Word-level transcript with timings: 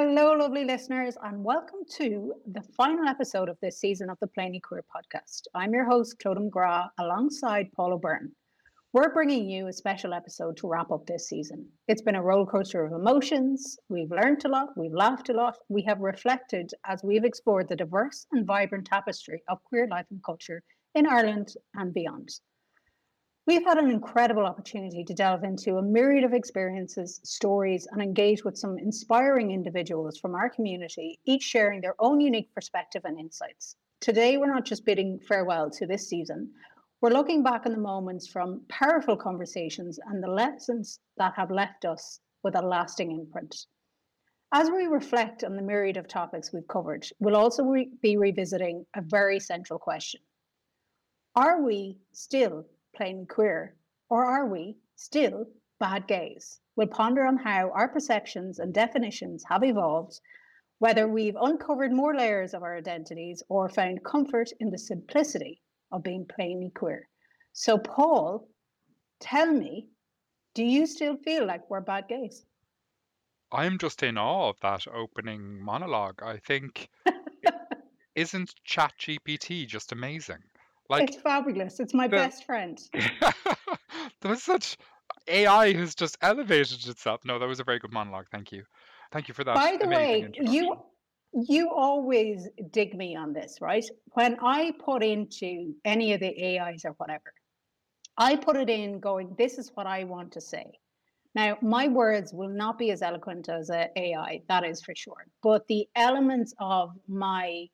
Hello, 0.00 0.32
lovely 0.32 0.64
listeners, 0.64 1.16
and 1.24 1.42
welcome 1.42 1.80
to 1.96 2.32
the 2.52 2.62
final 2.76 3.08
episode 3.08 3.48
of 3.48 3.58
this 3.60 3.80
season 3.80 4.08
of 4.08 4.16
the 4.20 4.28
Plainly 4.28 4.60
Queer 4.60 4.84
podcast. 4.84 5.48
I'm 5.56 5.74
your 5.74 5.86
host, 5.86 6.20
Clodagh 6.20 6.48
McGrath, 6.48 6.90
alongside 7.00 7.72
Paula 7.72 7.98
Byrne. 7.98 8.30
We're 8.92 9.12
bringing 9.12 9.50
you 9.50 9.66
a 9.66 9.72
special 9.72 10.14
episode 10.14 10.56
to 10.58 10.68
wrap 10.68 10.92
up 10.92 11.04
this 11.04 11.28
season. 11.28 11.66
It's 11.88 12.00
been 12.00 12.14
a 12.14 12.22
roller 12.22 12.46
coaster 12.46 12.84
of 12.84 12.92
emotions. 12.92 13.76
We've 13.88 14.12
learned 14.12 14.44
a 14.44 14.48
lot, 14.48 14.68
we've 14.76 14.92
laughed 14.92 15.30
a 15.30 15.32
lot, 15.32 15.56
we 15.68 15.82
have 15.82 15.98
reflected 15.98 16.70
as 16.86 17.02
we've 17.02 17.24
explored 17.24 17.68
the 17.68 17.74
diverse 17.74 18.24
and 18.30 18.46
vibrant 18.46 18.86
tapestry 18.86 19.42
of 19.48 19.64
queer 19.64 19.88
life 19.90 20.06
and 20.12 20.22
culture 20.22 20.62
in 20.94 21.08
Ireland 21.08 21.54
and 21.74 21.92
beyond. 21.92 22.28
We've 23.48 23.64
had 23.64 23.78
an 23.78 23.90
incredible 23.90 24.44
opportunity 24.44 25.04
to 25.04 25.14
delve 25.14 25.42
into 25.42 25.78
a 25.78 25.82
myriad 25.82 26.22
of 26.22 26.34
experiences, 26.34 27.18
stories, 27.24 27.88
and 27.90 28.02
engage 28.02 28.44
with 28.44 28.58
some 28.58 28.76
inspiring 28.76 29.52
individuals 29.52 30.18
from 30.18 30.34
our 30.34 30.50
community, 30.50 31.18
each 31.24 31.44
sharing 31.44 31.80
their 31.80 31.94
own 31.98 32.20
unique 32.20 32.52
perspective 32.54 33.06
and 33.06 33.18
insights. 33.18 33.76
Today, 34.00 34.36
we're 34.36 34.52
not 34.52 34.66
just 34.66 34.84
bidding 34.84 35.18
farewell 35.20 35.70
to 35.70 35.86
this 35.86 36.10
season, 36.10 36.52
we're 37.00 37.08
looking 37.08 37.42
back 37.42 37.64
on 37.64 37.72
the 37.72 37.78
moments 37.78 38.28
from 38.28 38.66
powerful 38.68 39.16
conversations 39.16 39.98
and 40.10 40.22
the 40.22 40.30
lessons 40.30 41.00
that 41.16 41.32
have 41.34 41.50
left 41.50 41.86
us 41.86 42.20
with 42.42 42.54
a 42.54 42.60
lasting 42.60 43.12
imprint. 43.12 43.64
As 44.52 44.70
we 44.70 44.88
reflect 44.88 45.42
on 45.42 45.56
the 45.56 45.62
myriad 45.62 45.96
of 45.96 46.06
topics 46.06 46.52
we've 46.52 46.68
covered, 46.68 47.06
we'll 47.18 47.34
also 47.34 47.62
re- 47.64 47.88
be 48.02 48.18
revisiting 48.18 48.84
a 48.94 49.00
very 49.00 49.40
central 49.40 49.78
question 49.78 50.20
Are 51.34 51.62
we 51.62 51.96
still 52.12 52.66
plain 52.98 53.26
queer? 53.26 53.76
Or 54.10 54.24
are 54.24 54.46
we 54.46 54.76
still 54.96 55.46
bad 55.78 56.08
gays? 56.08 56.60
We'll 56.74 56.88
ponder 56.88 57.24
on 57.24 57.36
how 57.36 57.70
our 57.70 57.88
perceptions 57.88 58.58
and 58.58 58.74
definitions 58.74 59.44
have 59.48 59.62
evolved, 59.62 60.20
whether 60.80 61.06
we've 61.06 61.36
uncovered 61.40 61.92
more 61.92 62.14
layers 62.16 62.54
of 62.54 62.62
our 62.64 62.76
identities 62.76 63.42
or 63.48 63.68
found 63.68 64.04
comfort 64.04 64.50
in 64.58 64.70
the 64.70 64.78
simplicity 64.78 65.62
of 65.92 66.02
being 66.02 66.26
plainly 66.26 66.70
queer. 66.70 67.08
So, 67.52 67.78
Paul, 67.78 68.48
tell 69.20 69.52
me, 69.52 69.88
do 70.54 70.64
you 70.64 70.86
still 70.86 71.16
feel 71.18 71.46
like 71.46 71.70
we're 71.70 71.80
bad 71.80 72.08
gays? 72.08 72.44
I'm 73.52 73.78
just 73.78 74.02
in 74.02 74.18
awe 74.18 74.50
of 74.50 74.60
that 74.60 74.86
opening 74.92 75.62
monologue. 75.62 76.20
I 76.22 76.38
think 76.38 76.88
isn't 78.16 78.54
ChatGPT 78.68 79.68
just 79.68 79.92
amazing? 79.92 80.42
Like 80.88 81.10
it's 81.10 81.20
fabulous. 81.20 81.80
It's 81.80 81.94
my 81.94 82.08
the, 82.08 82.16
best 82.16 82.44
friend. 82.44 82.78
there 82.92 84.30
was 84.30 84.42
such 84.42 84.76
AI 85.26 85.72
has 85.74 85.94
just 85.94 86.16
elevated 86.22 86.86
itself. 86.86 87.20
No, 87.24 87.38
that 87.38 87.46
was 87.46 87.60
a 87.60 87.64
very 87.64 87.78
good 87.78 87.92
monologue. 87.92 88.26
Thank 88.30 88.52
you. 88.52 88.64
Thank 89.12 89.28
you 89.28 89.34
for 89.34 89.44
that. 89.44 89.54
By 89.54 89.76
the 89.80 89.88
way, 89.88 90.30
you 90.40 90.76
you 91.32 91.70
always 91.70 92.48
dig 92.70 92.94
me 92.94 93.14
on 93.14 93.32
this, 93.32 93.58
right? 93.60 93.84
When 94.12 94.38
I 94.40 94.72
put 94.84 95.02
into 95.02 95.74
any 95.84 96.14
of 96.14 96.20
the 96.20 96.58
AIs 96.58 96.84
or 96.84 96.92
whatever, 96.92 97.32
I 98.16 98.36
put 98.36 98.56
it 98.56 98.70
in 98.70 98.98
going, 98.98 99.34
this 99.36 99.58
is 99.58 99.70
what 99.74 99.86
I 99.86 100.04
want 100.04 100.32
to 100.32 100.40
say. 100.40 100.66
Now, 101.34 101.58
my 101.60 101.86
words 101.86 102.32
will 102.32 102.48
not 102.48 102.78
be 102.78 102.90
as 102.90 103.02
eloquent 103.02 103.48
as 103.48 103.68
an 103.68 103.88
AI, 103.94 104.42
that 104.48 104.64
is 104.64 104.82
for 104.82 104.94
sure. 104.96 105.26
But 105.42 105.66
the 105.68 105.86
elements 105.94 106.54
of 106.58 106.90
my 107.06 107.66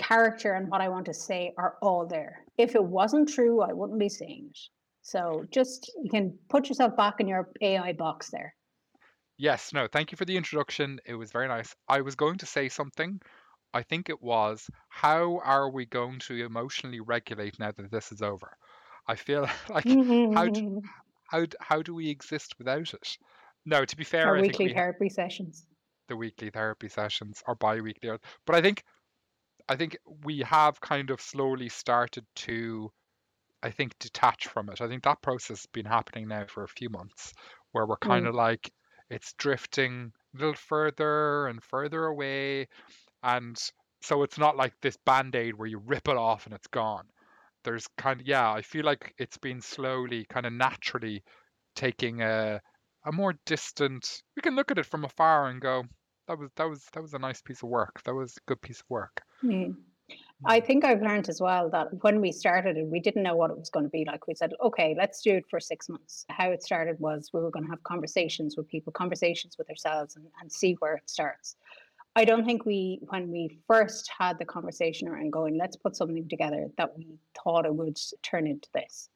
character 0.00 0.54
and 0.54 0.68
what 0.68 0.80
I 0.80 0.88
want 0.88 1.06
to 1.06 1.14
say 1.14 1.52
are 1.58 1.76
all 1.82 2.06
there. 2.06 2.44
If 2.56 2.74
it 2.74 2.82
wasn't 2.82 3.28
true, 3.28 3.60
I 3.60 3.72
wouldn't 3.72 3.98
be 3.98 4.08
saying 4.08 4.48
it. 4.50 4.58
So 5.02 5.44
just 5.50 5.90
you 6.02 6.10
can 6.10 6.36
put 6.48 6.68
yourself 6.68 6.96
back 6.96 7.20
in 7.20 7.28
your 7.28 7.50
AI 7.60 7.92
box 7.92 8.30
there. 8.30 8.54
Yes, 9.36 9.72
no, 9.72 9.86
thank 9.86 10.12
you 10.12 10.16
for 10.16 10.24
the 10.24 10.36
introduction. 10.36 10.98
It 11.06 11.14
was 11.14 11.32
very 11.32 11.48
nice. 11.48 11.74
I 11.88 12.00
was 12.00 12.14
going 12.14 12.38
to 12.38 12.46
say 12.46 12.68
something. 12.68 13.20
I 13.72 13.82
think 13.82 14.08
it 14.08 14.22
was 14.22 14.68
how 14.88 15.40
are 15.44 15.70
we 15.70 15.86
going 15.86 16.18
to 16.20 16.44
emotionally 16.44 17.00
regulate 17.00 17.58
now 17.58 17.72
that 17.76 17.90
this 17.90 18.12
is 18.12 18.22
over? 18.22 18.56
I 19.06 19.14
feel 19.16 19.48
like 19.70 19.86
how 20.34 20.48
do, 20.48 20.82
how 21.30 21.46
how 21.60 21.82
do 21.82 21.94
we 21.94 22.10
exist 22.10 22.54
without 22.58 22.92
it? 22.92 23.18
No, 23.66 23.84
to 23.84 23.96
be 23.96 24.04
fair, 24.04 24.26
our 24.26 24.38
I 24.38 24.40
weekly 24.40 24.66
we 24.66 24.74
therapy 24.74 25.08
sessions, 25.08 25.66
the 26.08 26.16
weekly 26.16 26.50
therapy 26.50 26.88
sessions, 26.88 27.42
or 27.46 27.54
bi-weekly, 27.54 28.10
but 28.46 28.54
I 28.54 28.62
think 28.62 28.84
I 29.70 29.76
think 29.76 29.96
we 30.24 30.40
have 30.40 30.80
kind 30.80 31.10
of 31.10 31.20
slowly 31.20 31.68
started 31.68 32.26
to, 32.34 32.90
I 33.62 33.70
think, 33.70 33.96
detach 34.00 34.48
from 34.48 34.68
it. 34.68 34.80
I 34.80 34.88
think 34.88 35.04
that 35.04 35.22
process 35.22 35.60
has 35.60 35.66
been 35.66 35.86
happening 35.86 36.26
now 36.26 36.44
for 36.48 36.64
a 36.64 36.68
few 36.68 36.90
months, 36.90 37.32
where 37.70 37.86
we're 37.86 37.96
kind 37.98 38.26
mm. 38.26 38.30
of 38.30 38.34
like 38.34 38.68
it's 39.10 39.32
drifting 39.34 40.12
a 40.34 40.38
little 40.38 40.54
further 40.54 41.46
and 41.46 41.62
further 41.62 42.06
away, 42.06 42.66
and 43.22 43.56
so 44.02 44.24
it's 44.24 44.38
not 44.38 44.56
like 44.56 44.74
this 44.82 44.96
band 45.06 45.36
aid 45.36 45.54
where 45.54 45.68
you 45.68 45.78
rip 45.86 46.08
it 46.08 46.16
off 46.16 46.46
and 46.46 46.54
it's 46.54 46.66
gone. 46.66 47.06
There's 47.62 47.86
kind 47.96 48.20
of 48.20 48.26
yeah, 48.26 48.50
I 48.50 48.62
feel 48.62 48.84
like 48.84 49.14
it's 49.18 49.38
been 49.38 49.60
slowly, 49.60 50.26
kind 50.28 50.46
of 50.46 50.52
naturally, 50.52 51.22
taking 51.76 52.22
a 52.22 52.60
a 53.06 53.12
more 53.12 53.34
distant. 53.46 54.20
We 54.34 54.42
can 54.42 54.56
look 54.56 54.72
at 54.72 54.78
it 54.78 54.86
from 54.86 55.04
afar 55.04 55.46
and 55.46 55.60
go, 55.60 55.84
that 56.30 56.38
was 56.38 56.50
that 56.56 56.68
was 56.68 56.84
that 56.92 57.02
was 57.02 57.14
a 57.14 57.18
nice 57.18 57.42
piece 57.42 57.62
of 57.62 57.68
work. 57.68 58.02
That 58.04 58.14
was 58.14 58.36
a 58.36 58.40
good 58.46 58.62
piece 58.62 58.80
of 58.80 58.88
work. 58.88 59.22
Mm. 59.42 59.74
I 60.46 60.58
think 60.58 60.84
I've 60.84 61.02
learned 61.02 61.28
as 61.28 61.40
well 61.40 61.68
that 61.70 61.88
when 62.02 62.20
we 62.20 62.32
started 62.32 62.76
it, 62.76 62.86
we 62.86 62.98
didn't 62.98 63.22
know 63.22 63.36
what 63.36 63.50
it 63.50 63.58
was 63.58 63.68
going 63.68 63.84
to 63.84 63.90
be 63.90 64.04
like. 64.06 64.26
We 64.26 64.34
said, 64.34 64.52
okay, 64.62 64.94
let's 64.96 65.20
do 65.22 65.34
it 65.34 65.44
for 65.50 65.60
six 65.60 65.88
months. 65.88 66.24
How 66.30 66.50
it 66.50 66.62
started 66.62 66.98
was 66.98 67.30
we 67.32 67.40
were 67.40 67.50
going 67.50 67.64
to 67.64 67.70
have 67.70 67.82
conversations 67.84 68.56
with 68.56 68.66
people, 68.68 68.92
conversations 68.92 69.56
with 69.58 69.68
ourselves, 69.68 70.16
and, 70.16 70.26
and 70.40 70.50
see 70.50 70.76
where 70.80 70.94
it 70.94 71.08
starts. 71.10 71.56
I 72.16 72.24
don't 72.24 72.44
think 72.44 72.64
we, 72.64 73.00
when 73.10 73.30
we 73.30 73.60
first 73.68 74.10
had 74.18 74.38
the 74.38 74.44
conversation 74.44 75.06
around 75.06 75.30
going, 75.30 75.58
let's 75.58 75.76
put 75.76 75.94
something 75.94 76.28
together, 76.28 76.68
that 76.78 76.96
we 76.96 77.06
thought 77.44 77.66
it 77.66 77.74
would 77.74 77.98
turn 78.22 78.46
into 78.46 78.68
this. 78.74 79.10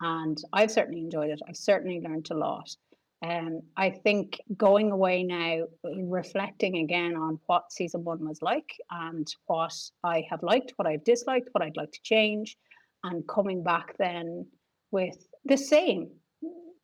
And 0.00 0.42
I've 0.52 0.70
certainly 0.70 1.00
enjoyed 1.00 1.30
it. 1.30 1.40
I've 1.46 1.56
certainly 1.56 2.00
learned 2.00 2.28
a 2.30 2.34
lot. 2.34 2.74
Um, 3.22 3.60
I 3.76 3.90
think 3.90 4.40
going 4.56 4.92
away 4.92 5.22
now, 5.22 5.64
reflecting 5.84 6.78
again 6.78 7.16
on 7.16 7.38
what 7.46 7.70
season 7.70 8.02
one 8.02 8.26
was 8.26 8.40
like 8.40 8.72
and 8.90 9.28
what 9.46 9.74
I 10.02 10.24
have 10.30 10.42
liked, 10.42 10.72
what 10.76 10.88
I've 10.88 11.04
disliked, 11.04 11.50
what 11.52 11.62
I'd 11.62 11.76
like 11.76 11.92
to 11.92 12.02
change, 12.02 12.56
and 13.04 13.26
coming 13.28 13.62
back 13.62 13.96
then 13.98 14.46
with 14.90 15.16
the 15.44 15.56
same 15.56 16.10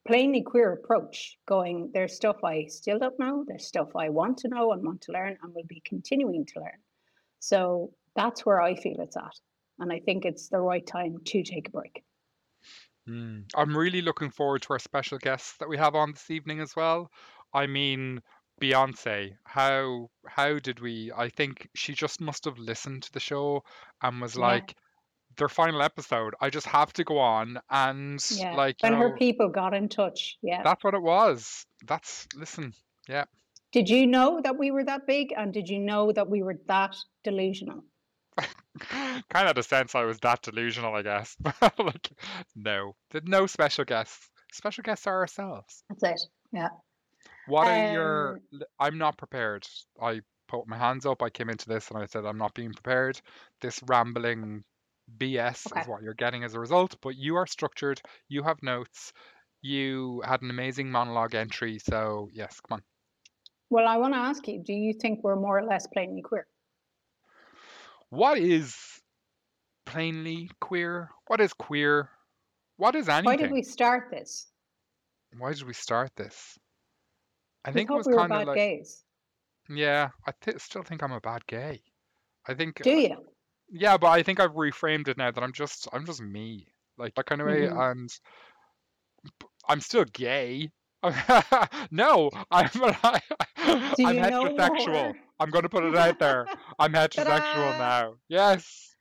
plainly 0.07 0.43
queer 0.43 0.73
approach 0.73 1.37
going 1.49 1.91
there's 1.93 2.15
stuff 2.15 2.37
i 2.45 2.65
still 2.69 2.99
don't 2.99 3.19
know 3.19 3.45
there's 3.49 3.67
stuff 3.67 3.89
i 3.97 4.09
want 4.09 4.39
to 4.39 4.49
know 4.49 4.73
and 4.73 4.85
want 4.85 5.01
to 5.01 5.13
learn 5.13 5.37
and 5.43 5.55
will 5.55 5.67
be 5.69 5.83
continuing 5.85 6.47
to 6.47 6.61
learn. 6.61 6.79
So 7.41 7.93
that's 8.15 8.47
where 8.47 8.61
i 8.61 8.75
feel 8.77 9.01
it's 9.01 9.17
at 9.17 9.35
and 9.79 9.93
i 9.93 9.99
think 9.99 10.25
it's 10.25 10.49
the 10.49 10.61
right 10.61 10.87
time 10.87 11.17
to 11.25 11.43
take 11.43 11.69
a 11.69 11.73
break 11.73 12.05
Mm. 13.09 13.44
I'm 13.55 13.77
really 13.77 14.03
looking 14.03 14.31
forward 14.31 14.62
to 14.62 14.72
our 14.72 14.78
special 14.78 15.19
guests 15.19 15.56
that 15.59 15.69
we 15.69 15.77
have 15.77 15.94
on 15.94 16.12
this 16.12 16.31
evening 16.31 16.61
as 16.61 16.75
well. 16.75 17.11
I 17.53 17.67
mean, 17.67 18.21
Beyonce, 18.61 19.37
how 19.44 20.09
how 20.27 20.59
did 20.59 20.81
we? 20.81 21.12
I 21.16 21.28
think 21.28 21.69
she 21.75 21.93
just 21.95 22.21
must 22.21 22.45
have 22.47 22.59
listened 22.59 23.05
to 23.05 23.12
the 23.12 23.21
show 23.21 23.62
and 24.03 24.21
was 24.21 24.34
Yeah. 24.37 24.43
like, 24.43 24.75
their 25.37 25.49
final 25.49 25.83
episode. 25.83 26.34
I 26.41 26.49
just 26.50 26.66
have 26.66 26.93
to 26.95 27.05
go 27.05 27.19
on 27.19 27.59
and 27.71 28.25
Yeah. 28.31 28.55
like 28.55 28.83
you 28.83 28.89
When 28.91 28.99
her 28.99 29.11
know, 29.11 29.16
people 29.16 29.49
got 29.50 29.75
in 29.75 29.89
touch. 29.89 30.39
Yeah. 30.43 30.62
that's 30.62 30.83
what 30.83 30.95
it 30.95 31.03
was. 31.03 31.66
That's 31.87 32.27
listen, 32.34 32.72
yeah. 33.09 33.25
Did 33.72 33.91
you 33.91 34.06
know 34.06 34.41
that 34.43 34.56
we 34.56 34.71
were 34.71 34.84
that 34.84 35.06
big? 35.06 35.34
And 35.37 35.53
did 35.53 35.69
you 35.69 35.78
know 35.78 36.11
that 36.12 36.28
we 36.31 36.43
were 36.43 36.59
that 36.66 36.97
delusional? 37.22 37.84
kind 39.31 39.49
of 39.49 39.55
the 39.55 39.63
sense 39.63 39.95
I 39.95 40.05
was 40.05 40.19
that 40.21 40.43
delusional, 40.43 40.95
I 40.95 41.03
guess. 41.03 41.37
like, 41.79 42.11
no, 42.55 42.95
did 43.11 43.29
no 43.29 43.47
special 43.47 43.85
guests. 43.85 44.29
Special 44.53 44.83
guests 44.83 45.07
are 45.07 45.21
ourselves. 45.21 45.83
That's 45.89 46.03
it. 46.03 46.21
Yeah. 46.53 46.69
What 47.47 47.69
are 47.69 47.93
your? 47.93 48.41
Um, 48.53 48.61
I'm 48.79 48.99
not 48.99 49.19
prepared. 49.19 49.67
I 50.01 50.21
put 50.49 50.67
my 50.67 50.77
hands 50.77 51.07
up. 51.07 51.23
I 51.23 51.31
came 51.31 51.51
into 51.51 51.69
this 51.69 51.91
and 51.91 51.99
I 51.99 52.07
said 52.07 52.25
I'm 52.25 52.39
not 52.39 52.55
being 52.55 52.73
prepared. 52.73 53.21
This 53.61 53.81
rambling 53.87 54.65
BS 55.19 55.71
okay. 55.71 55.81
is 55.81 55.89
what 55.89 56.03
you're 56.03 56.15
getting 56.15 56.45
as 56.45 56.55
a 56.55 56.61
result. 56.61 56.97
But 57.03 57.17
you 57.17 57.37
are 57.37 57.47
structured. 57.47 58.01
You 58.29 58.43
have 58.43 58.63
notes. 58.63 59.13
You 59.63 60.22
had 60.25 60.43
an 60.43 60.51
amazing 60.51 60.91
monologue 60.91 61.34
entry. 61.34 61.79
So 61.79 62.29
yes, 62.33 62.61
come 62.61 62.77
on. 62.77 62.83
Well, 63.69 63.89
I 63.89 63.97
want 63.97 64.15
to 64.15 64.19
ask 64.19 64.47
you, 64.47 64.63
do 64.63 64.72
you 64.72 64.93
think 64.93 65.25
we're 65.25 65.37
more 65.37 65.59
or 65.59 65.65
less 65.65 65.89
plainly 65.93 66.22
queer? 66.22 66.47
What 68.11 68.39
is 68.39 69.01
plainly 69.87 70.51
queer? 70.61 71.11
What 71.29 71.41
is 71.41 71.53
queer? 71.55 72.11
What 72.77 72.95
is 72.97 73.09
anything? 73.09 73.27
Why 73.27 73.37
did 73.37 73.51
we 73.51 73.63
start 73.63 74.11
this? 74.11 74.47
Why 75.39 75.53
did 75.53 75.63
we 75.63 75.73
start 75.73 76.17
this? 76.17 76.59
I 77.67 77.73
We 77.73 77.83
think 77.83 77.91
it 77.91 77.95
was 77.95 78.07
we 78.07 78.15
kind 78.15 78.35
of 78.35 78.45
like, 78.45 78.57
gays. 78.57 79.05
yeah, 79.69 80.11
I 80.27 80.33
th- 80.41 80.61
still 80.61 80.83
think 80.83 81.03
I'm 81.03 81.13
a 81.13 81.21
bad 81.21 81.47
gay. 81.47 81.83
I 82.47 82.55
think, 82.55 82.81
Do 82.83 82.91
uh, 82.91 83.01
you? 83.01 83.27
yeah, 83.71 83.97
but 83.99 84.09
I 84.09 84.23
think 84.23 84.41
I've 84.41 84.53
reframed 84.53 85.09
it 85.09 85.19
now 85.19 85.31
that 85.33 85.43
I'm 85.45 85.53
just, 85.53 85.89
I'm 85.93 86.07
just 86.07 86.23
me, 86.23 86.69
like 86.99 87.15
that 87.17 87.27
kind 87.27 87.41
of 87.43 87.49
way, 87.49 87.67
hmm 87.67 87.77
and 87.77 88.11
I'm 89.69 89.81
still 89.81 90.05
gay, 90.05 90.71
no, 91.91 92.31
I'm 92.51 92.71
Do 93.97 94.05
I'm 94.05 94.17
heterosexual. 94.17 95.17
I'm 95.38 95.50
going 95.50 95.62
to 95.62 95.68
put 95.68 95.84
it 95.84 95.97
out 95.97 96.18
there. 96.18 96.47
I'm 96.78 96.92
heterosexual 96.94 97.24
Ta-da! 97.24 97.78
now. 97.78 98.15
Yes. 98.28 98.94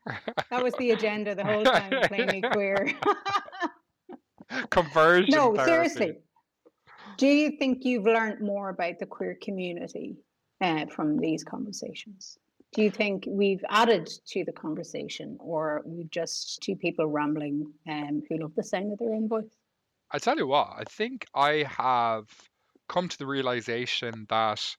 That 0.51 0.63
was 0.63 0.73
the 0.75 0.91
agenda 0.91 1.35
the 1.35 1.43
whole 1.43 1.63
time, 1.63 1.91
plainly 2.07 2.41
queer. 2.41 2.93
Conversion 4.69 5.29
no, 5.31 5.55
therapy. 5.55 5.71
seriously. 5.89 6.17
Do 7.17 7.27
you 7.27 7.51
think 7.57 7.85
you've 7.85 8.05
learned 8.05 8.41
more 8.41 8.69
about 8.69 8.99
the 8.99 9.05
queer 9.05 9.37
community 9.41 10.17
uh, 10.61 10.85
from 10.87 11.17
these 11.17 11.43
conversations? 11.43 12.37
Do 12.73 12.83
you 12.83 12.91
think 12.91 13.23
we've 13.27 13.63
added 13.69 14.09
to 14.27 14.43
the 14.43 14.51
conversation, 14.51 15.37
or 15.39 15.81
we've 15.85 16.11
just 16.11 16.61
two 16.61 16.75
people 16.75 17.07
rambling 17.07 17.71
um, 17.89 18.21
who 18.29 18.37
love 18.37 18.53
the 18.55 18.63
sound 18.63 18.91
of 18.91 18.99
their 18.99 19.13
own 19.13 19.29
voice? 19.29 19.55
I 20.11 20.19
tell 20.19 20.37
you 20.37 20.45
what, 20.45 20.73
I 20.77 20.83
think 20.83 21.25
I 21.33 21.65
have 21.69 22.27
come 22.89 23.07
to 23.07 23.17
the 23.17 23.25
realization 23.25 24.25
that 24.29 24.75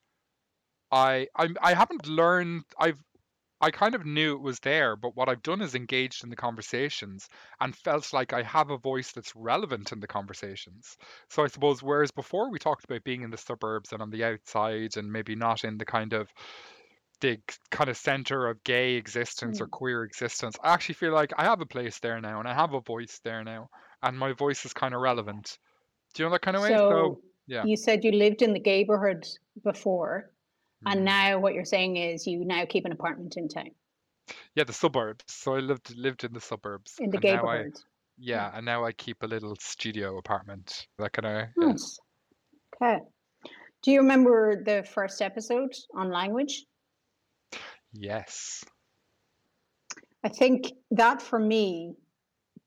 I 0.91 1.29
I'm, 1.37 1.57
I 1.63 1.75
haven't 1.75 2.07
learned. 2.07 2.65
I've 2.79 3.03
I 3.61 3.71
kind 3.71 3.95
of 3.95 4.07
knew 4.07 4.35
it 4.37 4.43
was 4.43 4.61
there, 4.61 4.97
but 4.97 5.17
what 5.17 5.29
I've 5.31 5.43
done 5.43 5.63
is 5.63 5.75
engaged 5.75 6.25
in 6.25 6.31
the 6.31 6.37
conversations 6.37 7.29
and 7.61 7.77
felt 7.77 8.13
like 8.13 8.33
I 8.35 8.43
have 8.43 8.71
a 8.71 8.79
voice 8.79 9.13
that's 9.13 9.35
relevant 9.37 9.93
in 9.93 10.01
the 10.01 10.07
conversations. 10.07 10.97
So 11.31 11.45
I 11.45 11.49
suppose 11.49 11.83
whereas 11.83 12.11
before 12.11 12.51
we 12.51 12.59
talked 12.59 12.85
about 12.85 13.05
being 13.05 13.23
in 13.23 13.31
the 13.31 13.39
suburbs 13.39 13.93
and 13.93 14.03
on 14.03 14.11
the 14.11 14.25
outside 14.25 14.97
and 14.99 15.11
maybe 15.13 15.35
not 15.37 15.65
in 15.65 15.79
the 15.79 15.87
kind 15.87 16.13
of 16.13 16.31
the 17.21 17.39
kind 17.71 17.89
of 17.91 17.97
center 17.97 18.47
of 18.49 18.63
gay 18.65 18.95
existence 18.95 19.61
or 19.61 19.67
Mm. 19.67 19.71
queer 19.71 20.05
existence, 20.05 20.57
I 20.63 20.73
actually 20.75 20.97
feel 20.97 21.13
like 21.13 21.33
I 21.39 21.45
have 21.45 21.61
a 21.61 21.67
place 21.67 21.99
there 21.99 22.21
now 22.21 22.39
and 22.41 22.49
I 22.49 22.55
have 22.55 22.75
a 22.75 22.81
voice 22.81 23.21
there 23.25 23.43
now 23.45 23.69
and 24.03 24.19
my 24.19 24.33
voice 24.33 24.65
is 24.67 24.75
kind 24.75 24.95
of 24.95 25.01
relevant. 25.01 25.59
Do 26.15 26.23
you 26.23 26.29
know 26.29 26.33
that 26.33 26.43
kind 26.43 26.57
of 26.57 26.63
way? 26.65 26.79
So 26.79 26.87
So 26.89 27.23
yeah. 27.47 27.67
you 27.67 27.77
said 27.77 28.05
you 28.05 28.13
lived 28.13 28.43
in 28.43 28.53
the 28.53 28.61
neighborhood 28.61 29.27
before, 29.63 30.33
and 30.85 31.01
Mm. 31.01 31.05
now 31.05 31.39
what 31.39 31.55
you're 31.55 31.65
saying 31.65 31.97
is 31.97 32.27
you 32.27 32.45
now 32.45 32.65
keep 32.67 32.85
an 32.85 32.93
apartment 32.93 33.37
in 33.37 33.49
town, 33.49 33.71
Yeah, 34.55 34.65
the 34.65 34.73
suburbs. 34.73 35.25
So 35.29 35.55
I 35.55 35.61
lived 35.61 35.95
lived 35.97 36.25
in 36.25 36.33
the 36.33 36.41
suburbs 36.41 36.97
in 36.99 37.11
the 37.11 37.17
and 37.19 37.25
now 37.25 37.47
I 37.47 37.57
neighborhood. 37.59 37.81
yeah, 38.19 38.51
and 38.55 38.67
now 38.67 38.85
I 38.85 38.93
keep 38.93 39.23
a 39.23 39.27
little 39.27 39.57
studio 39.61 40.19
apartment. 40.19 40.87
That 40.99 41.13
kind 41.13 41.27
of 41.27 41.49
yeah. 41.57 41.67
Nice. 41.69 41.99
Okay. 42.83 42.99
Do 43.83 43.91
you 43.93 44.01
remember 44.01 44.63
the 44.65 44.83
first 44.85 45.23
episode 45.23 45.73
on 45.95 46.11
language? 46.11 46.65
Yes. 47.93 48.65
I 50.25 50.29
think 50.29 50.73
that 50.91 51.23
for 51.23 51.39
me 51.39 51.95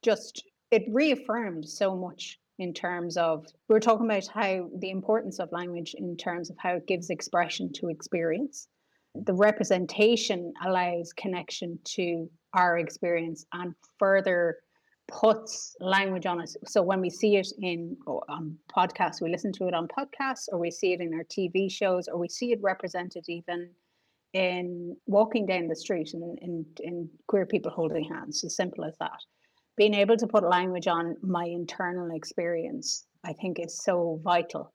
just 0.02 0.44
it 0.72 0.84
reaffirmed 0.90 1.68
so 1.68 1.96
much 1.96 2.40
in 2.60 2.74
terms 2.74 3.18
of 3.18 3.46
we 3.68 3.74
were 3.74 3.80
talking 3.80 4.06
about 4.06 4.28
how 4.28 4.70
the 4.80 4.92
importance 4.92 5.40
of 5.40 5.52
language 5.52 5.96
in 5.98 6.16
terms 6.18 6.50
of 6.50 6.58
how 6.60 6.76
it 6.76 6.88
gives 6.88 7.10
expression 7.10 7.72
to 7.74 7.90
experience. 7.90 8.68
The 9.16 9.34
representation 9.34 10.54
allows 10.64 11.14
connection 11.14 11.80
to 11.96 12.30
our 12.54 12.78
experience 12.78 13.46
and 13.54 13.74
further 13.98 14.58
puts 15.08 15.76
language 15.80 16.26
on 16.26 16.42
us. 16.42 16.56
So 16.66 16.84
when 16.84 17.02
we 17.02 17.10
see 17.10 17.38
it 17.38 17.48
in 17.60 17.98
oh, 18.06 18.22
on 18.30 18.58
podcasts, 18.72 19.22
we 19.22 19.32
listen 19.32 19.52
to 19.54 19.68
it 19.68 19.74
on 19.74 19.88
podcasts, 19.88 20.46
or 20.52 20.60
we 20.60 20.70
see 20.70 20.94
it 20.94 21.02
in 21.02 21.14
our 21.14 21.24
TV 21.24 21.72
shows, 21.72 22.08
or 22.08 22.20
we 22.20 22.30
see 22.30 22.52
it 22.52 22.60
represented 22.62 23.26
even 23.28 23.72
in 24.34 24.96
walking 25.08 25.48
down 25.48 25.68
the 25.68 25.76
street 25.76 26.14
and 26.14 26.38
in, 26.40 26.66
in 26.82 27.10
queer 27.28 27.46
people 27.46 27.72
holding 27.72 28.04
hands, 28.04 28.44
as 28.44 28.56
simple 28.56 28.86
as 28.86 28.96
that. 29.00 29.20
Being 29.80 29.94
able 29.94 30.18
to 30.18 30.28
put 30.28 30.44
language 30.44 30.88
on 30.88 31.16
my 31.24 31.46
internal 31.46 32.14
experience, 32.14 33.06
I 33.24 33.32
think, 33.32 33.60
is 33.62 33.82
so 33.82 34.20
vital. 34.26 34.74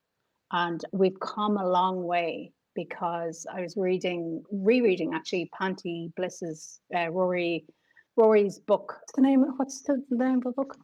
And 0.51 0.81
we've 0.93 1.21
come 1.21 1.59
a 1.59 1.69
long 1.69 2.05
way 2.05 2.53
because 2.75 3.47
I 3.55 3.61
was 3.61 3.77
reading, 3.77 4.43
rereading 4.51 5.13
actually, 5.13 5.51
Panti 5.61 6.11
Bliss's 6.17 6.81
uh, 6.97 7.11
Rory 7.11 7.67
Rory's 8.17 8.59
book. 8.59 8.95
What's 8.99 9.13
the 9.15 9.21
name? 9.21 9.45
What's 9.59 9.83
the 9.83 10.03
name 10.11 10.39
of 10.39 10.45
the 10.45 10.53
book? 10.53 10.75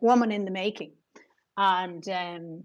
Woman 0.00 0.30
in 0.30 0.44
the 0.44 0.52
Making, 0.52 0.92
and 1.56 2.08
um, 2.08 2.62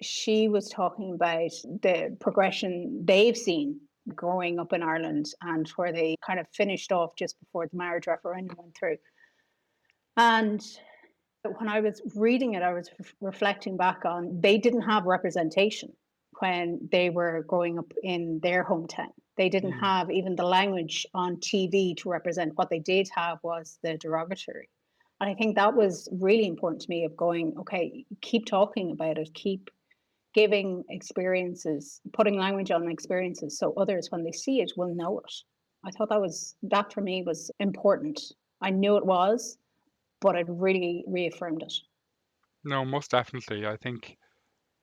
she 0.00 0.48
was 0.48 0.70
talking 0.70 1.12
about 1.14 1.50
the 1.82 2.16
progression 2.20 3.02
they've 3.04 3.36
seen 3.36 3.80
growing 4.14 4.58
up 4.58 4.72
in 4.72 4.82
Ireland 4.82 5.26
and 5.42 5.68
where 5.76 5.92
they 5.92 6.16
kind 6.26 6.40
of 6.40 6.46
finished 6.54 6.90
off 6.90 7.16
just 7.16 7.38
before 7.40 7.66
the 7.66 7.76
marriage 7.76 8.06
referendum 8.06 8.56
went 8.58 8.74
through. 8.74 8.96
And 10.16 10.64
when 11.42 11.68
I 11.68 11.80
was 11.80 12.00
reading 12.16 12.54
it, 12.54 12.62
I 12.62 12.72
was 12.72 12.90
ref- 12.98 13.14
reflecting 13.20 13.76
back 13.76 14.04
on 14.04 14.40
they 14.40 14.58
didn't 14.58 14.82
have 14.82 15.04
representation 15.04 15.92
when 16.40 16.88
they 16.90 17.10
were 17.10 17.44
growing 17.46 17.78
up 17.78 17.92
in 18.02 18.40
their 18.42 18.64
hometown. 18.64 19.12
They 19.36 19.48
didn't 19.48 19.72
Mm. 19.72 19.80
have 19.80 20.10
even 20.10 20.34
the 20.34 20.46
language 20.46 21.06
on 21.14 21.36
TV 21.36 21.94
to 21.98 22.08
represent. 22.08 22.56
What 22.56 22.70
they 22.70 22.78
did 22.78 23.08
have 23.14 23.38
was 23.42 23.78
the 23.82 23.96
derogatory. 23.98 24.68
And 25.20 25.30
I 25.30 25.34
think 25.34 25.56
that 25.56 25.74
was 25.74 26.08
really 26.12 26.46
important 26.46 26.82
to 26.82 26.90
me 26.90 27.04
of 27.04 27.16
going, 27.16 27.56
okay, 27.58 28.04
keep 28.20 28.46
talking 28.46 28.90
about 28.90 29.18
it, 29.18 29.32
keep 29.34 29.70
giving 30.34 30.84
experiences, 30.90 32.00
putting 32.12 32.38
language 32.38 32.70
on 32.70 32.90
experiences 32.90 33.58
so 33.58 33.72
others, 33.74 34.10
when 34.10 34.22
they 34.24 34.32
see 34.32 34.60
it, 34.60 34.72
will 34.76 34.94
know 34.94 35.18
it. 35.20 35.32
I 35.84 35.90
thought 35.90 36.10
that 36.10 36.20
was, 36.20 36.54
that 36.64 36.92
for 36.92 37.00
me 37.00 37.22
was 37.22 37.50
important. 37.60 38.20
I 38.60 38.70
knew 38.70 38.96
it 38.96 39.06
was, 39.06 39.56
but 40.20 40.36
it 40.36 40.46
really 40.48 41.04
reaffirmed 41.08 41.62
it. 41.62 41.72
No, 42.64 42.84
most 42.84 43.12
definitely. 43.12 43.66
I 43.66 43.76
think 43.78 44.18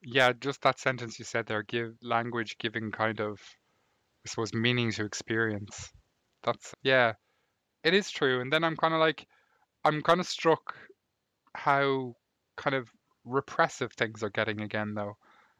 yeah, 0.01 0.33
just 0.33 0.61
that 0.63 0.79
sentence 0.79 1.19
you 1.19 1.25
said 1.25 1.47
there, 1.47 1.63
give 1.63 1.97
language 2.01 2.57
giving 2.59 2.91
kind 2.91 3.21
of 3.21 3.41
I 4.25 4.29
suppose 4.29 4.53
meaning 4.53 4.91
to 4.93 5.05
experience. 5.05 5.91
That's 6.43 6.73
yeah, 6.83 7.15
it 7.83 7.93
is 7.93 8.11
true. 8.11 8.41
And 8.41 8.53
then 8.53 8.63
I'm 8.63 8.77
kind 8.77 8.93
of 8.93 8.99
like 9.01 9.27
I'm 9.85 10.01
kind 10.03 10.19
of 10.21 10.27
struck 10.27 10.75
how 11.55 12.15
kind 12.57 12.75
of 12.75 12.89
repressive 13.25 13.93
things 13.93 14.23
are 14.23 14.29
getting 14.31 14.61
again 14.61 14.93
though 14.95 15.17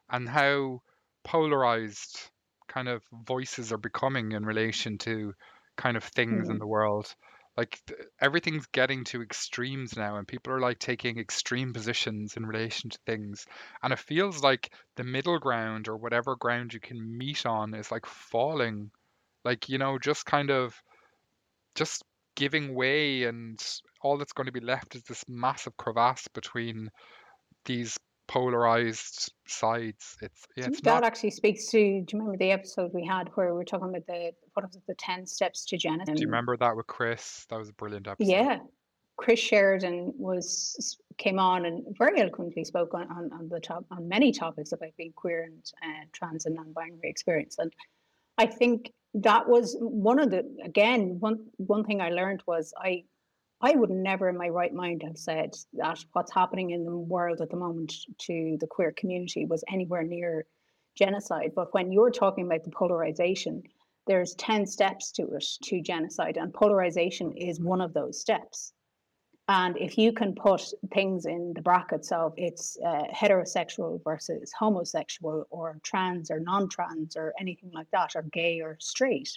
and 0.09 0.29
how 0.29 0.81
polarized 1.23 2.31
kind 2.69 2.89
of 2.89 3.03
voices 3.27 3.71
are 3.73 3.77
becoming 3.77 4.33
in 4.33 4.45
relation 4.45 4.97
to 4.99 5.33
kind 5.77 5.97
of 5.97 6.03
things 6.03 6.49
in 6.49 6.57
Mm. 6.57 6.59
the 6.59 6.67
world 6.67 7.15
like 7.57 7.79
th- 7.87 7.99
everything's 8.19 8.65
getting 8.67 9.03
to 9.03 9.21
extremes 9.21 9.95
now 9.95 10.17
and 10.17 10.27
people 10.27 10.53
are 10.53 10.59
like 10.59 10.79
taking 10.79 11.19
extreme 11.19 11.73
positions 11.73 12.35
in 12.35 12.45
relation 12.45 12.89
to 12.89 12.97
things 13.05 13.45
and 13.81 13.93
it 13.93 13.99
feels 13.99 14.41
like 14.41 14.71
the 14.95 15.03
middle 15.03 15.39
ground 15.39 15.87
or 15.87 15.97
whatever 15.97 16.35
ground 16.35 16.73
you 16.73 16.79
can 16.79 17.17
meet 17.17 17.45
on 17.45 17.73
is 17.73 17.91
like 17.91 18.05
falling 18.05 18.89
like 19.45 19.69
you 19.69 19.77
know 19.77 19.97
just 19.99 20.25
kind 20.25 20.49
of 20.49 20.81
just 21.75 22.03
giving 22.35 22.73
way 22.73 23.23
and 23.23 23.63
all 24.01 24.17
that's 24.17 24.33
going 24.33 24.47
to 24.47 24.51
be 24.51 24.59
left 24.59 24.95
is 24.95 25.03
this 25.03 25.23
massive 25.27 25.75
crevasse 25.77 26.27
between 26.29 26.89
these 27.65 27.97
polarized 28.33 29.31
sides 29.45 30.17
it's 30.21 30.47
yeah 30.57 30.65
it's 30.67 30.81
That 30.81 30.93
not 30.95 31.03
actually 31.03 31.31
speaks 31.31 31.69
to, 31.71 31.77
do 31.77 31.85
you 31.85 32.05
remember 32.13 32.37
the 32.37 32.51
episode 32.51 32.91
we 32.93 33.05
had 33.05 33.29
where 33.35 33.47
we 33.51 33.57
were 33.59 33.63
talking 33.63 33.89
about 33.89 34.07
the, 34.07 34.31
what 34.53 34.65
was 34.65 34.75
it, 34.75 34.81
the 34.87 34.95
10 34.95 35.27
steps 35.27 35.65
to 35.65 35.77
genocide? 35.77 36.15
do 36.15 36.21
you 36.21 36.27
remember 36.27 36.57
that 36.57 36.75
with 36.75 36.87
chris 36.87 37.45
that 37.49 37.59
was 37.59 37.69
a 37.69 37.73
brilliant 37.73 38.07
episode 38.07 38.31
Yeah. 38.31 38.57
Chris 39.15 39.39
Sheridan 39.39 40.11
was 40.17 40.97
came 41.19 41.37
on 41.37 41.65
and 41.67 41.85
very 41.99 42.19
eloquently 42.19 42.63
spoke 42.63 42.95
on, 42.95 43.03
on, 43.11 43.31
on 43.31 43.47
the 43.47 43.59
top 43.59 43.85
on 43.91 44.07
many 44.07 44.31
topics 44.31 44.71
about 44.71 44.89
being 44.97 45.13
queer 45.15 45.43
and 45.43 45.71
uh, 45.83 46.05
trans 46.13 46.47
and 46.47 46.55
non-binary 46.55 47.09
experience. 47.13 47.57
And 47.59 47.71
I 48.39 48.47
think 48.47 48.91
that 49.13 49.47
was 49.47 49.77
one 49.79 50.17
of 50.17 50.31
the 50.31 50.41
again 50.65 51.19
one 51.19 51.37
one 51.57 51.83
thing 51.83 52.01
I 52.01 52.09
learned 52.09 52.41
was 52.47 52.73
I 52.75 53.03
I 53.63 53.75
would 53.75 53.89
never 53.89 54.27
in 54.27 54.37
my 54.37 54.49
right 54.49 54.73
mind 54.73 55.03
have 55.03 55.17
said 55.17 55.55
that 55.75 56.03
what's 56.11 56.33
happening 56.33 56.71
in 56.71 56.83
the 56.83 56.97
world 56.97 57.39
at 57.39 57.49
the 57.49 57.55
moment 57.55 57.93
to 58.19 58.57
the 58.59 58.67
queer 58.67 58.91
community 58.91 59.45
was 59.45 59.63
anywhere 59.71 60.03
near 60.03 60.45
genocide. 60.95 61.53
But 61.55 61.73
when 61.73 61.89
you're 61.89 62.11
talking 62.11 62.45
about 62.45 62.65
the 62.65 62.71
polarization, 62.71 63.63
there's 64.05 64.35
10 64.35 64.65
steps 64.65 65.13
to 65.13 65.23
it 65.33 65.45
to 65.63 65.81
genocide, 65.81 66.35
and 66.35 66.53
polarization 66.53 67.31
is 67.37 67.61
one 67.61 67.79
of 67.79 67.93
those 67.93 68.19
steps. 68.19 68.73
And 69.47 69.77
if 69.77 69.97
you 69.97 70.11
can 70.11 70.35
put 70.35 70.61
things 70.93 71.25
in 71.25 71.53
the 71.55 71.61
brackets 71.61 72.11
of 72.11 72.33
it's 72.35 72.77
uh, 72.85 73.03
heterosexual 73.15 74.03
versus 74.03 74.51
homosexual 74.59 75.47
or 75.49 75.79
trans 75.83 76.29
or 76.29 76.41
non 76.41 76.67
trans 76.67 77.15
or 77.15 77.33
anything 77.39 77.71
like 77.73 77.87
that, 77.91 78.11
or 78.15 78.23
gay 78.23 78.59
or 78.59 78.75
straight, 78.81 79.29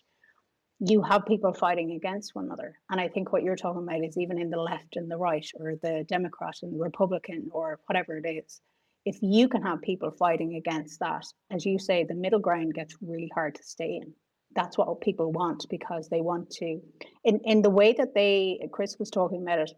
you 0.81 1.03
have 1.03 1.25
people 1.27 1.53
fighting 1.53 1.93
against 1.93 2.35
one 2.35 2.47
another. 2.47 2.75
And 2.91 3.01
I 3.01 3.09
think 3.09 3.33
what 3.33 3.43
you're 3.43 3.57
talking 3.57 3.83
about 3.83 4.05
is 4.05 4.19
even 4.19 4.39
in 4.39 4.51
the 4.51 4.61
left 4.61 4.97
and 4.97 5.11
the 5.11 5.17
right, 5.17 5.47
or 5.59 5.77
the 5.83 6.05
Democrat 6.09 6.57
and 6.63 6.73
the 6.73 6.83
Republican, 6.83 7.49
or 7.51 7.81
whatever 7.87 8.19
it 8.19 8.29
is. 8.29 8.61
If 9.05 9.19
you 9.23 9.49
can 9.49 9.63
have 9.63 9.81
people 9.83 10.11
fighting 10.11 10.57
against 10.57 11.01
that, 11.01 11.25
as 11.51 11.65
you 11.65 11.79
say, 11.79 12.05
the 12.05 12.15
middle 12.15 12.41
ground 12.41 12.75
gets 12.75 12.97
really 13.01 13.31
hard 13.35 13.55
to 13.55 13.63
stay 13.63 14.01
in. 14.03 14.13
That's 14.55 14.77
what 14.77 15.01
people 15.01 15.33
want 15.33 15.67
because 15.71 16.09
they 16.09 16.21
want 16.21 16.51
to, 16.51 16.81
in, 17.25 17.41
in 17.45 17.63
the 17.63 17.71
way 17.71 17.93
that 17.93 18.15
they, 18.15 18.59
Chris 18.73 18.97
was 18.99 19.11
talking 19.11 19.43
about 19.43 19.61
it, 19.61 19.71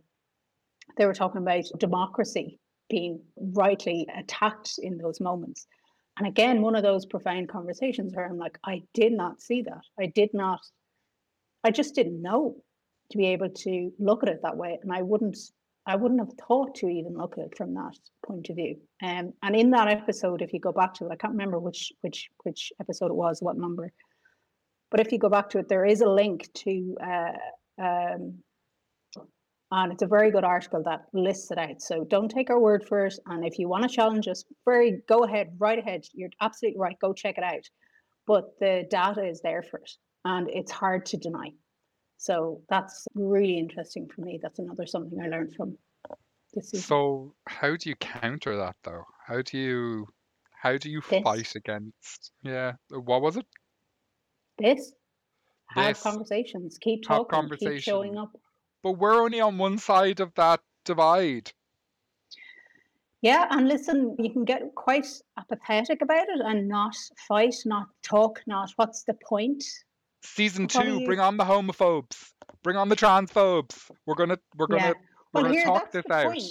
they 0.97 1.07
were 1.07 1.15
talking 1.15 1.43
about 1.43 1.65
democracy 1.79 2.59
being 2.89 3.21
rightly 3.37 4.07
attacked 4.17 4.79
in 4.79 4.97
those 4.97 5.21
moments. 5.21 5.67
And 6.19 6.27
again, 6.27 6.63
one 6.63 6.75
of 6.75 6.83
those 6.83 7.07
profound 7.07 7.49
conversations 7.49 8.15
where 8.15 8.27
I'm 8.27 8.39
like, 8.39 8.59
I 8.65 8.83
did 8.95 9.13
not 9.13 9.41
see 9.41 9.63
that. 9.63 9.83
I 10.01 10.07
did 10.07 10.31
not, 10.33 10.61
I 11.65 11.71
just 11.71 11.95
didn't 11.95 12.23
know 12.23 12.57
to 13.11 13.19
be 13.19 13.27
able 13.29 13.51
to 13.51 13.91
look 13.99 14.23
at 14.23 14.29
it 14.29 14.41
that 14.43 14.57
way. 14.57 14.79
And 14.83 14.93
I 14.93 15.03
wouldn't, 15.03 15.39
I 15.87 15.97
wouldn't 15.97 16.21
have 16.21 16.33
thought 16.47 16.75
to 16.77 16.89
even 16.89 17.17
look 17.17 17.39
at 17.39 17.45
it 17.47 17.57
from 17.57 17.75
that 17.75 17.97
point 18.27 18.49
of 18.51 18.57
view. 18.57 18.77
Um, 19.03 19.33
and 19.43 19.57
in 19.57 19.71
that 19.71 19.89
episode, 19.89 20.43
if 20.43 20.53
you 20.53 20.61
go 20.61 20.73
back 20.73 20.95
to 20.95 21.07
it, 21.07 21.13
I 21.13 21.17
can't 21.17 21.33
remember 21.33 21.59
which 21.59 21.93
which 22.03 22.29
which 22.45 22.73
episode 22.81 23.11
it 23.11 23.17
was, 23.17 23.41
what 23.41 23.57
number. 23.57 23.91
But 24.91 25.01
if 25.01 25.13
you 25.13 25.19
go 25.19 25.29
back 25.29 25.51
to 25.51 25.59
it, 25.59 25.69
there 25.69 25.85
is 25.85 26.01
a 26.01 26.09
link 26.09 26.49
to 26.55 26.97
uh, 27.03 27.83
um, 27.83 28.39
and 29.71 29.93
it's 29.93 30.03
a 30.03 30.07
very 30.07 30.31
good 30.31 30.45
article 30.45 30.83
that 30.85 31.05
lists 31.13 31.51
it 31.51 31.59
out. 31.59 31.83
So 31.83 32.05
don't 32.05 32.31
take 32.31 32.49
our 32.49 32.59
word 32.59 32.85
for 32.89 33.07
it. 33.07 33.15
And 33.27 33.45
if 33.45 33.59
you 33.59 33.69
want 33.69 33.83
to 33.83 33.95
challenge 33.95 34.27
us, 34.27 34.45
very 34.65 35.03
go 35.09 35.25
ahead, 35.25 35.49
right 35.59 35.79
ahead. 35.79 36.05
You're 36.15 36.31
absolutely 36.41 36.81
right. 36.81 36.97
Go 37.01 37.13
check 37.13 37.37
it 37.37 37.45
out. 37.45 37.65
But 38.27 38.59
the 38.61 38.87
data 38.91 39.27
is 39.27 39.41
there 39.43 39.63
for 39.63 39.81
it, 39.81 39.91
and 40.29 40.49
it's 40.51 40.71
hard 40.71 41.07
to 41.07 41.17
deny. 41.17 41.51
So 42.19 42.61
that's 42.69 43.07
really 43.15 43.59
interesting 43.59 44.09
for 44.15 44.21
me. 44.21 44.39
That's 44.43 44.59
another 44.59 44.87
something 44.87 45.19
I 45.21 45.29
learned 45.29 45.55
from 45.55 45.79
this 46.55 46.71
season. 46.71 46.87
So 46.87 47.35
how 47.47 47.77
do 47.77 47.89
you 47.89 47.97
counter 47.97 48.57
that 48.57 48.77
though? 48.85 49.05
How 49.27 49.41
do 49.43 49.57
you 49.57 50.07
how 50.51 50.77
do 50.77 50.91
you 50.91 51.01
This. 51.09 51.23
fight 51.23 51.55
against 51.55 52.33
yeah, 52.43 52.73
what 52.91 53.23
was 53.23 53.37
it? 53.37 53.47
This 54.59 54.93
have 55.69 55.95
This. 55.95 56.03
conversations, 56.03 56.79
keep 56.79 57.05
talking, 57.05 57.49
keep 57.59 57.81
showing 57.81 58.19
up. 58.19 58.33
But 58.83 58.93
we're 58.93 59.23
only 59.23 59.41
on 59.41 59.57
one 59.57 59.79
side 59.79 60.21
of 60.21 60.35
that 60.35 60.61
divide. 60.85 61.53
Yeah, 63.23 63.47
and 63.51 63.67
listen, 63.67 64.15
you 64.19 64.31
can 64.31 64.45
get 64.45 64.75
quite 64.77 65.07
apathetic 65.37 66.03
about 66.03 66.29
it 66.29 66.41
and 66.45 66.69
not 66.69 66.95
fight, 67.27 67.57
not 67.65 67.89
talk, 68.03 68.41
not 68.47 68.71
what's 68.77 69.03
the 69.05 69.15
point? 69.29 69.65
Season 70.23 70.65
What 70.65 70.71
two, 70.85 71.01
you- 71.01 71.07
bring 71.07 71.21
on 71.21 71.37
the 71.37 71.45
homophobes. 71.45 72.33
Bring 72.63 72.77
on 72.77 72.89
the 72.89 72.97
transphobes. 72.97 73.91
We're 74.07 74.15
gonna 74.15 74.39
we're 74.57 74.67
gonna 74.67 74.83
Yeah. 74.83 74.93
we're 75.33 75.43
Well, 75.43 75.43
gonna 75.45 75.55
here, 75.55 75.65
talk 75.65 75.93
this 75.93 76.05
out. 76.11 76.27
point. 76.27 76.43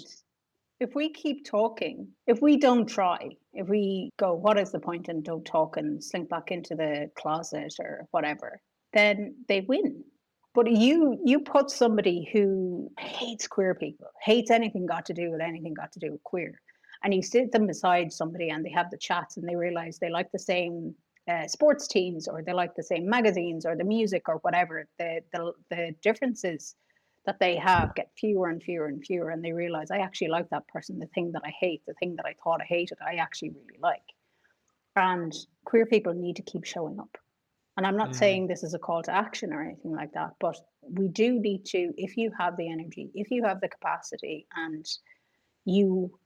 If 0.80 0.94
we 0.94 1.10
keep 1.12 1.44
talking, 1.44 2.08
if 2.28 2.40
we 2.42 2.56
don't 2.58 2.86
try, 2.86 3.18
if 3.54 3.68
we 3.68 4.12
go, 4.18 4.36
what 4.36 4.60
is 4.60 4.72
the 4.72 4.80
point, 4.80 5.10
and 5.10 5.24
don't 5.24 5.44
talk 5.44 5.76
and 5.76 6.04
slink 6.04 6.30
back 6.30 6.52
into 6.52 6.76
the 6.76 7.10
closet 7.16 7.74
or 7.80 8.08
whatever, 8.12 8.62
then 8.94 9.36
they 9.48 9.62
win. 9.62 10.04
But 10.54 10.70
you, 10.72 11.20
you 11.26 11.40
put 11.40 11.70
somebody 11.72 12.30
who 12.32 12.92
hates 13.00 13.48
queer 13.48 13.74
people, 13.76 14.08
hates 14.24 14.52
anything 14.52 14.86
got 14.86 15.06
to 15.08 15.14
do 15.14 15.32
with 15.32 15.42
anything 15.42 15.74
got 15.74 15.92
to 15.94 16.00
do 16.00 16.12
with 16.12 16.24
queer, 16.24 16.62
and 17.04 17.14
you 17.14 17.24
sit 17.24 17.52
them 17.52 17.66
beside 17.68 18.14
somebody 18.14 18.50
and 18.50 18.64
they 18.64 18.70
have 18.72 18.90
the 18.92 18.98
chats 18.98 19.38
and 19.38 19.48
they 19.50 19.56
realize 19.56 19.98
they 19.98 20.10
like 20.12 20.32
the 20.32 20.40
same 20.40 20.94
uh, 21.28 21.48
sports 21.48 21.88
teams 21.88 22.28
or 22.28 22.42
they 22.42 22.54
like 22.54 22.76
the 22.76 22.84
same 22.84 23.10
magazines 23.10 23.66
or 23.66 23.76
the 23.76 23.84
music 23.84 24.30
or 24.30 24.38
whatever. 24.38 24.88
The 25.00 25.22
the 25.34 25.54
the 25.70 25.96
differences 26.02 26.76
that 27.26 27.40
they 27.40 27.58
have 27.58 27.94
get 27.96 28.12
fewer 28.18 28.50
and 28.50 28.64
fewer 28.64 28.88
and 28.88 29.04
fewer 29.06 29.30
and 29.30 29.44
they 29.44 29.52
realize 29.54 29.92
I 29.92 29.98
actually 30.00 30.30
like 30.30 30.50
that 30.50 30.68
person. 30.70 31.00
The 31.00 31.08
thing 31.08 31.34
that 31.34 31.42
I 31.46 31.52
hate, 31.60 31.84
the 31.86 31.94
thing 31.96 32.16
that 32.18 32.26
I 32.26 32.36
thought 32.44 32.62
I 32.62 32.66
hated, 32.66 32.98
I 33.06 33.16
actually 33.16 33.50
really 33.50 33.80
like. 33.82 34.04
And 34.96 35.34
queer 35.66 35.86
people 35.86 36.14
need 36.14 36.36
to 36.38 36.42
keep 36.42 36.66
showing 36.66 37.00
up. 37.00 37.18
And 37.78 37.86
I'm 37.88 37.98
not 37.98 38.16
Mhm. 38.16 38.16
saying 38.16 38.48
this 38.48 38.64
is 38.64 38.74
a 38.74 38.80
call 38.80 39.04
to 39.04 39.12
action 39.12 39.54
or 39.54 39.64
anything 39.64 39.94
like 39.94 40.14
that, 40.14 40.36
but 40.40 40.58
we 40.82 41.08
do 41.10 41.40
need 41.40 41.66
to, 41.68 41.94
if 41.98 42.18
you 42.18 42.32
have 42.38 42.58
the 42.58 42.70
energy, 42.72 43.12
if 43.16 43.32
you 43.32 43.44
have 43.46 43.62
the 43.62 43.70
capacity 43.70 44.48
and 44.56 44.86
you 45.66 46.20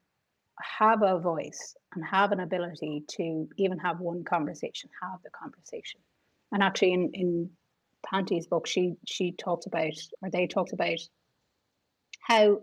have 0.62 1.02
a 1.04 1.20
voice 1.20 1.76
and 1.94 2.04
have 2.06 2.32
an 2.32 2.40
ability 2.40 3.04
to 3.08 3.48
even 3.58 3.78
have 3.80 4.00
one 4.00 4.24
conversation, 4.24 4.90
have 5.02 5.20
the 5.24 5.30
conversation. 5.30 6.00
And 6.52 6.62
actually 6.64 6.94
in, 6.94 7.12
in 7.14 7.50
Panti's 8.06 8.48
book, 8.48 8.68
she 8.68 8.96
she 9.06 9.32
talked 9.32 9.68
about, 9.68 9.94
or 10.22 10.30
they 10.30 10.48
talked 10.48 10.74
about 10.74 11.00
how 12.22 12.62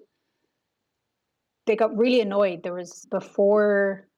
they 1.66 1.76
got 1.76 1.96
really 1.96 2.20
annoyed. 2.20 2.62
There 2.62 2.74
was 2.74 3.06
before, 3.10 4.08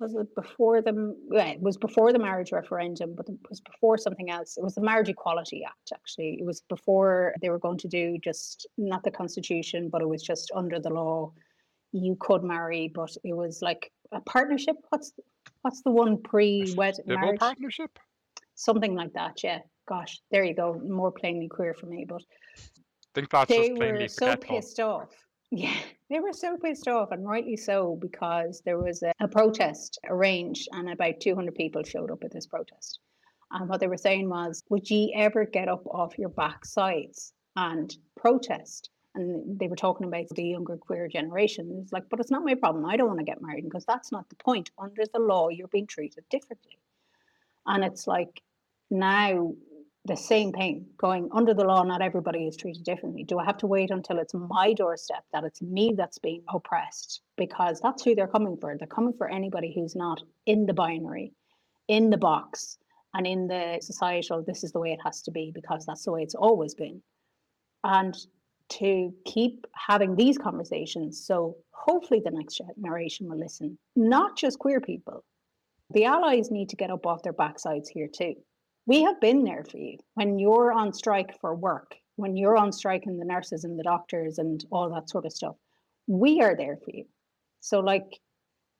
was 0.00 0.14
it 0.14 0.34
before 0.34 0.82
the, 0.82 1.16
yeah, 1.30 1.50
it 1.50 1.62
was 1.62 1.76
before 1.76 2.12
the 2.12 2.18
marriage 2.18 2.52
referendum, 2.52 3.14
but 3.16 3.28
it 3.28 3.36
was 3.48 3.60
before 3.60 3.98
something 3.98 4.30
else. 4.30 4.56
It 4.56 4.64
was 4.64 4.74
the 4.74 4.80
Marriage 4.80 5.08
Equality 5.08 5.62
Act, 5.64 5.92
actually. 5.94 6.38
It 6.40 6.44
was 6.44 6.62
before 6.68 7.34
they 7.40 7.50
were 7.50 7.58
going 7.58 7.78
to 7.78 7.88
do 7.88 8.18
just, 8.22 8.66
not 8.76 9.04
the 9.04 9.10
constitution, 9.10 9.88
but 9.88 10.02
it 10.02 10.08
was 10.08 10.22
just 10.22 10.50
under 10.54 10.80
the 10.80 10.90
law. 10.90 11.32
You 11.92 12.16
could 12.20 12.42
marry, 12.42 12.90
but 12.94 13.10
it 13.24 13.34
was 13.34 13.62
like 13.62 13.90
a 14.12 14.20
partnership. 14.20 14.76
What's 14.90 15.12
what's 15.62 15.82
the 15.82 15.90
one 15.90 16.22
pre-wed 16.22 16.96
marriage? 17.06 17.38
partnership? 17.38 17.98
Something 18.54 18.94
like 18.94 19.12
that, 19.14 19.42
yeah. 19.42 19.60
Gosh, 19.88 20.20
there 20.30 20.44
you 20.44 20.54
go. 20.54 20.80
More 20.84 21.12
plainly 21.12 21.48
queer 21.48 21.74
for 21.74 21.86
me, 21.86 22.04
but 22.06 22.22
I 22.56 22.60
think 23.14 23.30
that's 23.30 23.48
they 23.48 23.72
were 23.72 24.08
so 24.08 24.36
pissed 24.36 24.80
off. 24.80 25.08
Yeah, 25.50 25.72
they 26.10 26.20
were 26.20 26.34
so 26.34 26.58
pissed 26.58 26.88
off, 26.88 27.10
and 27.10 27.26
rightly 27.26 27.56
so, 27.56 27.96
because 28.02 28.60
there 28.66 28.78
was 28.78 29.02
a, 29.02 29.12
a 29.18 29.26
protest 29.26 29.98
arranged, 30.06 30.68
and 30.72 30.90
about 30.90 31.20
200 31.20 31.54
people 31.54 31.82
showed 31.82 32.10
up 32.10 32.22
at 32.22 32.30
this 32.30 32.46
protest. 32.46 33.00
And 33.50 33.66
what 33.66 33.80
they 33.80 33.86
were 33.86 33.96
saying 33.96 34.28
was, 34.28 34.62
Would 34.68 34.90
ye 34.90 35.14
ever 35.16 35.46
get 35.46 35.68
up 35.68 35.86
off 35.86 36.18
your 36.18 36.28
backsides 36.28 37.32
and 37.56 37.90
protest? 38.14 38.90
And 39.18 39.58
they 39.58 39.68
were 39.68 39.76
talking 39.76 40.06
about 40.06 40.28
the 40.30 40.44
younger 40.44 40.76
queer 40.76 41.08
generations 41.08 41.92
like, 41.92 42.04
but 42.08 42.20
it's 42.20 42.30
not 42.30 42.44
my 42.44 42.54
problem. 42.54 42.86
I 42.86 42.96
don't 42.96 43.08
want 43.08 43.18
to 43.18 43.24
get 43.24 43.42
married 43.42 43.64
because 43.64 43.84
that's 43.84 44.12
not 44.12 44.28
the 44.28 44.36
point. 44.36 44.70
Under 44.78 45.02
the 45.12 45.18
law, 45.20 45.48
you're 45.48 45.68
being 45.68 45.88
treated 45.88 46.24
differently. 46.30 46.78
And 47.66 47.84
it's 47.84 48.06
like 48.06 48.42
now 48.90 49.52
the 50.08 50.16
same 50.16 50.52
thing 50.52 50.86
going 50.96 51.28
under 51.32 51.52
the 51.52 51.64
law 51.64 51.82
not 51.82 52.00
everybody 52.00 52.46
is 52.46 52.56
treated 52.56 52.82
differently 52.82 53.24
do 53.24 53.38
i 53.38 53.44
have 53.44 53.58
to 53.58 53.66
wait 53.66 53.90
until 53.90 54.18
it's 54.18 54.32
my 54.32 54.72
doorstep 54.72 55.22
that 55.32 55.44
it's 55.44 55.60
me 55.60 55.92
that's 55.96 56.18
being 56.18 56.42
oppressed 56.54 57.20
because 57.36 57.78
that's 57.80 58.02
who 58.02 58.14
they're 58.14 58.26
coming 58.26 58.56
for 58.56 58.74
they're 58.78 58.88
coming 58.88 59.12
for 59.12 59.28
anybody 59.28 59.72
who's 59.74 59.94
not 59.94 60.22
in 60.46 60.64
the 60.64 60.72
binary 60.72 61.32
in 61.88 62.08
the 62.08 62.16
box 62.16 62.78
and 63.12 63.26
in 63.26 63.46
the 63.48 63.78
societal 63.82 64.42
this 64.42 64.64
is 64.64 64.72
the 64.72 64.80
way 64.80 64.92
it 64.92 65.00
has 65.04 65.20
to 65.20 65.30
be 65.30 65.52
because 65.54 65.84
that's 65.84 66.04
the 66.04 66.12
way 66.12 66.22
it's 66.22 66.34
always 66.34 66.74
been 66.74 67.02
and 67.84 68.16
to 68.68 69.12
keep 69.24 69.66
having 69.74 70.14
these 70.16 70.38
conversations 70.38 71.24
so 71.24 71.56
hopefully 71.72 72.20
the 72.24 72.30
next 72.30 72.60
generation 72.76 73.28
will 73.28 73.38
listen 73.38 73.78
not 73.96 74.36
just 74.36 74.58
queer 74.58 74.80
people 74.80 75.24
the 75.90 76.04
allies 76.04 76.50
need 76.50 76.68
to 76.68 76.76
get 76.76 76.90
up 76.90 77.06
off 77.06 77.22
their 77.22 77.32
backsides 77.32 77.88
here 77.88 78.08
too 78.08 78.34
we 78.88 79.02
have 79.02 79.20
been 79.20 79.44
there 79.44 79.64
for 79.70 79.76
you 79.76 79.98
when 80.14 80.38
you're 80.38 80.72
on 80.72 80.94
strike 80.94 81.38
for 81.42 81.54
work, 81.54 81.94
when 82.16 82.38
you're 82.38 82.56
on 82.56 82.72
strike 82.72 83.02
and 83.04 83.20
the 83.20 83.24
nurses 83.26 83.64
and 83.64 83.78
the 83.78 83.82
doctors 83.82 84.38
and 84.38 84.64
all 84.72 84.88
that 84.88 85.10
sort 85.10 85.26
of 85.26 85.32
stuff. 85.32 85.56
We 86.06 86.40
are 86.40 86.56
there 86.56 86.78
for 86.82 86.92
you. 86.94 87.04
So, 87.60 87.80
like, 87.80 88.18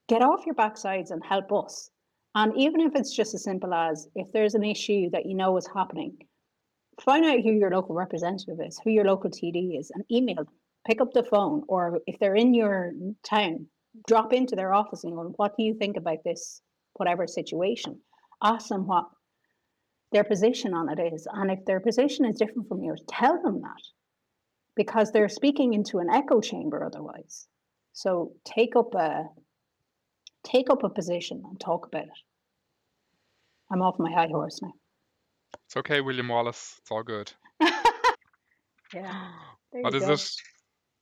get 0.08 0.22
off 0.22 0.46
your 0.46 0.54
backsides 0.54 1.10
and 1.10 1.22
help 1.22 1.52
us. 1.52 1.90
And 2.34 2.56
even 2.56 2.80
if 2.80 2.96
it's 2.96 3.14
just 3.14 3.34
as 3.34 3.44
simple 3.44 3.74
as 3.74 4.08
if 4.14 4.32
there's 4.32 4.54
an 4.54 4.64
issue 4.64 5.10
that 5.10 5.26
you 5.26 5.34
know 5.34 5.58
is 5.58 5.68
happening, 5.74 6.16
find 7.00 7.24
out 7.24 7.40
who 7.40 7.52
your 7.52 7.70
local 7.70 7.94
representative 7.94 8.58
is, 8.64 8.80
who 8.82 8.90
your 8.90 9.04
local 9.04 9.30
TD 9.30 9.78
is, 9.78 9.90
and 9.94 10.04
email 10.10 10.36
them. 10.36 10.54
Pick 10.86 11.00
up 11.00 11.12
the 11.12 11.24
phone, 11.24 11.62
or 11.68 12.00
if 12.06 12.18
they're 12.18 12.34
in 12.34 12.54
your 12.54 12.92
town, 13.22 13.66
drop 14.06 14.32
into 14.32 14.56
their 14.56 14.72
office 14.72 15.04
and 15.04 15.14
go, 15.14 15.32
What 15.36 15.56
do 15.56 15.64
you 15.64 15.74
think 15.74 15.96
about 15.96 16.24
this, 16.24 16.62
whatever 16.94 17.26
situation? 17.26 18.00
Ask 18.42 18.68
them 18.68 18.86
what 18.86 19.06
their 20.12 20.24
position 20.24 20.74
on 20.74 20.88
it 20.88 21.12
is. 21.12 21.26
And 21.30 21.50
if 21.50 21.64
their 21.64 21.80
position 21.80 22.24
is 22.24 22.38
different 22.38 22.68
from 22.68 22.82
yours, 22.82 23.02
tell 23.08 23.42
them 23.42 23.60
that 23.62 23.82
because 24.78 25.10
they're 25.10 25.28
speaking 25.28 25.74
into 25.74 25.98
an 25.98 26.08
echo 26.08 26.40
chamber 26.40 26.84
otherwise. 26.84 27.48
So 27.92 28.32
take 28.44 28.76
up 28.76 28.94
a 28.94 29.24
take 30.44 30.70
up 30.70 30.84
a 30.84 30.88
position 30.88 31.42
and 31.44 31.58
talk 31.60 31.86
about 31.86 32.04
it. 32.04 32.20
I'm 33.70 33.82
off 33.82 33.98
my 33.98 34.10
high 34.10 34.28
horse 34.28 34.62
now. 34.62 34.72
It's 35.68 35.76
okay, 35.76 36.00
William 36.00 36.28
Wallace. 36.28 36.76
It's 36.80 36.90
all 36.90 37.02
good. 37.02 37.30
Yeah. 38.94 39.28
What 39.70 39.94
is 39.94 40.06
go. 40.06 40.12
it? 40.12 40.32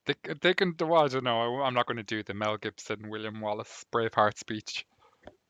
They, 0.07 0.15
c- 0.27 0.39
they 0.41 0.55
can 0.55 0.73
do. 0.73 0.93
I 0.93 1.07
don't 1.07 1.23
know. 1.23 1.61
I, 1.63 1.69
am 1.69 1.75
not 1.75 1.87
going 1.87 1.99
to 1.99 2.03
do 2.03 2.25
the 2.25 2.35
Mel 2.35 2.57
Gibson, 2.57 3.09
William 3.09 3.41
Wallace 3.41 3.85
Braveheart 3.95 4.37
speech. 4.37 4.85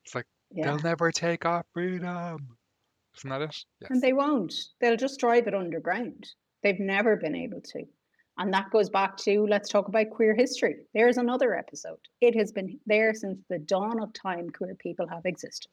It's 0.04 0.14
like 0.14 0.26
Yeah. 0.50 0.66
they'll 0.66 0.80
never 0.80 1.10
take 1.10 1.46
our 1.46 1.64
freedom. 1.72 2.58
Isn't 3.16 3.30
that 3.30 3.40
it? 3.40 3.56
Yes. 3.80 3.90
And 3.90 4.02
they 4.02 4.12
won't. 4.12 4.52
They'll 4.80 4.98
just 4.98 5.18
drive 5.18 5.46
it 5.46 5.54
underground. 5.54 6.26
They've 6.62 6.78
never 6.78 7.16
been 7.16 7.34
able 7.34 7.62
to. 7.62 7.84
And 8.38 8.52
that 8.52 8.70
goes 8.70 8.90
back 8.90 9.16
to 9.18 9.46
let's 9.46 9.70
talk 9.70 9.88
about 9.88 10.10
queer 10.10 10.34
history. 10.34 10.76
There's 10.92 11.16
another 11.16 11.56
episode. 11.56 12.00
It 12.20 12.36
has 12.36 12.52
been 12.52 12.78
there 12.84 13.14
since 13.14 13.38
the 13.48 13.58
dawn 13.60 14.02
of 14.02 14.12
time 14.12 14.50
queer 14.50 14.74
people 14.74 15.08
have 15.08 15.24
existed. 15.24 15.72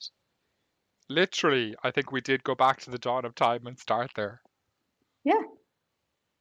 Literally, 1.13 1.75
I 1.83 1.91
think 1.91 2.11
we 2.11 2.19
did 2.19 2.43
go 2.43 2.55
back 2.55 2.79
to 2.81 2.89
the 2.89 2.97
dawn 2.97 3.25
of 3.25 3.35
time 3.35 3.67
and 3.67 3.79
start 3.79 4.13
there. 4.15 4.41
Yeah. 5.23 5.41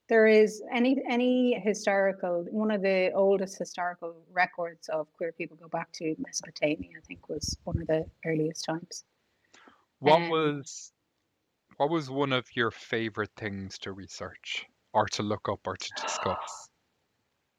there 0.09 0.27
is 0.27 0.63
any 0.73 1.01
any 1.09 1.59
historical 1.61 2.45
one 2.51 2.71
of 2.71 2.83
the 2.83 3.11
oldest 3.15 3.59
historical 3.59 4.25
records 4.31 4.89
of 4.89 5.13
queer 5.15 5.33
people 5.33 5.57
go 5.57 5.69
back 5.69 5.91
to 5.93 6.15
Mesopotamia. 6.19 6.99
I 6.99 7.01
think 7.01 7.29
was 7.29 7.59
one 7.65 7.81
of 7.81 7.87
the 7.87 8.07
earliest 8.25 8.65
times. 8.65 9.05
What 10.01 10.27
Um, 10.27 10.29
was 10.29 10.93
what 11.79 11.91
was 11.91 12.11
one 12.11 12.33
of 12.33 12.57
your 12.57 12.71
favorite 12.71 13.35
things 13.37 13.79
to 13.81 13.93
research 13.93 14.67
or 14.93 15.07
to 15.09 15.23
look 15.23 15.49
up 15.49 15.67
or 15.67 15.77
to 15.77 15.93
discuss? 15.95 16.71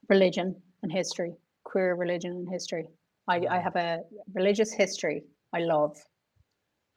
religion 0.10 0.62
and 0.82 0.92
history, 0.92 1.36
queer 1.64 1.96
religion 1.96 2.32
and 2.32 2.50
history. 2.50 2.88
I, 3.28 3.46
I 3.50 3.60
Mm. 3.60 3.60
have 3.60 3.76
a 3.76 4.04
religious 4.34 4.74
history 4.74 5.26
I 5.54 5.60
love 5.60 5.98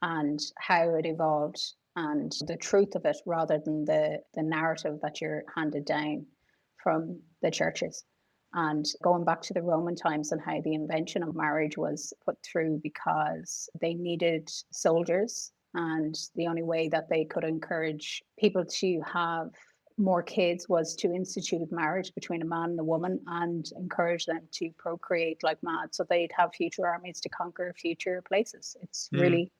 and 0.01 0.39
how 0.57 0.95
it 0.95 1.05
evolved 1.05 1.61
and 1.95 2.31
the 2.47 2.57
truth 2.57 2.95
of 2.95 3.05
it 3.05 3.17
rather 3.25 3.59
than 3.63 3.85
the, 3.85 4.19
the 4.35 4.43
narrative 4.43 4.99
that 5.01 5.19
you're 5.19 5.43
handed 5.55 5.85
down 5.85 6.25
from 6.83 7.19
the 7.41 7.49
churches. 7.51 8.03
And 8.53 8.85
going 9.03 9.25
back 9.25 9.41
to 9.43 9.53
the 9.53 9.63
Roman 9.63 9.95
times 9.95 10.31
and 10.31 10.41
how 10.41 10.61
the 10.61 10.73
invention 10.73 11.23
of 11.23 11.35
marriage 11.35 11.77
was 11.77 12.13
put 12.23 12.37
through 12.43 12.79
because 12.83 13.69
they 13.81 13.93
needed 13.93 14.49
soldiers. 14.71 15.51
And 15.73 16.15
the 16.35 16.47
only 16.47 16.63
way 16.63 16.87
that 16.89 17.09
they 17.09 17.25
could 17.25 17.43
encourage 17.43 18.23
people 18.39 18.63
to 18.65 19.01
have 19.01 19.49
more 19.97 20.21
kids 20.21 20.69
was 20.69 20.95
to 20.97 21.11
institute 21.11 21.71
marriage 21.71 22.13
between 22.13 22.41
a 22.43 22.45
man 22.45 22.69
and 22.69 22.79
a 22.79 22.83
woman 22.83 23.19
and 23.27 23.65
encourage 23.75 24.25
them 24.25 24.41
to 24.51 24.69
procreate 24.77 25.41
like 25.43 25.57
mad 25.63 25.93
so 25.93 26.05
they'd 26.07 26.31
have 26.37 26.53
future 26.53 26.85
armies 26.85 27.19
to 27.21 27.29
conquer 27.29 27.73
future 27.75 28.21
places. 28.21 28.77
It's 28.81 29.09
Mm. 29.11 29.21
really 29.21 29.51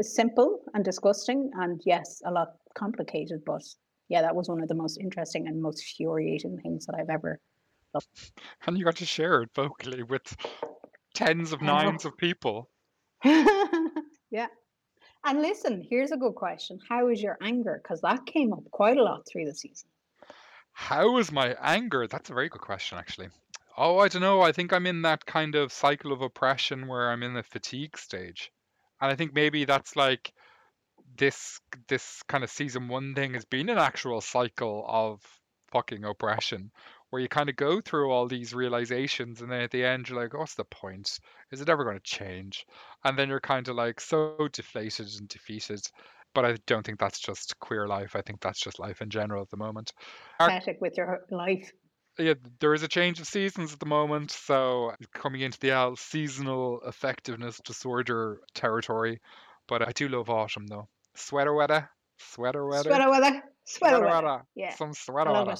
simple 0.00 0.60
and 0.74 0.84
disgusting 0.84 1.50
and 1.54 1.80
yes, 1.84 2.22
a 2.24 2.30
lot 2.30 2.54
complicated, 2.74 3.42
but 3.44 3.62
yeah, 4.08 4.22
that 4.22 4.34
was 4.34 4.48
one 4.48 4.62
of 4.62 4.68
the 4.68 4.74
most 4.74 4.98
interesting 4.98 5.46
and 5.48 5.60
most 5.60 5.82
infuriating 5.82 6.58
things 6.58 6.86
that 6.86 6.94
I've 6.94 7.10
ever 7.10 7.40
And 8.66 8.78
you 8.78 8.84
got 8.84 8.96
to 8.96 9.06
share 9.06 9.42
it 9.42 9.50
vocally 9.54 10.02
with 10.02 10.36
tens 11.14 11.52
of 11.52 11.62
nines 11.62 12.04
of 12.04 12.16
people. 12.16 12.70
yeah. 13.24 14.46
And 15.24 15.42
listen, 15.42 15.86
here's 15.88 16.12
a 16.12 16.16
good 16.16 16.34
question. 16.34 16.78
How 16.88 17.08
is 17.08 17.22
your 17.22 17.36
anger? 17.42 17.80
Because 17.82 18.00
that 18.02 18.26
came 18.26 18.52
up 18.52 18.70
quite 18.70 18.98
a 18.98 19.02
lot 19.02 19.26
through 19.26 19.46
the 19.46 19.54
season. 19.54 19.88
How 20.72 21.18
is 21.18 21.32
my 21.32 21.56
anger? 21.60 22.06
That's 22.06 22.30
a 22.30 22.34
very 22.34 22.48
good 22.48 22.60
question, 22.60 22.98
actually. 22.98 23.28
Oh, 23.76 23.98
I 23.98 24.08
don't 24.08 24.22
know. 24.22 24.42
I 24.42 24.52
think 24.52 24.72
I'm 24.72 24.86
in 24.86 25.02
that 25.02 25.26
kind 25.26 25.54
of 25.54 25.72
cycle 25.72 26.12
of 26.12 26.22
oppression 26.22 26.86
where 26.86 27.10
I'm 27.10 27.22
in 27.22 27.34
the 27.34 27.42
fatigue 27.42 27.98
stage. 27.98 28.52
And 29.00 29.10
I 29.10 29.14
think 29.14 29.34
maybe 29.34 29.64
that's 29.64 29.96
like 29.96 30.32
this 31.16 31.60
this 31.88 32.22
kind 32.28 32.44
of 32.44 32.50
season 32.50 32.88
one 32.88 33.14
thing 33.14 33.34
has 33.34 33.44
been 33.44 33.68
an 33.68 33.78
actual 33.78 34.20
cycle 34.20 34.84
of 34.88 35.20
fucking 35.72 36.04
oppression 36.04 36.70
where 37.10 37.22
you 37.22 37.28
kind 37.28 37.48
of 37.48 37.56
go 37.56 37.80
through 37.80 38.10
all 38.10 38.26
these 38.26 38.52
realizations 38.54 39.40
and 39.40 39.50
then 39.50 39.62
at 39.62 39.70
the 39.70 39.84
end 39.84 40.08
you're 40.08 40.20
like, 40.20 40.34
what's 40.34 40.54
the 40.54 40.64
point? 40.64 41.18
Is 41.50 41.60
it 41.60 41.68
ever 41.68 41.84
going 41.84 41.96
to 41.96 42.02
change? 42.02 42.66
And 43.04 43.18
then 43.18 43.28
you're 43.28 43.40
kind 43.40 43.66
of 43.68 43.76
like 43.76 44.00
so 44.00 44.48
deflated 44.52 45.08
and 45.18 45.28
defeated. 45.28 45.80
But 46.34 46.44
I 46.44 46.56
don't 46.66 46.84
think 46.84 46.98
that's 46.98 47.18
just 47.18 47.58
queer 47.58 47.88
life. 47.88 48.14
I 48.14 48.20
think 48.20 48.40
that's 48.40 48.60
just 48.60 48.78
life 48.78 49.00
in 49.00 49.08
general 49.08 49.42
at 49.42 49.48
the 49.48 49.56
moment. 49.56 49.92
Pathetic 50.38 50.80
with 50.80 50.96
your 50.98 51.20
life. 51.30 51.72
Yeah, 52.18 52.34
there 52.60 52.74
is 52.74 52.82
a 52.82 52.88
change 52.88 53.20
of 53.20 53.26
seasons 53.26 53.72
at 53.72 53.80
the 53.80 53.86
moment, 53.86 54.30
so 54.30 54.92
coming 55.14 55.40
into 55.42 55.58
the 55.60 55.70
L 55.70 55.96
seasonal 55.96 56.80
effectiveness 56.86 57.60
disorder 57.64 58.40
territory. 58.54 59.20
But 59.66 59.86
I 59.86 59.92
do 59.92 60.08
love 60.08 60.30
autumn 60.30 60.66
though. 60.66 60.88
Sweater 61.14 61.54
weather, 61.54 61.88
sweater 62.18 62.66
weather, 62.66 62.88
Sweater 62.90 63.10
weather. 63.10 63.30
Sweater 63.30 63.96
sweater 63.96 64.00
weather. 64.06 64.26
weather, 64.26 64.42
Yeah. 64.54 64.74
some 64.74 64.94
sweater 64.94 65.32
weather. 65.32 65.56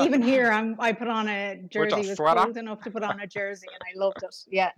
Even 0.00 0.22
here, 0.32 0.50
I'm. 0.52 0.76
I 0.78 0.92
put 0.92 1.08
on 1.08 1.28
a 1.28 1.56
jersey. 1.68 1.96
It 1.96 2.08
was 2.08 2.16
sweater? 2.16 2.42
cold 2.44 2.56
enough 2.56 2.82
to 2.82 2.90
put 2.90 3.02
on 3.02 3.20
a 3.20 3.26
jersey, 3.38 3.66
and 3.72 3.82
I 3.82 3.98
loved 4.04 4.22
it. 4.22 4.34
Yeah. 4.48 4.70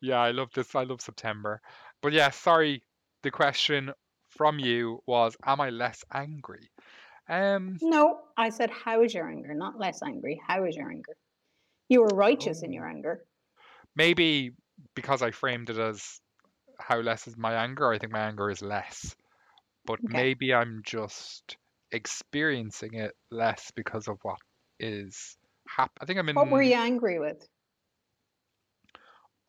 yeah, 0.00 0.20
I 0.20 0.30
love 0.30 0.48
this. 0.54 0.74
I 0.74 0.84
love 0.84 1.00
September. 1.02 1.60
But 2.02 2.12
yeah, 2.12 2.30
sorry. 2.30 2.82
The 3.22 3.30
question 3.30 3.92
from 4.30 4.58
you 4.58 5.00
was, 5.06 5.36
am 5.44 5.60
I 5.60 5.70
less 5.70 6.04
angry? 6.12 6.70
Um, 7.28 7.78
No, 7.82 8.20
I 8.36 8.50
said, 8.50 8.70
how 8.70 9.02
is 9.02 9.14
your 9.14 9.28
anger? 9.28 9.54
Not 9.54 9.78
less 9.78 10.02
angry. 10.02 10.40
How 10.46 10.64
is 10.64 10.76
your 10.76 10.90
anger? 10.90 11.16
You 11.88 12.00
were 12.02 12.08
righteous 12.08 12.62
in 12.62 12.70
Oh. 12.70 12.74
your 12.74 12.88
anger. 12.88 13.24
maybe 13.94 14.52
because 14.94 15.22
I 15.22 15.30
framed 15.30 15.70
it 15.70 15.78
as 15.78 16.20
how 16.78 17.00
less 17.00 17.26
is 17.26 17.36
my 17.36 17.54
anger, 17.54 17.90
I 17.92 17.98
think 17.98 18.12
my 18.12 18.20
anger 18.20 18.50
is 18.50 18.62
less. 18.62 19.16
But 19.86 20.00
Okay. 20.04 20.12
maybe 20.12 20.54
I'm 20.54 20.82
just 20.84 21.56
experiencing 21.92 22.94
it 22.94 23.16
less 23.30 23.70
because 23.70 24.08
of 24.08 24.18
what 24.22 24.40
is 24.80 25.36
hap- 25.68 25.98
I 26.00 26.04
think 26.06 26.18
I'm 26.18 26.28
in 26.28 26.36
What 26.36 26.50
were 26.50 26.62
you 26.62 26.74
angry 26.74 27.18
with? 27.18 27.48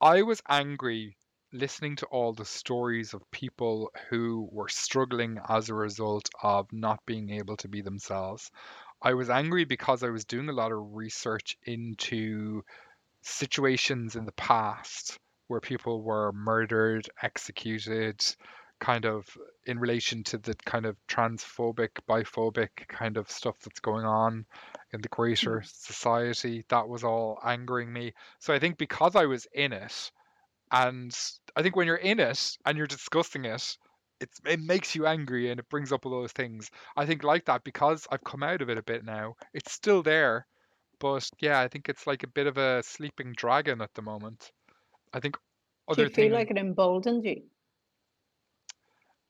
I 0.02 0.22
was 0.24 0.42
angry 0.48 1.17
listening 1.54 1.96
to 1.98 2.06
all 2.08 2.34
the 2.34 2.46
stories 2.46 3.14
of 3.14 3.32
people 3.32 3.92
who 4.10 4.48
were 4.52 4.70
struggling 4.70 5.40
as 5.48 5.70
a 5.70 5.74
result 5.74 6.30
of 6.44 6.72
not 6.74 7.06
being 7.06 7.30
able 7.30 7.58
to 7.58 7.68
be 7.68 7.82
themselves. 7.82 8.52
I 9.02 9.14
was 9.14 9.30
angry 9.30 9.64
because 9.64 10.04
I 10.04 10.10
was 10.10 10.26
doing 10.26 10.50
a 10.50 10.54
lot 10.54 10.72
of 10.72 10.96
research 10.96 11.58
into 11.66 12.64
situations 13.22 14.16
in 14.16 14.26
the 14.26 14.32
past 14.34 15.20
where 15.48 15.62
people 15.62 16.02
were 16.02 16.32
murdered, 16.34 17.10
executed, 17.22 18.24
kind 18.80 19.06
of 19.06 19.26
in 19.66 19.80
relation 19.80 20.24
to 20.24 20.38
the 20.38 20.54
kind 20.66 20.86
of 20.86 20.96
transphobic, 21.08 21.90
biphobic 22.08 22.70
kind 22.88 23.18
of 23.18 23.30
stuff 23.32 23.56
that's 23.64 23.80
going 23.80 24.06
on 24.06 24.46
in 24.94 25.02
the 25.02 25.08
greater 25.10 25.62
mm. 25.62 25.66
society. 25.66 26.66
That 26.70 26.88
was 26.88 27.04
all 27.04 27.40
angering 27.44 27.92
me. 27.92 28.14
So 28.40 28.54
I 28.54 28.60
think 28.60 28.78
because 28.78 29.16
I 29.16 29.26
was 29.26 29.48
in 29.54 29.74
it, 29.74 30.12
and 30.72 31.18
I 31.56 31.62
think 31.62 31.76
when 31.76 31.88
you're 31.88 31.96
in 31.96 32.20
it 32.20 32.58
and 32.66 32.78
you're 32.78 32.88
discussing 32.88 33.46
it, 33.46 33.78
it's, 34.20 34.40
it 34.46 34.60
makes 34.60 34.96
you 34.96 35.06
angry 35.06 35.52
and 35.52 35.60
it 35.60 35.70
brings 35.70 35.92
up 35.92 36.06
all 36.06 36.12
those 36.12 36.32
things. 36.32 36.70
I 36.96 37.06
think 37.06 37.24
like 37.24 37.46
that 37.46 37.64
because 37.64 38.08
I've 38.12 38.24
come 38.24 38.44
out 38.44 38.62
of 38.62 38.70
it 38.70 38.78
a 38.78 38.84
bit 38.84 39.06
now, 39.06 39.36
it's 39.54 39.72
still 39.72 40.02
there. 40.04 40.48
But 41.00 41.30
yeah, 41.40 41.60
I 41.60 41.68
think 41.68 41.90
it's 41.90 42.08
like 42.08 42.24
a 42.24 42.28
bit 42.28 42.48
of 42.48 42.58
a 42.58 42.82
sleeping 42.84 43.34
dragon 43.36 43.82
at 43.82 43.94
the 43.94 44.02
moment. 44.02 44.52
I 45.14 45.20
think 45.20 45.38
Do 45.94 46.02
you 46.02 46.10
feel 46.10 46.16
things, 46.16 46.34
like 46.34 46.52
it 46.52 46.58
emboldened 46.58 47.24
you? 47.24 47.44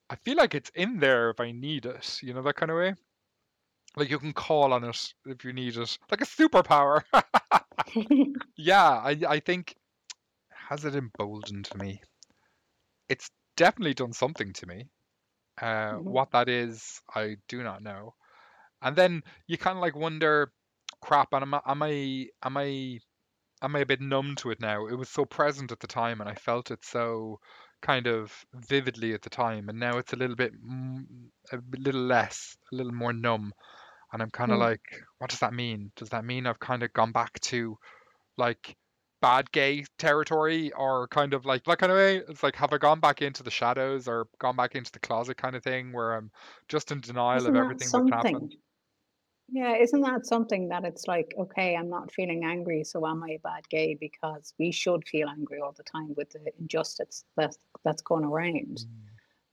I 0.10 0.16
feel 0.16 0.38
like 0.38 0.56
it's 0.56 0.72
in 0.76 1.00
there 1.00 1.30
if 1.30 1.40
I 1.40 1.52
need 1.52 1.86
it, 1.86 2.20
you 2.24 2.34
know, 2.34 2.42
that 2.42 2.56
kind 2.56 2.72
of 2.72 2.78
way. 2.78 2.94
Like 3.98 4.10
you 4.10 4.20
can 4.20 4.34
call 4.34 4.74
on 4.74 4.84
it 4.84 5.14
if 5.26 5.44
you 5.44 5.54
need 5.54 5.76
it, 5.76 5.98
like 6.10 6.22
a 6.22 6.26
superpower. 6.26 7.02
yeah, 8.58 8.90
I 8.90 9.18
I 9.28 9.40
think 9.40 9.76
has 10.70 10.86
it 10.86 10.96
emboldened 10.96 11.74
me? 11.76 12.02
It's 13.10 13.30
definitely 13.56 13.94
done 13.94 14.14
something 14.14 14.54
to 14.54 14.66
me. 14.66 14.90
Uh, 15.62 15.96
Mhm. 15.96 16.18
what 16.18 16.32
that 16.32 16.50
is, 16.50 17.02
I 17.16 17.38
do 17.48 17.64
not 17.64 17.84
know. 17.84 18.16
And 18.82 18.96
then 18.96 19.24
you 19.48 19.58
kind 19.58 19.78
of 19.78 19.82
like 19.82 19.96
wonder, 19.96 20.54
crap, 21.02 21.34
and 21.34 21.44
am 21.44 21.56
I, 21.56 21.62
am 21.66 21.84
I 21.84 22.30
am 22.44 22.58
I 22.58 23.00
am 23.64 23.76
I 23.76 23.80
a 23.80 23.86
bit 23.88 24.02
numb 24.02 24.36
to 24.38 24.52
it 24.52 24.62
now? 24.62 24.88
It 24.88 24.96
was 24.96 25.10
so 25.10 25.26
present 25.26 25.72
at 25.72 25.80
the 25.82 25.88
time, 25.88 26.22
and 26.22 26.30
I 26.30 26.36
felt 26.36 26.72
it 26.72 26.86
so 26.86 27.40
kind 27.82 28.08
of 28.08 28.46
vividly 28.56 29.14
at 29.14 29.24
the 29.24 29.30
time, 29.32 29.70
and 29.70 29.80
now 29.80 29.98
it's 30.00 30.14
a 30.14 30.18
little 30.18 30.36
bit 30.38 30.54
a 31.52 31.60
little 31.78 32.02
less, 32.02 32.58
a 32.72 32.76
little 32.76 32.94
more 32.94 33.14
numb. 33.14 33.54
And 34.14 34.22
I'm 34.22 34.32
kind 34.32 34.52
of 34.54 34.60
Mm. 34.60 34.60
like, 34.60 34.84
what 35.20 35.30
does 35.30 35.40
that 35.42 35.54
mean? 35.54 35.92
Does 35.96 36.10
that 36.10 36.26
mean 36.26 36.48
I've 36.48 36.60
kind 36.60 36.84
of 36.84 36.94
gone 36.94 37.12
back 37.12 37.40
to 37.42 37.78
like 38.38 38.78
bad 39.22 39.52
gay 39.52 39.86
territory 39.98 40.72
or 40.74 41.08
kind 41.08 41.34
of 41.34 41.46
like 41.46 41.64
that 41.66 41.80
kind 41.80 41.92
of 41.92 41.98
way? 41.98 42.18
It's 42.18 42.44
like, 42.44 42.56
have 42.56 42.74
I 42.74 42.78
gone 42.78 43.00
back 43.00 43.22
into 43.22 43.44
the 43.44 43.52
shadows 43.52 44.08
or 44.08 44.28
gone 44.40 44.56
back 44.56 44.76
into 44.76 44.92
the 44.92 45.00
closet 45.00 45.38
kind 45.38 45.56
of 45.56 45.64
thing 45.64 45.92
where 45.92 46.14
I'm 46.14 46.32
just 46.68 46.92
in 46.92 47.02
denial 47.02 47.38
Isn't 47.38 47.50
of 47.50 47.54
that 47.56 47.60
everything 47.60 47.90
that's 47.92 48.26
happened? 48.26 48.56
Yeah, 49.50 49.78
isn't 49.78 50.02
that 50.02 50.26
something 50.26 50.68
that 50.70 50.84
it's 50.84 51.08
like, 51.08 51.34
okay, 51.40 51.76
I'm 51.76 51.90
not 51.90 52.12
feeling 52.12 52.44
angry, 52.44 52.84
so 52.84 53.08
am 53.08 53.24
I 53.24 53.32
a 53.32 53.40
bad 53.40 53.68
gay? 53.70 53.96
Because 54.00 54.54
we 54.60 54.72
should 54.72 55.08
feel 55.08 55.30
angry 55.30 55.62
all 55.62 55.72
the 55.72 55.84
time 55.84 56.14
with 56.18 56.32
the 56.32 56.52
injustice 56.60 57.24
that's 57.38 57.58
that's 57.86 58.02
going 58.02 58.26
around. 58.26 58.80
Mm. 58.80 58.88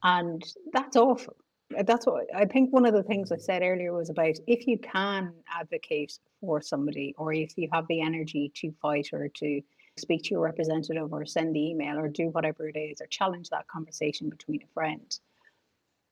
And 0.02 0.44
that's 0.72 0.96
awful. 0.96 1.36
That's 1.84 2.06
what 2.06 2.26
I 2.34 2.44
think 2.44 2.72
one 2.72 2.86
of 2.86 2.92
the 2.92 3.04
things 3.04 3.30
I 3.30 3.36
said 3.36 3.62
earlier 3.62 3.92
was 3.92 4.10
about 4.10 4.34
if 4.46 4.66
you 4.66 4.78
can 4.78 5.32
advocate 5.48 6.18
for 6.44 6.60
somebody 6.60 7.14
or 7.16 7.32
if 7.32 7.56
you 7.56 7.68
have 7.72 7.86
the 7.88 8.00
energy 8.00 8.52
to 8.54 8.72
fight 8.82 9.08
or 9.12 9.28
to 9.28 9.60
speak 9.96 10.24
to 10.24 10.30
your 10.30 10.40
representative 10.40 11.12
or 11.12 11.24
send 11.24 11.54
the 11.54 11.70
email 11.70 11.98
or 11.98 12.08
do 12.08 12.28
whatever 12.28 12.68
it 12.68 12.76
is 12.76 13.00
or 13.00 13.06
challenge 13.06 13.48
that 13.50 13.66
conversation 13.68 14.28
between 14.28 14.60
a 14.62 14.72
friend. 14.74 15.18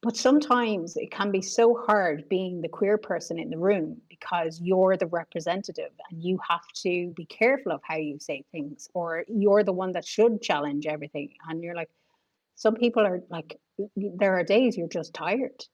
But 0.02 0.16
sometimes 0.16 0.96
it 0.96 1.12
can 1.12 1.30
be 1.30 1.42
so 1.42 1.80
hard 1.86 2.28
being 2.28 2.60
the 2.60 2.68
queer 2.68 2.98
person 2.98 3.38
in 3.38 3.50
the 3.50 3.58
room 3.58 4.00
because 4.08 4.60
you're 4.60 4.96
the 4.96 5.06
representative 5.06 5.92
and 6.10 6.22
you 6.22 6.40
have 6.48 6.66
to 6.82 7.12
be 7.16 7.24
careful 7.26 7.70
of 7.70 7.80
how 7.84 7.96
you 7.96 8.18
say 8.18 8.44
things, 8.50 8.88
or 8.94 9.24
you're 9.28 9.62
the 9.62 9.72
one 9.72 9.92
that 9.92 10.04
should 10.04 10.42
challenge 10.42 10.86
everything. 10.86 11.30
And 11.48 11.62
you're 11.62 11.76
like, 11.76 11.90
some 12.56 12.74
people 12.74 13.04
are 13.06 13.22
like, 13.30 13.60
there 13.94 14.36
are 14.36 14.42
days 14.42 14.76
you're 14.76 14.88
just 14.88 15.14
tired. 15.14 15.64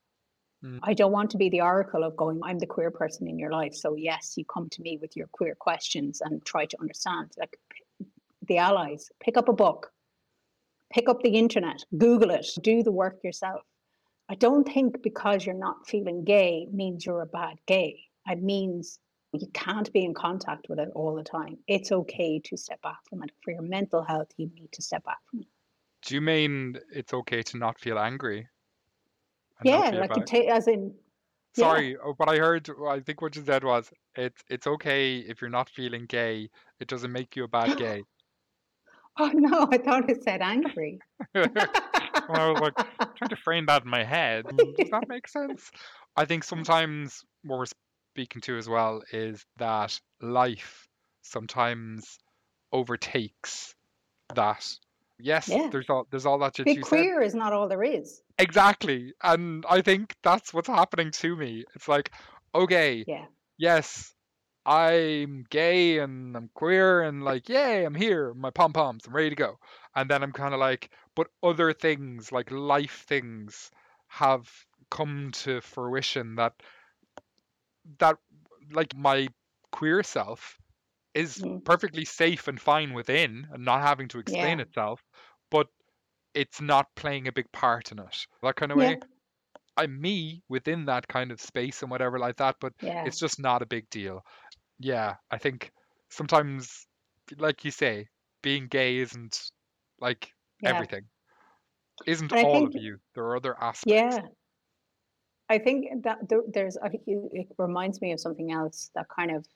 Mm. 0.64 0.80
I 0.82 0.94
don't 0.94 1.12
want 1.12 1.30
to 1.30 1.36
be 1.36 1.48
the 1.48 1.60
oracle 1.60 2.02
of 2.04 2.16
going, 2.16 2.40
I'm 2.42 2.58
the 2.58 2.66
queer 2.66 2.90
person 2.90 3.28
in 3.28 3.38
your 3.38 3.52
life. 3.52 3.74
So, 3.74 3.94
yes, 3.94 4.34
you 4.36 4.44
come 4.44 4.68
to 4.70 4.82
me 4.82 4.98
with 5.00 5.16
your 5.16 5.28
queer 5.28 5.54
questions 5.54 6.20
and 6.20 6.44
try 6.44 6.66
to 6.66 6.80
understand. 6.80 7.30
Like 7.38 7.58
the 8.46 8.58
allies, 8.58 9.10
pick 9.20 9.36
up 9.36 9.48
a 9.48 9.52
book, 9.52 9.92
pick 10.92 11.08
up 11.08 11.22
the 11.22 11.36
internet, 11.36 11.84
Google 11.96 12.30
it, 12.30 12.46
do 12.62 12.82
the 12.82 12.92
work 12.92 13.18
yourself. 13.22 13.62
I 14.28 14.34
don't 14.34 14.64
think 14.64 15.02
because 15.02 15.46
you're 15.46 15.54
not 15.54 15.86
feeling 15.86 16.24
gay 16.24 16.66
means 16.72 17.06
you're 17.06 17.22
a 17.22 17.26
bad 17.26 17.56
gay. 17.66 18.00
It 18.26 18.42
means 18.42 18.98
you 19.32 19.46
can't 19.54 19.90
be 19.92 20.04
in 20.04 20.14
contact 20.14 20.66
with 20.68 20.78
it 20.78 20.90
all 20.94 21.14
the 21.14 21.22
time. 21.22 21.58
It's 21.66 21.92
okay 21.92 22.40
to 22.44 22.56
step 22.56 22.82
back 22.82 22.98
from 23.08 23.22
it. 23.22 23.30
For 23.42 23.52
your 23.52 23.62
mental 23.62 24.02
health, 24.02 24.28
you 24.36 24.50
need 24.54 24.72
to 24.72 24.82
step 24.82 25.04
back 25.04 25.18
from 25.30 25.40
it. 25.40 25.46
Do 26.02 26.14
you 26.14 26.20
mean 26.20 26.78
it's 26.92 27.12
okay 27.12 27.42
to 27.42 27.58
not 27.58 27.78
feel 27.78 27.98
angry? 27.98 28.48
Yeah, 29.64 29.90
feel 29.90 30.00
like 30.00 30.16
you 30.16 30.24
bad? 30.24 30.56
as 30.56 30.68
in, 30.68 30.94
yeah, 31.56 31.64
Sorry, 31.64 31.96
oh, 31.96 32.14
but 32.16 32.28
I 32.28 32.36
heard. 32.36 32.68
I 32.88 33.00
think 33.00 33.20
what 33.20 33.34
you 33.34 33.42
said 33.44 33.64
was 33.64 33.90
it's 34.14 34.42
it's 34.48 34.66
okay 34.66 35.18
if 35.18 35.40
you're 35.40 35.50
not 35.50 35.68
feeling 35.68 36.06
gay. 36.06 36.50
It 36.78 36.88
doesn't 36.88 37.10
make 37.10 37.34
you 37.34 37.44
a 37.44 37.48
bad 37.48 37.76
gay. 37.76 38.04
oh 39.18 39.30
no, 39.34 39.68
I 39.70 39.78
thought 39.78 40.08
it 40.08 40.22
said 40.22 40.40
angry. 40.42 41.00
Well, 42.28 42.40
I 42.40 42.50
was 42.50 42.60
like 42.60 42.74
trying 43.16 43.30
to 43.30 43.36
frame 43.36 43.66
that 43.66 43.84
in 43.84 43.90
my 43.90 44.04
head. 44.04 44.44
Does 44.46 44.90
that 44.90 45.08
make 45.08 45.26
sense? 45.28 45.70
I 46.14 46.26
think 46.26 46.44
sometimes 46.44 47.24
what 47.42 47.58
we're 47.58 47.66
speaking 48.14 48.42
to 48.42 48.58
as 48.58 48.68
well 48.68 49.02
is 49.12 49.46
that 49.56 49.98
life 50.20 50.86
sometimes 51.22 52.18
overtakes 52.70 53.74
that. 54.34 54.66
Yes, 55.20 55.48
yeah, 55.48 55.68
there's 55.70 55.88
all 55.90 56.06
there's 56.10 56.26
all 56.26 56.38
that 56.38 56.56
shit 56.56 56.66
be 56.66 56.74
you 56.74 56.82
said. 56.82 56.90
queer 56.90 57.20
is 57.20 57.34
not 57.34 57.52
all 57.52 57.68
there 57.68 57.82
is. 57.82 58.22
Exactly. 58.38 59.12
And 59.22 59.64
I 59.68 59.82
think 59.82 60.14
that's 60.22 60.54
what's 60.54 60.68
happening 60.68 61.10
to 61.10 61.36
me. 61.36 61.64
It's 61.74 61.88
like, 61.88 62.12
okay, 62.54 63.04
Yeah, 63.06 63.26
yes, 63.56 64.14
I'm 64.64 65.44
gay 65.50 65.98
and 65.98 66.36
I'm 66.36 66.50
queer 66.54 67.02
and 67.02 67.24
like, 67.24 67.48
yay, 67.48 67.84
I'm 67.84 67.94
here, 67.94 68.34
my 68.34 68.50
pom 68.50 68.72
poms, 68.72 69.06
I'm 69.06 69.14
ready 69.14 69.30
to 69.30 69.36
go. 69.36 69.58
And 69.96 70.08
then 70.08 70.22
I'm 70.22 70.32
kind 70.32 70.54
of 70.54 70.60
like, 70.60 70.90
but 71.16 71.28
other 71.42 71.72
things, 71.72 72.30
like 72.30 72.50
life 72.50 73.04
things, 73.08 73.70
have 74.08 74.48
come 74.90 75.30
to 75.32 75.60
fruition 75.60 76.36
that 76.36 76.54
that 77.98 78.16
like 78.72 78.96
my 78.96 79.28
queer 79.70 80.02
self 80.02 80.58
is 81.14 81.38
mm, 81.38 81.64
perfectly 81.64 82.04
safe 82.04 82.48
and 82.48 82.60
fine 82.60 82.92
within 82.92 83.46
and 83.52 83.64
not 83.64 83.82
having 83.82 84.08
to 84.08 84.18
explain 84.18 84.58
yeah, 84.58 84.64
itself, 84.64 85.02
but 85.50 85.68
it's 86.34 86.60
not 86.60 86.86
playing 86.94 87.28
a 87.28 87.32
big 87.32 87.50
part 87.52 87.92
in 87.92 87.98
it. 87.98 88.26
That 88.42 88.56
kind 88.56 88.72
of 88.72 88.78
yeah, 88.78 88.88
way. 88.88 88.98
I'm 89.76 90.00
me 90.00 90.42
within 90.48 90.84
that 90.86 91.06
kind 91.08 91.30
of 91.30 91.40
space 91.40 91.82
and 91.82 91.90
whatever 91.90 92.18
like 92.18 92.36
that, 92.36 92.56
but 92.60 92.72
yeah, 92.82 93.04
it's 93.04 93.18
just 93.18 93.40
not 93.40 93.62
a 93.62 93.66
big 93.66 93.88
deal. 93.90 94.24
Yeah, 94.78 95.14
I 95.30 95.38
think 95.38 95.72
sometimes, 96.10 96.86
like 97.38 97.64
you 97.64 97.70
say, 97.70 98.06
being 98.42 98.66
gay 98.68 98.98
isn't 98.98 99.50
like 100.00 100.32
yeah. 100.60 100.70
everything, 100.70 101.04
isn't 102.06 102.32
all 102.32 102.66
of 102.66 102.74
you. 102.74 102.98
There 103.14 103.24
are 103.24 103.36
other 103.36 103.56
aspects. 103.60 103.86
yeah, 103.86 104.20
I 105.48 105.58
think 105.58 106.02
that 106.02 106.18
there's, 106.52 106.76
I 106.76 106.88
think 106.88 107.04
it 107.06 107.48
reminds 107.56 108.00
me 108.00 108.12
of 108.12 108.20
something 108.20 108.52
else 108.52 108.90
that 108.94 109.06
kind 109.08 109.30
of 109.30 109.46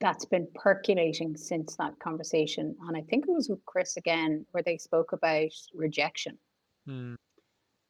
that's 0.00 0.24
been 0.24 0.48
percolating 0.54 1.36
since 1.36 1.76
that 1.76 1.98
conversation. 1.98 2.76
And 2.86 2.96
I 2.96 3.02
think 3.02 3.26
it 3.26 3.32
was 3.32 3.48
with 3.48 3.64
Chris 3.64 3.96
again, 3.96 4.44
where 4.50 4.62
they 4.62 4.76
spoke 4.76 5.12
about 5.12 5.50
rejection. 5.74 6.38
Mm, 6.88 7.16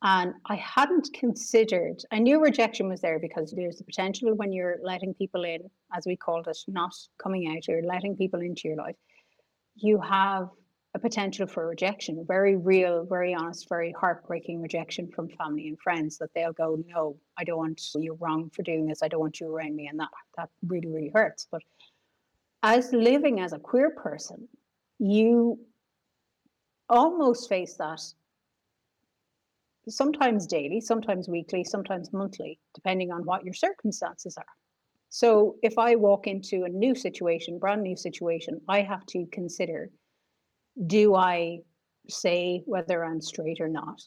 And 0.02 0.34
I 0.46 0.56
hadn't 0.56 1.08
considered, 1.14 2.02
I 2.12 2.18
knew 2.18 2.40
rejection 2.40 2.88
was 2.88 3.00
there 3.00 3.18
because 3.18 3.52
there's 3.52 3.78
the 3.78 3.84
potential 3.84 4.34
when 4.34 4.52
you're 4.52 4.78
letting 4.82 5.14
people 5.14 5.44
in, 5.44 5.68
as 5.96 6.06
we 6.06 6.16
called 6.16 6.46
it, 6.48 6.58
not 6.68 6.94
coming 7.22 7.48
out, 7.48 7.66
you're 7.66 7.82
letting 7.82 8.16
people 8.16 8.40
into 8.40 8.68
your 8.68 8.76
life, 8.76 8.96
you 9.76 10.00
have 10.00 10.50
a 10.94 10.98
potential 10.98 11.46
for 11.46 11.66
rejection, 11.66 12.24
very 12.28 12.54
real, 12.56 13.04
very 13.04 13.34
honest, 13.34 13.68
very 13.68 13.92
heartbreaking 13.98 14.62
rejection 14.62 15.08
from 15.10 15.28
family 15.28 15.66
and 15.66 15.80
friends 15.80 16.18
that 16.18 16.30
they'll 16.34 16.52
go, 16.52 16.78
No, 16.86 17.16
I 17.36 17.42
don't 17.42 17.58
want 17.58 17.82
you 17.96 18.16
wrong 18.20 18.50
for 18.50 18.62
doing 18.62 18.86
this. 18.86 19.02
I 19.02 19.08
don't 19.08 19.20
want 19.20 19.40
you 19.40 19.48
around 19.48 19.74
me. 19.74 19.88
And 19.88 19.98
that 19.98 20.10
that 20.36 20.50
really, 20.68 20.86
really 20.86 21.10
hurts. 21.12 21.48
But 21.50 21.62
as 22.64 22.90
living 22.94 23.40
as 23.40 23.52
a 23.52 23.58
queer 23.58 23.90
person, 23.90 24.48
you 24.98 25.60
almost 26.88 27.46
face 27.46 27.74
that 27.76 28.00
sometimes 29.86 30.46
daily, 30.46 30.80
sometimes 30.80 31.28
weekly, 31.28 31.62
sometimes 31.62 32.10
monthly, 32.14 32.58
depending 32.74 33.12
on 33.12 33.22
what 33.26 33.44
your 33.44 33.52
circumstances 33.52 34.38
are. 34.38 34.46
So 35.10 35.56
if 35.62 35.76
I 35.76 35.96
walk 35.96 36.26
into 36.26 36.64
a 36.64 36.70
new 36.70 36.94
situation, 36.94 37.58
brand 37.58 37.82
new 37.82 37.96
situation, 37.96 38.62
I 38.66 38.80
have 38.80 39.04
to 39.08 39.26
consider 39.30 39.90
do 40.86 41.14
I 41.14 41.58
say 42.08 42.62
whether 42.64 43.04
I'm 43.04 43.20
straight 43.20 43.60
or 43.60 43.68
not? 43.68 44.00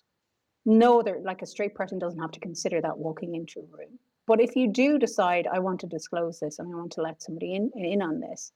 No, 0.65 1.03
there 1.03 1.21
like 1.23 1.43
a 1.43 1.45
straight 1.45 1.75
person 1.75 1.99
doesn't 1.99 2.19
have 2.19 2.31
to 2.31 2.39
consider 2.39 2.81
that 2.81 2.97
walking 2.97 3.35
into 3.35 3.59
a 3.59 3.77
room. 3.77 3.99
But 4.27 4.41
if 4.41 4.55
you 4.55 4.67
do 4.67 4.99
decide 4.99 5.47
I 5.47 5.59
want 5.59 5.79
to 5.79 5.87
disclose 5.87 6.39
this 6.39 6.59
and 6.59 6.71
I 6.71 6.77
want 6.77 6.91
to 6.93 7.01
let 7.01 7.23
somebody 7.23 7.55
in, 7.55 7.71
in 7.75 8.01
on 8.01 8.19
this, 8.19 8.51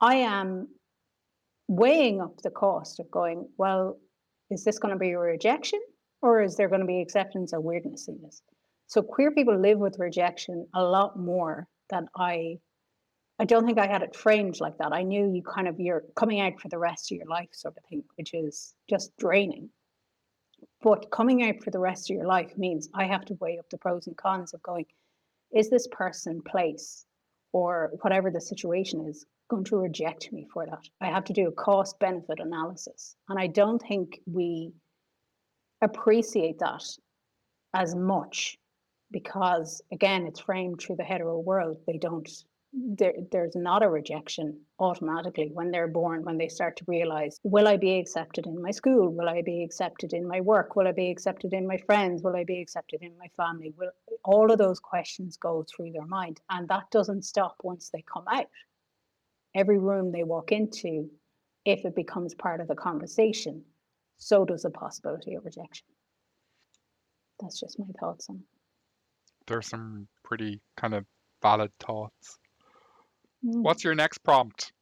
I 0.00 0.16
am 0.16 0.68
weighing 1.68 2.20
up 2.20 2.42
the 2.42 2.50
cost 2.50 2.98
of 2.98 3.10
going, 3.10 3.48
well, 3.56 3.98
is 4.50 4.64
this 4.64 4.80
going 4.80 4.92
to 4.92 4.98
be 4.98 5.12
a 5.12 5.18
rejection 5.18 5.80
or 6.20 6.42
is 6.42 6.56
there 6.56 6.68
going 6.68 6.80
to 6.80 6.86
be 6.86 7.00
acceptance 7.00 7.52
or 7.52 7.60
weirdness 7.60 8.08
in 8.08 8.20
this? 8.22 8.42
So 8.88 9.02
queer 9.02 9.30
people 9.30 9.58
live 9.58 9.78
with 9.78 9.98
rejection 9.98 10.66
a 10.74 10.82
lot 10.82 11.18
more 11.18 11.68
than 11.88 12.08
I 12.16 12.58
I 13.38 13.44
don't 13.44 13.66
think 13.66 13.78
I 13.78 13.86
had 13.86 14.02
it 14.02 14.14
framed 14.14 14.60
like 14.60 14.78
that. 14.78 14.92
I 14.92 15.02
knew 15.02 15.32
you 15.32 15.42
kind 15.42 15.66
of 15.66 15.80
you're 15.80 16.04
coming 16.14 16.40
out 16.40 16.60
for 16.60 16.68
the 16.68 16.78
rest 16.78 17.10
of 17.10 17.16
your 17.16 17.26
life 17.26 17.48
sort 17.52 17.76
of 17.76 17.84
thing, 17.88 18.04
which 18.16 18.34
is 18.34 18.74
just 18.88 19.16
draining. 19.16 19.70
But 20.82 21.10
coming 21.10 21.44
out 21.44 21.62
for 21.62 21.70
the 21.70 21.78
rest 21.78 22.10
of 22.10 22.16
your 22.16 22.26
life 22.26 22.58
means 22.58 22.88
I 22.92 23.04
have 23.04 23.24
to 23.26 23.34
weigh 23.40 23.58
up 23.58 23.70
the 23.70 23.78
pros 23.78 24.08
and 24.08 24.16
cons 24.16 24.52
of 24.52 24.62
going, 24.62 24.86
is 25.54 25.70
this 25.70 25.86
person, 25.92 26.42
place, 26.42 27.06
or 27.52 27.92
whatever 28.00 28.30
the 28.30 28.40
situation 28.40 29.06
is, 29.08 29.24
going 29.48 29.64
to 29.64 29.76
reject 29.76 30.32
me 30.32 30.46
for 30.52 30.66
that? 30.66 30.88
I 31.00 31.06
have 31.06 31.24
to 31.24 31.32
do 31.32 31.48
a 31.48 31.52
cost 31.52 31.98
benefit 32.00 32.40
analysis. 32.40 33.14
And 33.28 33.38
I 33.38 33.46
don't 33.46 33.80
think 33.80 34.18
we 34.26 34.72
appreciate 35.82 36.58
that 36.58 36.84
as 37.74 37.94
much 37.94 38.58
because, 39.12 39.82
again, 39.92 40.26
it's 40.26 40.40
framed 40.40 40.80
through 40.80 40.96
the 40.96 41.04
hetero 41.04 41.38
world. 41.38 41.76
They 41.86 41.98
don't, 41.98 42.28
there, 42.72 43.14
there's 43.30 43.54
not 43.54 43.82
a 43.82 43.88
rejection 43.88 44.60
automatically 44.78 45.50
when 45.52 45.70
they're 45.70 45.88
born, 45.88 46.24
when 46.24 46.38
they 46.38 46.48
start 46.48 46.76
to 46.78 46.84
realize, 46.86 47.38
will 47.42 47.68
I 47.68 47.76
be 47.76 47.98
accepted 47.98 48.46
in 48.46 48.60
my 48.60 48.70
school? 48.70 49.08
Will 49.10 49.28
I 49.28 49.42
be 49.42 49.62
accepted 49.62 50.12
in 50.12 50.26
my 50.26 50.40
work? 50.40 50.74
Will 50.74 50.88
I 50.88 50.92
be 50.92 51.10
accepted 51.10 51.52
in 51.52 51.66
my 51.66 51.76
friends? 51.76 52.22
Will 52.22 52.36
I 52.36 52.44
be 52.44 52.60
accepted 52.60 53.02
in 53.02 53.16
my 53.18 53.28
family? 53.36 53.74
Will, 53.76 53.90
all 54.24 54.50
of 54.50 54.58
those 54.58 54.80
questions 54.80 55.36
go 55.36 55.64
through 55.64 55.92
their 55.92 56.06
mind. 56.06 56.40
And 56.50 56.68
that 56.68 56.90
doesn't 56.90 57.24
stop 57.24 57.56
once 57.62 57.90
they 57.90 58.02
come 58.12 58.24
out. 58.32 58.46
Every 59.54 59.78
room 59.78 60.12
they 60.12 60.24
walk 60.24 60.50
into, 60.52 61.10
if 61.64 61.84
it 61.84 61.94
becomes 61.94 62.34
part 62.34 62.60
of 62.60 62.68
the 62.68 62.74
conversation, 62.74 63.62
so 64.16 64.44
does 64.44 64.62
the 64.62 64.70
possibility 64.70 65.34
of 65.34 65.44
rejection. 65.44 65.86
That's 67.40 67.60
just 67.60 67.78
my 67.78 67.86
thoughts 68.00 68.28
on 68.30 68.42
there's 69.46 69.66
some 69.66 70.06
pretty 70.24 70.60
kind 70.76 70.94
of 70.94 71.04
valid 71.42 71.70
thoughts. 71.80 72.38
Mm. 73.44 73.62
What's 73.62 73.84
your 73.84 73.94
next 73.94 74.18
prompt? 74.18 74.72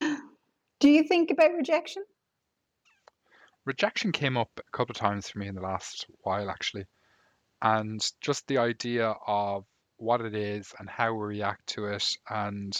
Do 0.00 0.90
you 0.90 1.04
think 1.04 1.30
about 1.30 1.54
rejection? 1.54 2.04
Rejection 3.64 4.12
came 4.12 4.36
up 4.36 4.50
a 4.58 4.76
couple 4.76 4.92
of 4.92 4.98
times 4.98 5.28
for 5.28 5.38
me 5.38 5.48
in 5.48 5.54
the 5.54 5.62
last 5.62 6.06
while, 6.22 6.50
actually. 6.50 6.84
And 7.62 8.04
just 8.20 8.46
the 8.46 8.58
idea 8.58 9.14
of 9.26 9.64
what 9.96 10.20
it 10.20 10.34
is 10.34 10.74
and 10.78 10.90
how 10.90 11.14
we 11.14 11.26
react 11.26 11.66
to 11.68 11.86
it 11.86 12.16
and 12.28 12.74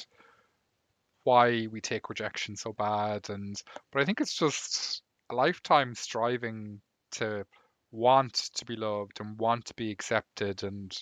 why 1.23 1.69
we 1.71 1.81
take 1.81 2.11
rejection 2.11 2.57
so 2.57 2.73
bad. 2.73 3.31
And 3.31 3.61
but 3.93 4.03
I 4.03 4.05
think 4.05 4.21
it's 4.21 4.37
just 4.37 5.03
a 5.31 5.35
lifetime 5.35 5.95
striving 5.95 6.81
to 7.13 7.47
want 7.91 8.51
to 8.57 8.65
be 8.65 8.77
loved 8.77 9.21
and 9.21 9.39
want 9.39 9.67
to 9.67 9.75
be 9.75 9.91
accepted 9.91 10.65
and 10.65 10.95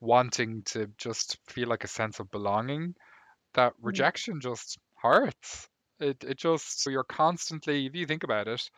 wanting 0.00 0.62
to 0.64 0.90
just 0.96 1.38
feel 1.46 1.68
like 1.68 1.84
a 1.84 1.88
sense 1.88 2.18
of 2.18 2.30
belonging 2.30 2.94
that 3.54 3.74
Mm. 3.82 3.82
rejection 3.82 4.40
just 4.40 4.78
hurts. 5.02 5.68
It 6.00 6.24
it 6.24 6.38
just 6.38 6.82
so 6.82 6.90
you're 6.90 7.04
constantly, 7.04 7.86
if 7.86 7.94
you 7.94 8.06
think 8.06 8.24
about 8.24 8.48
it, 8.48 8.70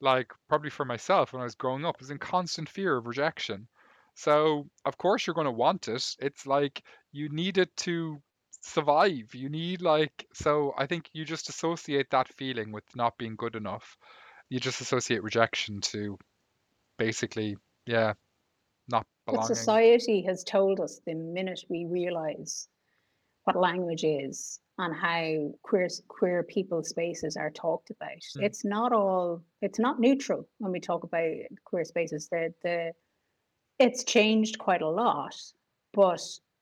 like 0.00 0.32
probably 0.48 0.70
for 0.70 0.84
myself 0.84 1.32
when 1.32 1.40
I 1.42 1.44
was 1.44 1.54
growing 1.56 1.84
up, 1.84 1.96
I 1.98 2.02
was 2.02 2.10
in 2.10 2.18
constant 2.18 2.68
fear 2.68 2.96
of 2.96 3.06
rejection. 3.06 3.68
So 4.14 4.68
of 4.84 4.96
course 4.98 5.26
you're 5.26 5.34
going 5.34 5.46
to 5.46 5.50
want 5.52 5.88
it. 5.88 6.16
It's 6.20 6.46
like 6.46 6.82
you 7.12 7.28
need 7.30 7.58
it 7.58 7.74
to 7.78 8.20
survive. 8.60 9.34
You 9.34 9.48
need 9.48 9.82
like 9.82 10.26
so 10.34 10.74
I 10.78 10.86
think 10.86 11.10
you 11.12 11.24
just 11.24 11.48
associate 11.48 12.10
that 12.10 12.28
feeling 12.34 12.72
with 12.72 12.84
not 12.96 13.16
being 13.18 13.36
good 13.36 13.56
enough. 13.56 13.96
You 14.50 14.60
just 14.60 14.80
associate 14.80 15.22
rejection 15.22 15.80
to 15.92 16.18
basically, 16.98 17.56
yeah, 17.86 18.14
not 18.88 19.06
But 19.26 19.44
society 19.44 20.22
has 20.22 20.42
told 20.44 20.80
us 20.80 21.00
the 21.00 21.14
minute 21.14 21.64
we 21.68 21.84
realize 21.84 22.68
what 23.44 23.56
language 23.56 24.04
is 24.04 24.60
and 24.78 24.94
how 24.94 25.52
queer 25.62 25.88
queer 26.08 26.42
people 26.42 26.82
spaces 26.82 27.36
are 27.36 27.50
talked 27.50 27.90
about. 27.90 28.22
Mm. 28.36 28.42
It's 28.42 28.64
not 28.64 28.92
all 28.92 29.42
it's 29.62 29.78
not 29.78 30.00
neutral 30.00 30.48
when 30.58 30.72
we 30.72 30.80
talk 30.80 31.04
about 31.04 31.30
queer 31.64 31.84
spaces. 31.84 32.28
The 32.28 32.52
the 32.62 32.92
it's 33.78 34.04
changed 34.04 34.58
quite 34.58 34.82
a 34.82 34.88
lot, 34.88 35.36
but 35.92 36.20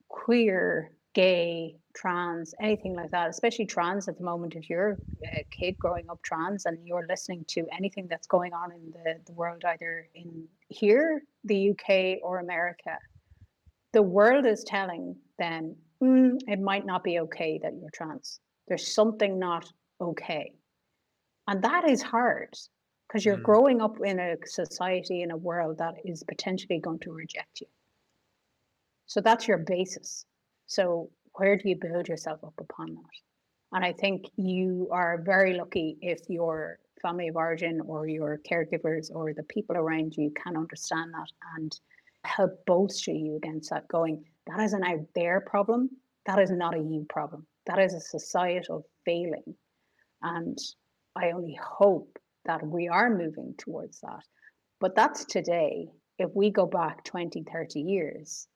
queer, 0.09 0.93
gay, 1.15 1.77
trans, 1.95 2.55
anything 2.61 2.95
like 2.95 3.11
that, 3.11 3.29
especially 3.29 3.67
trans 3.67 4.09
at 4.09 4.17
the 4.17 4.25
moment, 4.25 4.55
if 4.55 4.71
you're 4.71 4.99
a 5.25 5.45
kid 5.51 5.79
growing 5.79 6.09
up 6.09 6.21
trans 6.23 6.65
and 6.65 6.79
you're 6.87 7.07
listening 7.09 7.45
to 7.49 7.67
anything 7.77 8.07
that's 8.09 8.27
going 8.27 8.53
on 8.53 8.73
in 8.73 8.93
the, 8.93 9.21
the 9.27 9.33
world, 9.33 9.63
either 9.65 10.09
in 10.15 10.47
here, 10.69 11.23
the 11.45 11.71
UK, 11.71 12.19
or 12.23 12.41
America, 12.41 12.97
the 13.93 14.03
world 14.03 14.47
is 14.47 14.65
telling 14.65 15.17
them 15.39 15.77
mm, 16.03 16.39
it 16.49 16.61
might 16.61 16.85
not 16.87 17.05
be 17.05 17.21
okay 17.21 17.59
that 17.63 17.75
you're 17.79 17.91
trans. 17.91 18.41
There's 18.69 18.95
something 18.95 19.39
not 19.39 19.71
okay. 20.01 20.53
And 21.49 21.63
that 21.63 21.89
is 21.89 22.03
hard 22.03 22.55
because 23.09 23.25
you're 23.25 23.39
Mm. 23.39 23.43
growing 23.43 23.81
up 23.81 24.01
in 24.01 24.19
a 24.19 24.37
society, 24.47 25.23
in 25.23 25.31
a 25.31 25.37
world 25.37 25.79
that 25.79 25.95
is 26.05 26.23
potentially 26.25 26.81
going 26.81 27.01
to 27.01 27.13
reject 27.13 27.61
you. 27.61 27.67
So 29.07 29.21
that's 29.21 29.47
your 29.47 29.59
basis. 29.59 30.25
So 30.67 31.11
where 31.35 31.57
do 31.57 31.69
you 31.69 31.77
build 31.77 32.09
yourself 32.09 32.43
up 32.45 32.55
upon 32.59 32.95
that? 32.95 33.15
And 33.73 33.85
I 33.85 33.93
think 33.93 34.27
you 34.37 34.89
are 34.91 35.23
very 35.23 35.55
lucky 35.55 35.99
if 36.01 36.21
your 36.29 36.79
family 37.01 37.29
of 37.29 37.37
origin 37.37 37.81
or 37.81 38.07
your 38.07 38.39
caregivers 38.51 39.11
or 39.15 39.33
the 39.35 39.43
people 39.45 39.77
around 39.77 40.17
you 40.17 40.31
can 40.31 40.57
understand 40.57 41.13
that 41.15 41.31
and 41.57 41.79
help 42.25 42.65
bolster 42.67 43.13
you 43.13 43.37
against 43.37 43.71
that 43.71 43.89
going, 43.89 44.25
that 44.47 44.61
is 44.61 44.73
an 44.73 44.85
out 44.85 45.07
there 45.15 45.41
problem. 45.41 45.91
That 46.27 46.39
is 46.39 46.51
not 46.51 46.77
a 46.77 46.81
you 46.81 47.07
problem. 47.09 47.47
That 47.67 47.79
is 47.79 47.95
a 47.95 48.01
societal 48.01 48.87
failing. 49.05 49.55
And 50.23 50.59
I 51.17 51.33
only 51.33 51.59
hope 51.63 52.19
that 52.45 52.67
we 52.67 52.89
are 52.89 53.11
moving 53.11 53.55
towards 53.59 54.01
that. 54.01 54.25
But 54.81 54.97
that's 54.97 55.25
today. 55.25 55.89
If 56.19 56.31
we 56.35 56.51
go 56.51 56.67
back 56.67 57.05
20, 57.05 57.45
30 57.51 57.81
years, 57.81 58.47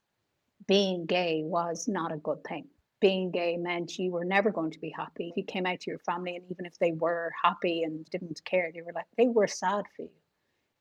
being 0.66 1.07
gay 1.07 1.42
was 1.44 1.88
not 1.88 2.12
a 2.12 2.16
good 2.18 2.42
thing. 2.44 2.66
Being 3.01 3.31
gay 3.31 3.57
meant 3.57 3.99
you 3.99 4.11
were 4.11 4.25
never 4.25 4.51
going 4.51 4.70
to 4.70 4.81
be 4.81 4.92
happy. 4.96 5.29
If 5.29 5.37
you 5.37 5.44
came 5.44 5.66
out 5.66 5.81
to 5.81 5.90
your 5.90 5.99
family, 6.01 6.37
and 6.37 6.44
even 6.51 6.66
if 6.66 6.79
they 6.79 6.92
were 6.92 7.33
happy 7.42 7.83
and 7.83 8.05
didn't 8.07 8.40
care, 8.44 8.70
they 8.72 8.83
were 8.83 8.92
like, 8.92 9.07
they 9.16 9.29
were 9.29 9.46
sad 9.46 9.85
for 9.94 10.03
you. 10.03 10.11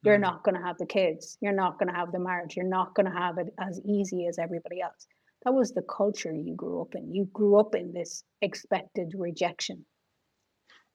You're 0.03 0.17
Mm. 0.17 0.21
not 0.21 0.43
going 0.43 0.55
to 0.55 0.61
have 0.61 0.77
the 0.77 0.85
kids. 0.85 1.37
You're 1.41 1.53
not 1.53 1.79
going 1.79 1.89
to 1.89 1.95
have 1.95 2.11
the 2.11 2.19
marriage. 2.19 2.55
You're 2.55 2.67
not 2.67 2.93
going 2.95 3.05
to 3.07 3.17
have 3.17 3.37
it 3.37 3.53
as 3.59 3.81
easy 3.85 4.27
as 4.27 4.37
everybody 4.39 4.81
else. 4.81 5.07
That 5.43 5.53
was 5.53 5.73
the 5.73 5.83
culture 5.83 6.33
you 6.33 6.55
grew 6.55 6.81
up 6.81 6.95
in. 6.95 7.13
You 7.13 7.25
grew 7.25 7.59
up 7.59 7.75
in 7.75 7.93
this 7.93 8.23
expected 8.41 9.13
rejection. 9.15 9.85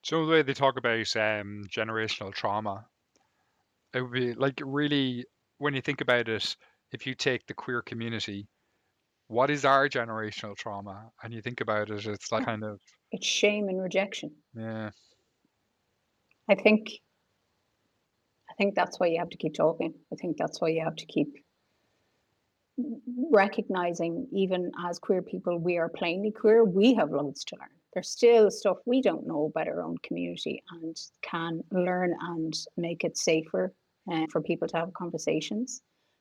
so 0.02 0.24
the 0.26 0.32
way 0.32 0.42
they 0.42 0.54
talk 0.54 0.76
about 0.76 1.16
um, 1.16 1.64
generational 1.68 2.32
trauma? 2.32 2.86
It 3.94 4.02
would 4.02 4.12
be 4.12 4.34
like 4.34 4.60
really, 4.64 5.24
when 5.58 5.74
you 5.74 5.80
think 5.82 6.00
about 6.00 6.28
it, 6.28 6.56
if 6.92 7.06
you 7.06 7.14
take 7.14 7.46
the 7.46 7.54
queer 7.54 7.82
community, 7.82 8.48
what 9.28 9.50
is 9.50 9.64
our 9.64 9.88
generational 9.88 10.56
trauma? 10.56 11.10
And 11.22 11.32
you 11.32 11.42
think 11.42 11.60
about 11.60 11.90
it, 11.90 12.06
it's 12.06 12.32
like 12.32 12.42
Yeah. 12.42 12.46
kind 12.46 12.64
of, 12.64 12.80
It's 13.12 13.26
shame 13.26 13.68
and 13.68 13.80
rejection. 13.82 14.42
yeah, 14.54 14.90
I 16.48 16.54
think 16.54 16.88
think 18.60 18.74
that's 18.74 19.00
why 19.00 19.06
you 19.06 19.18
have 19.18 19.30
to 19.30 19.38
keep 19.38 19.54
talking. 19.54 19.94
I 20.12 20.16
think 20.16 20.36
that's 20.36 20.60
why 20.60 20.68
you 20.68 20.84
have 20.84 20.96
to 20.96 21.06
keep 21.06 21.34
recognizing 23.32 24.26
even 24.32 24.70
as 24.86 24.98
queer 24.98 25.22
people 25.22 25.58
we 25.58 25.78
are 25.78 25.88
plainly 25.88 26.30
queer, 26.30 26.62
we 26.62 26.92
have 26.92 27.10
loads 27.10 27.42
to 27.44 27.56
learn. 27.56 27.70
There's 27.94 28.10
still 28.10 28.50
stuff 28.50 28.76
we 28.84 29.00
don't 29.00 29.26
know 29.26 29.46
about 29.46 29.66
our 29.66 29.82
own 29.82 29.96
community 30.02 30.62
and 30.72 30.94
can 31.22 31.62
learn 31.72 32.14
and 32.20 32.54
make 32.76 33.02
it 33.02 33.16
safer 33.16 33.72
uh, 34.12 34.26
for 34.30 34.42
people 34.42 34.68
to 34.68 34.76
have 34.76 34.92
conversations. 34.92 35.80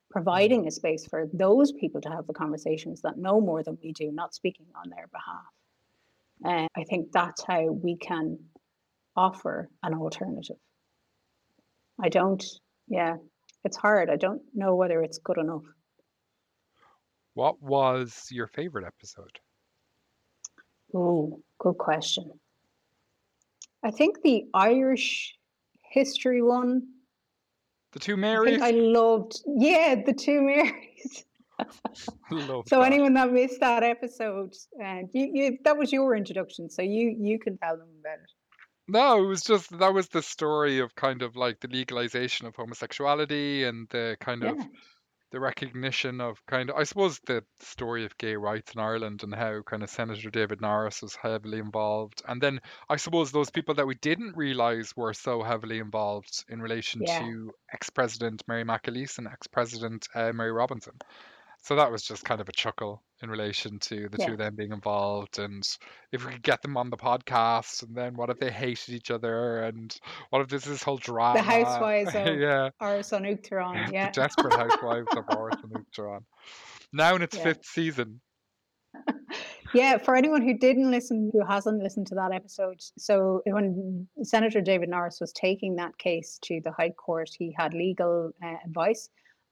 Providing 0.10 0.66
a 0.66 0.72
space 0.72 1.06
for 1.06 1.28
those 1.34 1.74
people 1.74 2.00
to 2.02 2.10
have 2.10 2.26
the 2.26 2.34
conversations 2.34 3.02
that 3.02 3.18
know 3.18 3.42
more 3.42 3.64
than 3.64 3.78
we 3.84 3.92
do, 3.92 4.12
not 4.14 4.34
speaking 4.34 4.66
on 4.82 4.90
their 4.90 5.10
behalf. 5.12 5.52
Uh, 6.46 6.68
I 6.80 6.86
think 6.86 7.12
that's 7.12 7.44
how 7.44 7.66
we 7.66 7.98
can 7.98 8.40
offer 9.18 9.70
an 9.84 9.94
alternative. 9.94 10.56
I 12.02 12.10
don't, 12.10 12.44
yeah, 12.88 13.18
it's 13.64 13.78
hard. 13.78 14.10
I 14.10 14.16
don't 14.16 14.42
know 14.54 14.76
whether 14.76 15.02
it's 15.02 15.18
good 15.20 15.38
enough. 15.38 15.64
what 17.34 17.62
was 17.62 18.28
your 18.32 18.48
favorite 18.48 18.86
episode? 18.86 19.40
Oh, 20.94 21.42
good 21.60 21.78
question. 21.78 22.32
I 23.84 23.92
think 23.92 24.22
the 24.24 24.46
Irish 24.54 25.36
history 25.92 26.42
one. 26.42 26.84
The 27.94 28.00
two 28.00 28.14
I 28.14 28.18
Marys? 28.18 28.50
think 28.52 28.64
I 28.64 28.72
loved, 28.72 29.42
yeah, 29.58 29.96
the 30.06 30.14
two 30.14 30.42
Marys. 30.42 31.26
So 32.32 32.64
that. 32.70 32.84
anyone 32.84 33.14
that 33.16 33.34
missed 33.34 33.60
that 33.60 33.84
episode, 33.84 34.54
and 34.82 35.10
you, 35.14 35.30
you, 35.34 35.58
that 35.66 35.78
was 35.78 35.92
your 35.92 36.16
introduction, 36.16 36.70
so 36.70 36.82
you 36.82 37.14
you 37.20 37.38
can 37.38 37.58
tell 37.58 37.76
them 37.76 37.90
about 38.00 38.20
it. 38.20 38.32
No, 38.90 39.24
it 39.24 39.28
was 39.28 39.44
just 39.44 39.78
that 39.80 39.94
was 39.94 40.10
the 40.10 40.22
story 40.24 40.80
of 40.80 40.96
kind 40.96 41.22
of 41.22 41.36
like 41.38 41.60
the 41.60 41.68
legalization 41.70 42.48
of 42.48 42.56
homosexuality 42.56 43.64
and 43.64 43.88
the 43.90 44.18
kind 44.20 44.44
of 44.44 44.58
Yeah, 44.58 44.66
the 45.32 45.40
recognition 45.40 46.22
of 46.22 46.46
kind 46.48 46.70
of 46.70 46.76
I 46.76 46.84
suppose 46.84 47.20
the 47.20 47.44
story 47.60 48.06
of 48.06 48.18
gay 48.18 48.36
rights 48.36 48.74
in 48.74 48.82
Ireland 48.82 49.24
and 49.24 49.34
how 49.36 49.62
kind 49.64 49.84
of 49.84 49.90
Senator 49.90 50.30
David 50.32 50.62
Norris 50.62 51.02
was 51.04 51.16
heavily 51.16 51.60
involved. 51.60 52.22
And 52.28 52.42
then 52.42 52.62
I 52.90 52.98
suppose 52.98 53.32
those 53.32 53.52
people 53.52 53.76
that 53.76 53.88
we 53.88 53.96
didn't 53.96 54.38
realize 54.38 54.96
were 54.98 55.14
so 55.14 55.44
heavily 55.44 55.80
involved 55.80 56.46
in 56.50 56.62
relation 56.62 57.04
yeah, 57.06 57.20
to 57.20 57.52
ex-president 57.74 58.44
Mary 58.48 58.66
McAleese 58.66 59.20
and 59.20 59.28
ex-president 59.28 60.08
uh, 60.16 60.34
Mary 60.34 60.52
Robinson. 60.52 60.94
So 61.62 61.76
that 61.76 61.92
was 61.92 62.04
just 62.04 62.24
kind 62.24 62.42
of 62.42 62.50
a 62.50 62.54
chuckle 62.54 63.04
in 63.22 63.30
relation 63.30 63.80
to 63.80 64.08
the 64.10 64.18
two 64.18 64.32
of 64.32 64.38
them 64.38 64.56
being 64.56 64.72
involved 64.72 65.40
and 65.40 65.68
if 66.14 66.26
we 66.26 66.32
could 66.32 66.42
get 66.42 66.62
them 66.62 66.78
on 66.78 66.90
the 66.90 66.98
podcast 66.98 67.84
and 67.84 67.94
then 67.94 68.16
what 68.16 68.30
if 68.30 68.40
they 68.40 68.50
hated 68.50 68.96
each 68.96 69.12
other 69.12 69.64
and 69.64 70.00
what 70.30 70.42
if 70.42 70.48
there's 70.48 70.64
this 70.64 70.84
whole 70.84 70.98
drama? 70.98 71.40
The 71.40 71.44
Housewives 71.44 72.10
of 72.16 72.40
yeah. 72.40 72.70
Áras 72.82 73.12
an 73.12 73.24
Uachtaráin, 73.24 73.88
the 73.88 73.94
yeah, 73.94 74.12
desperate 74.12 74.54
housewives 74.54 75.08
of 75.18 75.26
Áras 75.30 75.62
an 75.64 75.72
Uachtaráin. 75.72 76.24
now 76.94 77.16
in 77.16 77.22
its 77.22 77.36
yeah. 77.36 77.44
fifth 77.44 77.66
season. 77.66 78.22
Yeah, 79.74 80.00
for 80.00 80.16
anyone 80.16 80.42
who 80.42 80.58
didn't 80.58 80.90
listen, 80.90 81.30
who 81.32 81.46
hasn't 81.46 81.84
listened 81.84 82.08
to 82.08 82.16
that 82.16 82.32
episode, 82.32 82.78
so 82.98 83.42
when 83.46 84.08
Senator 84.24 84.62
David 84.62 84.90
Norris 84.90 85.20
was 85.22 85.32
taking 85.34 85.76
that 85.76 85.96
case 86.00 86.40
to 86.44 86.60
the 86.64 86.72
High 86.72 86.90
Court, 86.90 87.30
he 87.38 87.54
had 87.56 87.76
legal 87.76 88.32
uh, 88.44 88.56
advice, 88.66 89.10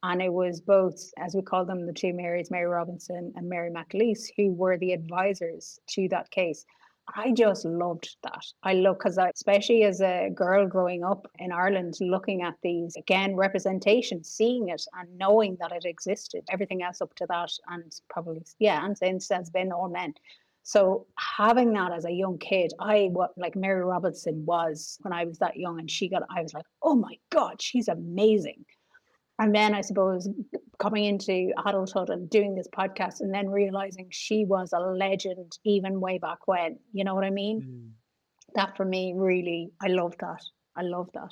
and 0.07 0.21
it 0.21 0.31
was 0.31 0.61
both, 0.61 1.11
as 1.17 1.35
we 1.35 1.41
call 1.41 1.65
them, 1.65 1.85
the 1.85 1.91
two 1.91 2.13
Marys, 2.13 2.49
Mary 2.49 2.65
Robinson 2.65 3.33
and 3.35 3.49
Mary 3.49 3.69
McAleese, 3.69 4.27
who 4.37 4.53
were 4.53 4.77
the 4.77 4.93
advisors 4.93 5.79
to 5.89 6.07
that 6.09 6.31
case. 6.31 6.65
I 7.13 7.31
just 7.31 7.65
loved 7.65 8.15
that. 8.23 8.43
I 8.63 8.73
love 8.73 8.97
because, 8.99 9.17
especially 9.17 9.83
as 9.83 10.01
a 10.01 10.29
girl 10.33 10.65
growing 10.65 11.03
up 11.03 11.27
in 11.39 11.51
Ireland, 11.51 11.95
looking 11.99 12.41
at 12.41 12.55
these 12.63 12.95
again 12.95 13.35
representation, 13.35 14.23
seeing 14.23 14.69
it 14.69 14.83
and 14.97 15.17
knowing 15.17 15.57
that 15.59 15.73
it 15.73 15.85
existed. 15.85 16.43
Everything 16.49 16.83
else 16.83 17.01
up 17.01 17.13
to 17.15 17.25
that, 17.27 17.51
and 17.67 17.91
probably 18.09 18.43
yeah, 18.59 18.85
and 18.85 18.97
since 18.97 19.29
has 19.29 19.49
been 19.49 19.71
all 19.73 19.89
men. 19.89 20.13
So 20.63 21.07
having 21.17 21.71
that 21.73 21.93
as 21.93 22.05
a 22.05 22.11
young 22.11 22.37
kid, 22.37 22.73
I 22.79 23.09
what 23.11 23.31
like 23.37 23.55
Mary 23.55 23.83
Robinson 23.83 24.45
was 24.45 24.97
when 25.01 25.13
I 25.13 25.25
was 25.25 25.39
that 25.39 25.57
young, 25.57 25.79
and 25.79 25.91
she 25.91 26.09
got. 26.09 26.23
I 26.29 26.41
was 26.41 26.53
like, 26.53 26.65
oh 26.81 26.95
my 26.95 27.17
god, 27.29 27.61
she's 27.61 27.87
amazing. 27.87 28.65
And 29.39 29.53
then 29.53 29.73
I 29.73 29.81
suppose 29.81 30.27
coming 30.79 31.05
into 31.05 31.51
adulthood 31.65 32.09
and 32.09 32.29
doing 32.29 32.55
this 32.55 32.67
podcast 32.75 33.21
and 33.21 33.33
then 33.33 33.49
realizing 33.49 34.07
she 34.11 34.45
was 34.45 34.73
a 34.73 34.79
legend 34.79 35.57
even 35.63 35.99
way 35.99 36.17
back 36.17 36.39
when. 36.47 36.79
You 36.91 37.03
know 37.03 37.13
what 37.13 37.23
I 37.23 37.29
mean? 37.29 37.61
Mm. 37.61 37.89
That 38.55 38.77
for 38.77 38.85
me 38.85 39.13
really 39.15 39.69
I 39.81 39.87
love 39.87 40.15
that. 40.19 40.41
I 40.75 40.81
love 40.81 41.09
that. 41.13 41.31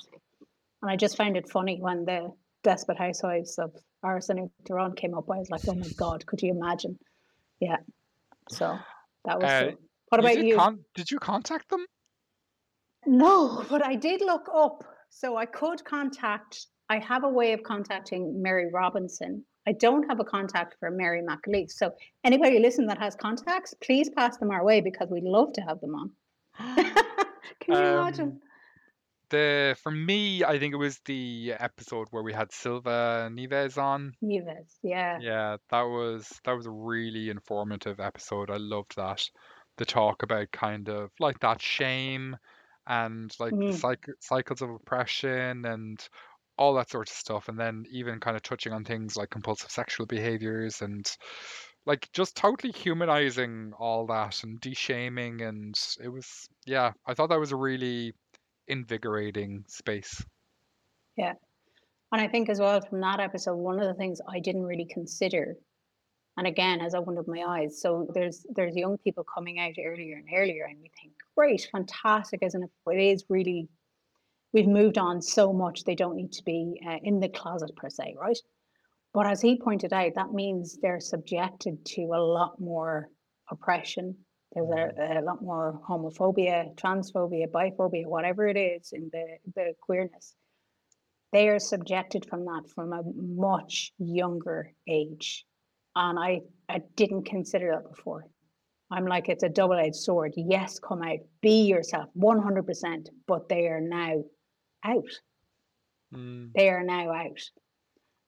And 0.82 0.90
I 0.90 0.96
just 0.96 1.16
found 1.16 1.36
it 1.36 1.50
funny 1.50 1.78
when 1.80 2.04
the 2.04 2.30
Desperate 2.62 2.98
Housewives 2.98 3.58
of 3.58 3.72
Arson 4.02 4.50
Duran 4.64 4.94
came 4.94 5.14
up. 5.14 5.28
I 5.30 5.38
was 5.38 5.50
like, 5.50 5.62
oh 5.68 5.74
my 5.74 5.88
God, 5.96 6.26
could 6.26 6.42
you 6.42 6.52
imagine? 6.52 6.98
Yeah. 7.60 7.78
So 8.50 8.78
that 9.24 9.40
was 9.40 9.50
Uh. 9.50 9.72
What 10.08 10.20
you 10.22 10.26
about 10.28 10.36
did 10.36 10.46
you? 10.46 10.56
con- 10.56 10.84
did 10.94 11.10
you 11.10 11.18
contact 11.18 11.68
them 11.68 11.84
No, 13.06 13.64
but 13.68 13.84
I 13.84 13.96
did 13.96 14.20
look 14.20 14.48
up. 14.54 14.84
So 15.10 15.36
I 15.36 15.46
could 15.46 15.84
contact, 15.84 16.66
I 16.88 16.98
have 16.98 17.24
a 17.24 17.28
way 17.28 17.52
of 17.52 17.62
contacting 17.62 18.40
Mary 18.42 18.70
Robinson. 18.72 19.44
I 19.66 19.72
don't 19.72 20.08
have 20.08 20.20
a 20.20 20.24
contact 20.24 20.76
for 20.78 20.90
Mary 20.90 21.22
McAleese. 21.22 21.72
So 21.72 21.92
anybody 22.24 22.58
listen 22.60 22.86
that 22.86 22.98
has 22.98 23.16
contacts, 23.16 23.74
please 23.82 24.08
pass 24.10 24.36
them 24.38 24.50
our 24.52 24.64
way 24.64 24.80
because 24.80 25.10
we'd 25.10 25.24
love 25.24 25.52
to 25.54 25.60
have 25.62 25.80
them 25.80 25.94
on. 25.94 26.10
Can 27.60 27.74
you 27.74 27.74
Um, 27.76 27.98
imagine? 27.98 28.40
the 29.30 29.76
for 29.82 29.90
me, 29.90 30.44
I 30.44 30.58
think 30.58 30.72
it 30.72 30.78
was 30.78 31.00
the 31.04 31.54
episode 31.58 32.06
where 32.10 32.22
we 32.22 32.32
had 32.32 32.52
Silva 32.52 33.28
Neves 33.32 33.76
on. 33.76 34.14
Neves, 34.22 34.76
yeah. 34.82 35.18
Yeah, 35.18 35.56
that 35.70 35.82
was 35.82 36.28
that 36.44 36.52
was 36.52 36.66
a 36.66 36.70
really 36.70 37.28
informative 37.30 37.98
episode. 38.00 38.50
I 38.50 38.56
loved 38.58 38.96
that. 38.96 39.28
The 39.78 39.84
talk 39.84 40.22
about 40.22 40.52
kind 40.52 40.88
of 40.88 41.10
like 41.18 41.40
that 41.40 41.60
shame 41.60 42.36
and 42.86 43.34
like 43.40 43.56
the 43.64 43.72
Mm, 43.72 43.72
cyc 43.72 44.04
cycles 44.20 44.62
of 44.62 44.70
oppression 44.70 45.64
and 45.66 46.08
all 46.58 46.74
that 46.74 46.90
sort 46.90 47.08
of 47.08 47.14
stuff. 47.14 47.48
And 47.48 47.58
then 47.58 47.84
even 47.90 48.20
kind 48.20 48.36
of 48.36 48.42
touching 48.42 48.72
on 48.72 48.84
things 48.84 49.16
like 49.16 49.30
compulsive 49.30 49.70
sexual 49.70 50.06
behaviors 50.06 50.82
and 50.82 51.06
like 51.86 52.08
just 52.12 52.36
totally 52.36 52.72
humanizing 52.72 53.72
all 53.78 54.06
that 54.06 54.42
and 54.42 54.60
de-shaming 54.60 55.42
and 55.42 55.74
it 56.02 56.08
was 56.08 56.48
yeah, 56.66 56.92
I 57.06 57.14
thought 57.14 57.28
that 57.30 57.38
was 57.40 57.52
a 57.52 57.56
really 57.56 58.12
invigorating 58.68 59.64
space. 59.68 60.24
yeah. 61.16 61.34
And 62.12 62.20
I 62.20 62.28
think 62.28 62.48
as 62.48 62.60
well 62.60 62.80
from 62.80 63.00
that 63.00 63.20
episode, 63.20 63.56
one 63.56 63.80
of 63.80 63.86
the 63.86 63.94
things 63.94 64.20
I 64.28 64.40
didn't 64.40 64.64
really 64.64 64.86
consider, 64.86 65.56
and 66.36 66.46
again 66.46 66.80
has 66.80 66.94
opened 66.94 67.18
up 67.18 67.26
my 67.28 67.42
eyes. 67.42 67.80
So 67.80 68.08
there's 68.14 68.46
there's 68.54 68.76
young 68.76 68.98
people 68.98 69.24
coming 69.24 69.58
out 69.58 69.74
earlier 69.84 70.16
and 70.16 70.26
earlier, 70.34 70.64
and 70.64 70.78
we 70.80 70.90
think, 71.00 71.12
great, 71.36 71.68
fantastic, 71.72 72.42
isn't 72.42 72.62
it? 72.62 72.70
It 72.90 73.00
is 73.00 73.24
really 73.28 73.68
we've 74.56 74.66
moved 74.66 74.96
on 74.96 75.20
so 75.20 75.52
much 75.52 75.84
they 75.84 75.94
don't 75.94 76.16
need 76.16 76.32
to 76.32 76.42
be 76.42 76.80
uh, 76.88 76.96
in 77.02 77.20
the 77.20 77.28
closet 77.28 77.76
per 77.76 77.90
se, 77.90 78.14
right? 78.18 78.38
But 79.12 79.26
as 79.26 79.42
he 79.42 79.60
pointed 79.60 79.92
out, 79.92 80.12
that 80.14 80.32
means 80.32 80.78
they're 80.80 80.98
subjected 80.98 81.84
to 81.84 82.02
a 82.14 82.24
lot 82.24 82.58
more 82.58 83.10
oppression. 83.50 84.16
There's 84.54 84.70
a, 84.70 85.18
a 85.18 85.20
lot 85.20 85.42
more 85.42 85.78
homophobia, 85.86 86.74
transphobia, 86.74 87.48
biphobia, 87.48 88.06
whatever 88.06 88.48
it 88.48 88.56
is 88.56 88.94
in 88.94 89.10
the, 89.12 89.26
the 89.54 89.74
queerness. 89.82 90.34
They 91.34 91.50
are 91.50 91.58
subjected 91.58 92.24
from 92.24 92.46
that 92.46 92.62
from 92.74 92.94
a 92.94 93.02
much 93.14 93.92
younger 93.98 94.72
age. 94.88 95.44
And 95.94 96.18
I, 96.18 96.40
I 96.66 96.80
didn't 96.94 97.24
consider 97.24 97.72
that 97.72 97.94
before. 97.94 98.24
I'm 98.90 99.04
like, 99.04 99.28
it's 99.28 99.42
a 99.42 99.50
double 99.50 99.74
edged 99.74 99.96
sword. 99.96 100.32
Yes, 100.34 100.78
come 100.78 101.02
out, 101.02 101.18
be 101.42 101.66
yourself 101.66 102.08
100%, 102.16 103.08
but 103.26 103.50
they 103.50 103.66
are 103.66 103.80
now 103.80 104.22
out. 104.86 105.20
Mm. 106.14 106.52
They 106.54 106.68
are 106.68 106.82
now 106.84 107.12
out. 107.12 107.42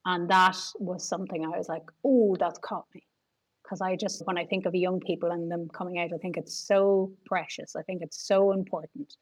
And 0.04 0.28
that 0.30 0.56
was 0.78 1.06
something 1.06 1.44
I 1.44 1.56
was 1.56 1.68
like, 1.68 1.82
oh, 2.04 2.36
that's 2.38 2.58
caught 2.58 2.86
me. 2.94 3.04
Because 3.62 3.80
I 3.80 3.96
just, 3.96 4.26
when 4.26 4.38
I 4.38 4.46
think 4.46 4.64
of 4.64 4.74
young 4.74 5.00
people 5.00 5.30
and 5.30 5.50
them 5.50 5.68
coming 5.68 5.98
out, 5.98 6.12
I 6.14 6.18
think 6.18 6.36
it's 6.36 6.54
so 6.54 7.12
precious. 7.26 7.76
I 7.76 7.82
think 7.82 8.02
it's 8.02 8.26
so 8.26 8.52
important. 8.52 9.14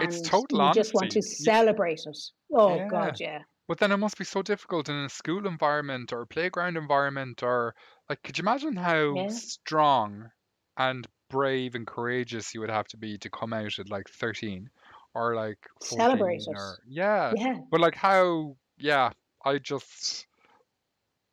It's 0.00 0.20
And 0.20 0.24
total 0.24 0.66
you 0.66 0.74
just 0.74 0.94
want 0.94 1.10
to 1.12 1.22
celebrate 1.22 2.00
it. 2.06 2.18
Oh, 2.52 2.76
yeah. 2.76 2.88
God, 2.88 3.20
yeah. 3.20 3.42
But 3.68 3.78
then 3.78 3.92
it 3.92 3.96
must 3.98 4.18
be 4.18 4.24
so 4.24 4.42
difficult 4.42 4.88
in 4.88 4.96
a 4.96 5.08
school 5.08 5.46
environment 5.46 6.12
or 6.12 6.26
playground 6.26 6.76
environment 6.76 7.42
or 7.42 7.74
like 8.08 8.22
could 8.22 8.36
you 8.36 8.42
imagine 8.42 8.76
how 8.76 9.14
Yeah. 9.14 9.28
strong 9.28 10.30
and 10.76 11.06
brave 11.28 11.74
and 11.76 11.86
courageous 11.86 12.52
you 12.52 12.60
would 12.60 12.70
have 12.70 12.88
to 12.88 12.96
be 12.96 13.16
to 13.18 13.30
come 13.30 13.52
out 13.52 13.78
at 13.78 13.88
like 13.88 14.08
13 14.10 14.68
or 15.14 15.34
like 15.34 15.58
Celebrate 15.82 16.42
14 16.44 16.54
or 16.56 16.78
yeah. 16.88 17.32
Yeah. 17.36 17.58
But 17.70 17.80
like 17.80 17.94
how 17.94 18.56
yeah, 18.78 19.10
I 19.44 19.58
just 19.58 20.26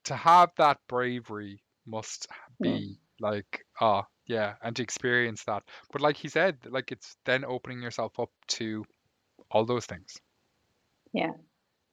to 0.05 0.15
have 0.15 0.51
that 0.57 0.79
bravery 0.87 1.61
must 1.85 2.27
be 2.61 2.99
like 3.19 3.65
ah 3.81 4.05
yeah 4.25 4.53
and 4.61 4.75
to 4.75 4.83
experience 4.83 5.43
that. 5.45 5.63
But 5.91 6.01
like 6.01 6.17
he 6.17 6.27
said, 6.27 6.57
like 6.69 6.91
it's 6.91 7.17
then 7.25 7.45
opening 7.45 7.81
yourself 7.81 8.19
up 8.19 8.29
to 8.49 8.85
all 9.51 9.65
those 9.65 9.85
things. 9.85 10.17
Yeah. 11.13 11.31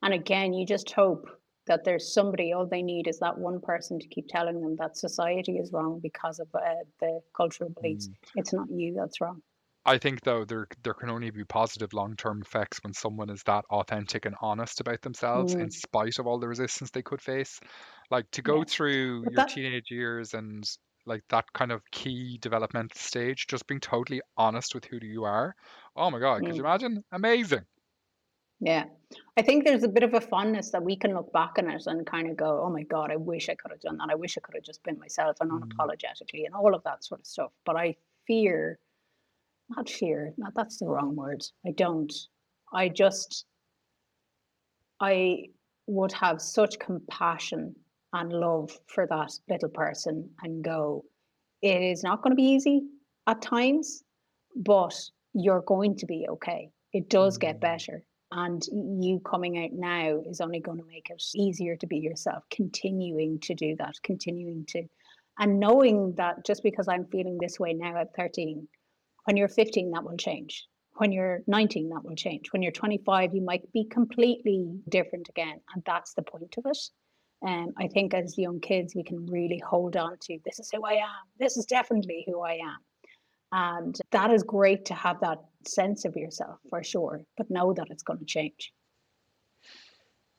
And 0.03 0.12
again, 0.12 0.53
you 0.53 0.66
just 0.66 0.90
hope 0.90 1.29
that 1.66 1.85
there's 1.85 2.12
somebody, 2.12 2.53
all 2.53 2.66
they 2.66 2.83
need 2.83 3.09
is 3.09 3.18
that 3.20 3.38
one 3.38 3.61
person 3.61 3.99
to 3.99 4.07
keep 4.09 4.29
telling 4.29 4.61
them 4.61 4.77
that 4.77 4.97
society 4.97 5.57
is 5.57 5.73
wrong 5.73 5.99
because 6.03 6.38
of 6.38 6.49
uh, 6.55 6.61
the 7.01 7.20
cultural 7.35 7.70
beliefs. 7.70 8.09
Mm. 8.09 8.14
It's 8.37 8.53
not 8.53 8.68
you 8.70 8.94
that's 8.94 9.20
wrong. 9.20 9.42
I 9.87 9.97
think 9.99 10.20
though 10.23 10.44
there 10.44 10.66
there 10.83 10.92
can 10.92 11.09
only 11.09 11.31
be 11.31 11.42
positive 11.44 11.94
long 11.94 12.16
term 12.16 12.42
effects 12.42 12.81
when 12.83 12.92
someone 12.92 13.31
is 13.31 13.42
that 13.44 13.64
authentic 13.70 14.27
and 14.27 14.37
honest 14.42 14.79
about 14.81 15.01
themselves 15.01 15.55
in 15.55 15.70
Mm. 15.70 15.73
spite 15.73 16.18
of 16.18 16.27
all 16.27 16.38
the 16.38 16.49
resistance 16.49 16.90
they 16.90 17.03
could 17.03 17.23
face. 17.23 17.61
Like 18.11 18.31
to 18.33 18.42
go 18.42 18.62
Yeah. 18.62 18.64
through 18.64 19.25
But 19.25 19.33
your 19.33 19.42
that, 19.42 19.51
teenage 19.55 19.90
years 19.90 20.35
and 20.35 20.64
like 21.07 21.23
that 21.31 21.47
kind 21.55 21.73
of 21.73 21.83
key 21.92 22.37
developmental 22.42 22.99
stage, 22.99 23.47
just 23.47 23.66
being 23.66 23.81
totally 23.81 24.20
honest 24.37 24.75
with 24.75 24.85
who 24.85 24.99
you 25.03 25.25
are. 25.25 25.55
Oh 25.97 26.11
my 26.11 26.18
God, 26.18 26.44
could 26.44 26.59
you 26.59 26.62
mm, 26.62 26.64
imagine? 26.64 27.03
Amazing. 27.12 27.64
yeah. 28.61 28.87
I 29.37 29.42
think 29.42 29.64
there's 29.64 29.83
a 29.83 29.88
bit 29.88 30.03
of 30.03 30.14
a 30.14 30.20
fondness 30.20 30.70
that 30.70 30.83
we 30.83 30.97
can 30.97 31.12
look 31.14 31.33
back 31.33 31.55
on 31.59 31.68
it 31.68 31.87
and 31.87 32.07
kind 32.07 32.29
of 32.31 32.37
go, 32.37 32.62
oh 32.62 32.70
my 32.70 32.83
God, 32.83 33.11
I 33.11 33.16
wish 33.16 33.49
I 33.49 33.55
could 33.55 33.70
have 33.73 33.81
done 33.81 33.99
that. 33.99 34.09
I 34.11 34.14
wish 34.14 34.38
I 34.38 34.40
could 34.40 34.55
have 34.55 34.64
just 34.64 34.83
been 34.83 34.99
myself 34.99 35.37
and 35.40 35.51
Mm. 35.51 35.88
unapologetically 35.90 36.47
and 36.47 36.55
all 36.55 36.75
of 36.75 36.83
that 36.85 37.05
sort 37.05 37.20
of 37.20 37.27
stuff. 37.27 37.53
But 37.64 37.77
I 37.77 37.97
fear, 38.27 38.79
not 39.70 39.88
fear, 39.88 40.33
not 40.37 40.53
that's 40.55 40.79
the 40.79 40.87
wrong 40.87 41.16
word. 41.16 41.42
I 41.66 41.70
don't. 41.72 42.12
I 42.72 42.88
just, 42.88 43.46
I 45.00 45.44
would 45.87 46.12
have 46.12 46.40
such 46.40 46.79
compassion 46.79 47.74
and 48.12 48.33
love 48.33 48.70
for 48.87 49.07
that 49.09 49.33
little 49.48 49.68
person 49.68 50.31
and 50.42 50.62
go, 50.64 51.05
it 51.62 51.83
is 51.83 52.03
not 52.03 52.22
going 52.22 52.33
to 52.33 52.37
be 52.37 52.42
easy 52.50 52.83
at 53.27 53.42
times, 53.42 54.03
but 54.57 54.94
you're 55.35 55.62
going 55.62 55.96
to 55.96 56.07
be 56.07 56.27
okay. 56.29 56.70
It 56.92 57.09
does 57.09 57.38
get 57.38 57.57
Mm. 57.57 57.61
better. 57.61 58.05
And 58.33 58.62
you 59.00 59.20
coming 59.20 59.62
out 59.62 59.72
now 59.72 60.20
is 60.29 60.40
only 60.40 60.59
going 60.61 60.79
to 60.79 60.85
make 60.87 61.09
it 61.11 61.22
easier 61.37 61.77
to 61.77 61.87
be 61.87 61.98
yourself, 61.98 62.42
continuing 62.50 63.38
to 63.40 63.55
do 63.55 63.77
that, 63.77 63.94
continuing 64.03 64.64
to, 64.68 64.85
and 65.38 65.61
knowing 65.61 66.14
that 66.16 66.44
just 66.44 66.62
because 66.62 66.88
I'm 66.88 67.07
feeling 67.07 67.38
this 67.38 67.61
way 67.61 67.74
now 67.74 67.96
at 67.96 68.14
13, 68.16 68.66
when 69.25 69.37
you're 69.37 69.49
15, 69.49 69.91
that 69.93 70.05
will 70.05 70.17
change. 70.17 70.67
When 70.97 71.11
you're 71.11 71.41
19, 71.47 71.89
that 71.91 72.05
will 72.05 72.15
change. 72.15 72.53
When 72.53 72.63
you're 72.63 72.73
25, 72.73 73.35
you 73.35 73.43
might 73.43 73.71
be 73.73 73.85
completely 73.85 74.79
different 74.89 75.29
again. 75.29 75.61
And 75.75 75.83
that's 75.85 76.15
the 76.15 76.23
point 76.23 76.55
of 76.57 76.67
it. 76.67 76.79
Um, 77.47 77.75
I 77.79 77.89
think 77.89 78.15
as 78.15 78.39
young 78.39 78.61
kids, 78.61 78.95
we 78.95 79.03
can 79.03 79.27
really 79.27 79.61
hold 79.67 79.97
on 79.97 80.17
to 80.23 80.39
this 80.45 80.61
is 80.61 80.71
who 80.73 80.85
I 80.85 80.93
am. 80.93 81.25
This 81.39 81.57
is 81.57 81.67
definitely 81.67 82.25
who 82.27 82.41
I 82.43 82.53
am. 82.53 82.79
And 83.53 83.99
that 84.13 84.31
is 84.31 84.43
great 84.43 84.87
to 84.87 84.95
have 84.95 85.21
that 85.21 85.39
sense 85.67 86.05
of 86.05 86.17
yourself 86.17 86.59
for 86.71 86.83
sure, 86.83 87.23
but 87.37 87.51
know 87.51 87.73
that 87.75 87.87
it's 87.91 88.03
going 88.03 88.19
to 88.21 88.25
change. 88.25 88.73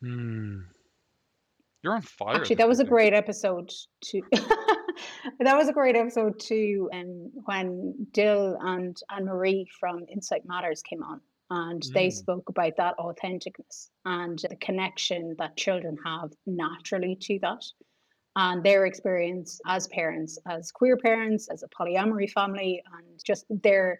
Hmm. 0.01 0.57
You're 1.83 1.93
on 1.93 2.01
fire 2.01 2.35
Actually, 2.35 2.55
that 2.57 2.67
was 2.67 2.79
a 2.79 2.83
great 2.83 3.13
episode 3.13 3.71
to 4.05 4.21
that 5.39 5.57
was 5.57 5.67
a 5.67 5.73
great 5.73 5.95
episode 5.95 6.39
too. 6.39 6.89
And 6.91 7.31
when 7.45 8.07
Dill 8.11 8.57
and 8.61 8.97
Anne 9.09 9.25
Marie 9.25 9.67
from 9.79 10.05
Insight 10.09 10.45
Matters 10.45 10.81
came 10.81 11.03
on, 11.03 11.21
and 11.49 11.83
they 11.93 12.07
Mm. 12.07 12.13
spoke 12.13 12.49
about 12.49 12.75
that 12.77 12.97
authenticness 12.97 13.89
and 14.05 14.39
the 14.39 14.55
connection 14.55 15.35
that 15.37 15.57
children 15.57 15.97
have 16.03 16.31
naturally 16.45 17.15
to 17.21 17.39
that, 17.39 17.63
and 18.35 18.63
their 18.63 18.85
experience 18.85 19.61
as 19.65 19.87
parents, 19.87 20.37
as 20.47 20.71
queer 20.71 20.97
parents, 20.97 21.47
as 21.49 21.63
a 21.63 21.67
polyamory 21.69 22.29
family, 22.31 22.83
and 22.93 23.23
just 23.23 23.45
their 23.49 23.99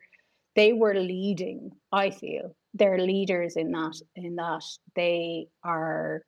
they 0.55 0.73
were 0.73 0.95
leading. 0.95 1.69
I 1.91 2.10
feel 2.10 2.55
they're 2.73 2.99
leaders 2.99 3.58
in 3.58 3.71
that. 3.71 3.95
In 4.15 4.36
that 4.36 4.63
they 4.95 5.47
are 5.63 6.23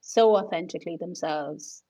so 0.00 0.36
authentically 0.36 0.96
themselves, 0.96 1.82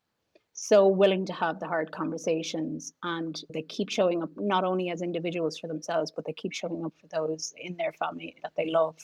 so 0.53 0.87
willing 0.87 1.25
to 1.27 1.33
have 1.33 1.61
the 1.61 1.67
hard 1.67 1.91
conversations, 1.93 2.93
and 3.03 3.43
they 3.53 3.63
keep 3.63 3.89
showing 3.89 4.23
up 4.23 4.31
not 4.37 4.65
only 4.65 4.91
as 4.91 5.03
individuals 5.03 5.59
for 5.59 5.67
themselves, 5.67 6.11
but 6.11 6.27
they 6.27 6.33
keep 6.33 6.53
showing 6.53 6.85
up 6.85 6.93
for 7.01 7.07
those 7.09 7.55
in 7.57 7.77
their 7.77 7.93
family 7.93 8.37
that 8.43 8.53
they 8.57 8.67
love. 8.67 8.97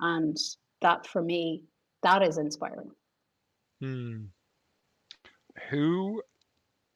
And 0.00 0.36
that 0.80 1.06
for 1.06 1.22
me, 1.22 1.62
that 2.02 2.22
is 2.22 2.38
inspiring. 2.38 2.90
Hmm. 3.80 4.24
Who 5.70 6.22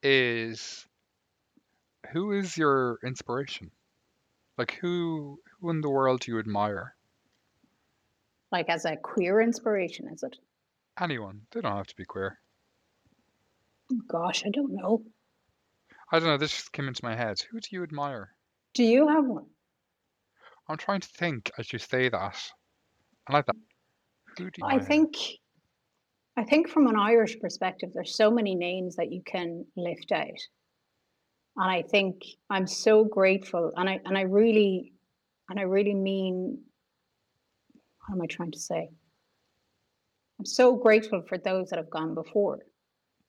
is 0.03 0.85
who 2.11 2.31
is 2.31 2.57
your 2.57 2.99
inspiration? 3.03 3.71
Like 4.57 4.77
who 4.81 5.39
who 5.59 5.69
in 5.69 5.81
the 5.81 5.89
world 5.89 6.21
do 6.21 6.31
you 6.31 6.39
admire? 6.39 6.95
Like 8.51 8.69
as 8.69 8.85
a 8.85 8.95
queer 8.95 9.41
inspiration, 9.41 10.07
is 10.09 10.23
it? 10.23 10.35
Anyone. 10.99 11.41
They 11.51 11.61
don't 11.61 11.75
have 11.75 11.87
to 11.87 11.95
be 11.95 12.05
queer. 12.05 12.39
Gosh, 14.07 14.43
I 14.45 14.49
don't 14.49 14.73
know. 14.73 15.03
I 16.11 16.19
don't 16.19 16.27
know, 16.27 16.37
this 16.37 16.51
just 16.51 16.71
came 16.71 16.87
into 16.87 17.03
my 17.03 17.15
head. 17.15 17.37
Who 17.51 17.59
do 17.59 17.67
you 17.71 17.83
admire? 17.83 18.29
Do 18.73 18.83
you 18.83 19.07
have 19.07 19.25
one? 19.25 19.45
I'm 20.67 20.77
trying 20.77 21.01
to 21.01 21.07
think 21.07 21.51
as 21.57 21.71
you 21.71 21.79
say 21.79 22.09
that. 22.09 22.37
I 23.27 23.33
like 23.33 23.45
that. 23.45 23.55
Who 24.37 24.49
do 24.49 24.61
you 24.61 24.65
I 24.67 24.75
admire? 24.75 24.87
think 24.87 25.15
I 26.37 26.43
think 26.43 26.67
from 26.67 26.87
an 26.87 26.97
Irish 26.97 27.39
perspective, 27.39 27.91
there's 27.93 28.15
so 28.15 28.29
many 28.29 28.55
names 28.55 28.97
that 28.97 29.11
you 29.11 29.21
can 29.25 29.65
lift 29.77 30.11
out. 30.11 30.27
And 31.57 31.71
I 31.71 31.81
think 31.83 32.23
I'm 32.49 32.67
so 32.67 33.05
grateful 33.05 33.71
and 33.77 33.89
I 33.89 33.99
and 34.05 34.17
I 34.17 34.21
really 34.21 34.93
and 35.49 35.59
I 35.59 35.63
really 35.63 35.93
mean 35.93 36.59
what 38.07 38.15
am 38.15 38.21
I 38.21 38.27
trying 38.27 38.51
to 38.51 38.59
say? 38.59 38.89
I'm 40.37 40.45
so 40.45 40.75
grateful 40.75 41.23
for 41.27 41.37
those 41.37 41.69
that 41.69 41.77
have 41.77 41.89
gone 41.89 42.13
before 42.13 42.59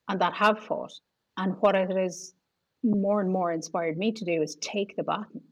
and 0.08 0.20
that 0.20 0.34
have 0.34 0.60
fought. 0.60 0.92
And 1.36 1.54
what 1.60 1.74
it 1.74 1.90
has 1.90 2.34
more 2.82 3.20
and 3.20 3.30
more 3.30 3.52
inspired 3.52 3.98
me 3.98 4.12
to 4.12 4.24
do 4.24 4.42
is 4.42 4.56
take 4.56 4.96
the 4.96 5.02
baton 5.02 5.42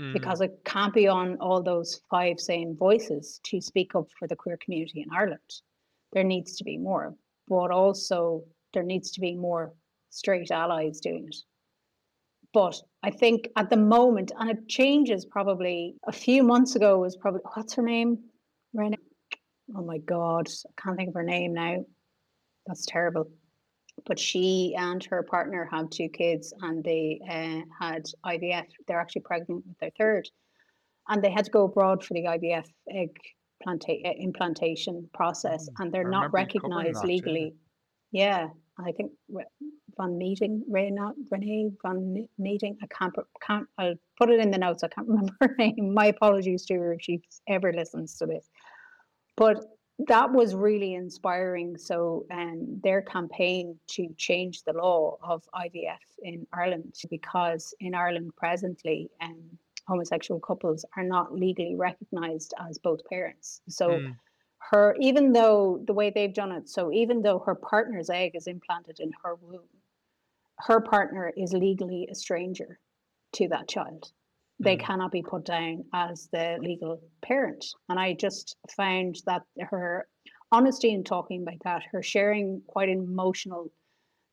Mm. 0.00 0.14
because 0.14 0.40
it 0.40 0.58
can't 0.64 0.94
be 0.94 1.06
on 1.06 1.36
all 1.38 1.62
those 1.62 2.00
five 2.10 2.40
same 2.40 2.74
voices 2.76 3.40
to 3.44 3.60
speak 3.60 3.94
up 3.94 4.06
for 4.18 4.26
the 4.26 4.36
queer 4.36 4.56
community 4.56 5.02
in 5.02 5.12
Ireland. 5.12 5.60
There 6.12 6.24
needs 6.24 6.56
to 6.56 6.64
be 6.64 6.78
more, 6.78 7.14
but 7.46 7.70
also 7.70 8.42
there 8.72 8.82
needs 8.82 9.10
to 9.12 9.20
be 9.20 9.34
more 9.34 9.74
straight 10.08 10.50
allies 10.50 11.00
doing 11.00 11.26
it. 11.28 11.36
But 12.54 12.80
I 13.02 13.10
think 13.10 13.48
at 13.56 13.70
the 13.70 13.76
moment, 13.76 14.32
and 14.38 14.50
it 14.50 14.68
changes 14.68 15.24
probably 15.24 15.96
a 16.06 16.12
few 16.12 16.42
months 16.42 16.74
ago, 16.74 16.98
was 16.98 17.16
probably 17.16 17.40
what's 17.54 17.74
her 17.74 17.82
name? 17.82 18.18
Ranae. 18.74 18.96
Oh 19.76 19.84
my 19.84 19.98
God, 19.98 20.48
I 20.48 20.82
can't 20.82 20.96
think 20.96 21.08
of 21.08 21.14
her 21.14 21.22
name 21.22 21.54
now. 21.54 21.84
That's 22.66 22.86
terrible. 22.86 23.30
But 24.06 24.18
she 24.18 24.74
and 24.76 25.02
her 25.04 25.22
partner 25.22 25.68
have 25.70 25.90
two 25.90 26.08
kids 26.08 26.52
and 26.62 26.82
they 26.82 27.20
uh, 27.28 27.62
had 27.78 28.04
IVF. 28.26 28.66
They're 28.86 29.00
actually 29.00 29.22
pregnant 29.22 29.64
with 29.66 29.78
their 29.78 29.90
third. 29.98 30.28
And 31.08 31.22
they 31.22 31.30
had 31.30 31.44
to 31.44 31.50
go 31.50 31.64
abroad 31.64 32.04
for 32.04 32.14
the 32.14 32.24
IVF 32.24 32.66
egg 32.90 33.10
planta- 33.66 34.04
uh, 34.06 34.12
implantation 34.18 35.08
process. 35.14 35.68
Mm, 35.68 35.74
And 35.84 35.92
they're 35.92 36.06
I 36.06 36.10
not 36.10 36.32
remember 36.32 36.52
you 36.52 36.60
covering 36.60 36.76
recognized 36.78 37.02
that, 37.02 37.08
yeah. 37.08 37.14
legally. 37.14 37.54
Yeah. 38.10 38.48
I 38.78 38.92
think 38.92 39.12
von 39.96 40.18
Meding, 40.18 40.62
Ranae, 40.70 41.12
Ranae 41.32 41.72
von 41.82 42.26
Meding. 42.40 42.76
I 42.82 42.86
can't, 42.86 43.14
can't, 43.46 43.66
I'll 43.78 43.94
put 44.18 44.30
it 44.30 44.40
in 44.40 44.50
the 44.50 44.58
notes. 44.58 44.82
I 44.82 44.88
can't 44.88 45.06
remember 45.14 45.34
her 45.40 45.54
name. 45.58 45.92
My 45.94 46.06
apologies 46.06 46.64
to 46.66 46.74
her 46.74 46.94
if 46.94 47.02
she 47.02 47.20
ever 47.48 47.72
listens 47.72 48.16
to 48.18 48.26
this. 48.26 48.48
But 49.36 49.64
that 49.98 50.32
was 50.32 50.54
really 50.54 50.94
inspiring. 50.94 51.76
So, 51.76 52.26
um, 52.30 52.80
their 52.82 53.02
campaign 53.02 53.78
to 53.88 54.08
change 54.16 54.62
the 54.64 54.72
law 54.72 55.18
of 55.22 55.48
IVF 55.54 55.98
in 56.22 56.46
Ireland, 56.52 56.94
because 57.10 57.74
in 57.80 57.94
Ireland 57.94 58.32
presently, 58.36 59.10
um, 59.20 59.58
homosexual 59.86 60.40
couples 60.40 60.84
are 60.96 61.04
not 61.04 61.34
legally 61.34 61.74
recognised 61.74 62.54
as 62.58 62.78
both 62.78 63.04
parents. 63.08 63.60
So, 63.68 63.90
Mm. 63.90 64.16
her, 64.70 64.96
even 65.00 65.32
though 65.32 65.82
the 65.86 65.92
way 65.92 66.10
they've 66.10 66.32
done 66.32 66.52
it, 66.52 66.68
so 66.68 66.92
even 66.92 67.22
though 67.22 67.40
her 67.40 67.54
partner's 67.54 68.08
egg 68.10 68.34
is 68.34 68.46
implanted 68.46 69.00
in 69.00 69.12
her 69.22 69.34
womb, 69.34 69.68
her 70.58 70.80
partner 70.80 71.32
is 71.36 71.52
legally 71.52 72.06
a 72.10 72.14
stranger 72.14 72.78
to 73.32 73.48
that 73.48 73.68
child. 73.68 74.12
They 74.60 74.76
Mm. 74.76 74.80
cannot 74.80 75.12
be 75.12 75.22
put 75.22 75.44
down 75.44 75.84
as 75.92 76.28
the 76.28 76.58
legal 76.60 77.00
parent. 77.20 77.64
And 77.88 77.98
I 77.98 78.14
just 78.14 78.56
found 78.76 79.20
that 79.26 79.42
her 79.60 80.06
honesty 80.50 80.92
in 80.92 81.02
talking 81.04 81.42
about 81.42 81.60
that, 81.64 81.82
her 81.90 82.02
sharing 82.02 82.62
quite 82.66 82.88
an 82.88 82.98
emotional, 82.98 83.70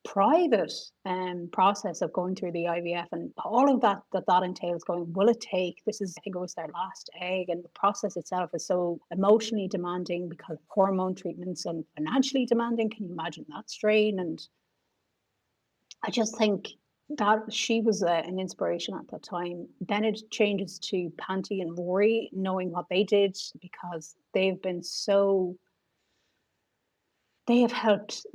private 0.06 0.72
um, 1.06 1.50
process 1.52 2.02
of 2.02 2.12
going 2.14 2.34
through 2.34 2.54
the 2.54 2.66
IVF 2.66 3.08
and 3.12 3.32
all 3.44 3.72
of 3.74 3.82
that 3.82 4.02
that 4.14 4.26
that 4.28 4.44
entails 4.44 4.84
going, 4.84 5.12
will 5.14 5.28
it 5.28 5.42
take? 5.42 5.84
This 5.86 6.00
is, 6.00 6.16
I 6.18 6.22
think 6.22 6.36
it 6.38 6.40
was 6.40 6.54
their 6.54 6.70
last 6.74 7.10
egg. 7.20 7.50
And 7.50 7.64
the 7.64 7.70
process 7.70 8.16
itself 8.16 8.50
is 8.54 8.66
so 8.66 9.00
emotionally 9.12 9.68
demanding 9.68 10.30
because 10.30 10.58
hormone 10.70 11.16
treatments 11.16 11.66
and 11.66 11.84
financially 11.96 12.46
demanding. 12.46 12.90
Can 12.90 13.06
you 13.06 13.12
imagine 13.12 13.46
that 13.50 13.70
strain? 13.70 14.20
And 14.20 14.42
I 16.04 16.12
just 16.12 16.38
think 16.38 16.70
that 17.18 17.52
she 17.52 17.82
was 17.82 18.04
an 18.04 18.40
inspiration 18.40 18.94
at 18.94 19.10
that 19.10 19.24
time. 19.24 19.68
Then 19.82 20.06
it 20.06 20.22
changes 20.32 20.78
to 20.90 21.12
Panti 21.18 21.62
and 21.62 21.78
Rory, 21.78 22.30
knowing 22.32 22.72
what 22.72 22.86
they 22.90 23.04
did 23.04 23.38
because 23.62 24.16
they've 24.34 24.62
been 24.62 24.84
so. 24.84 25.56
They 27.48 27.62
have 27.62 27.72
helped 27.72 28.26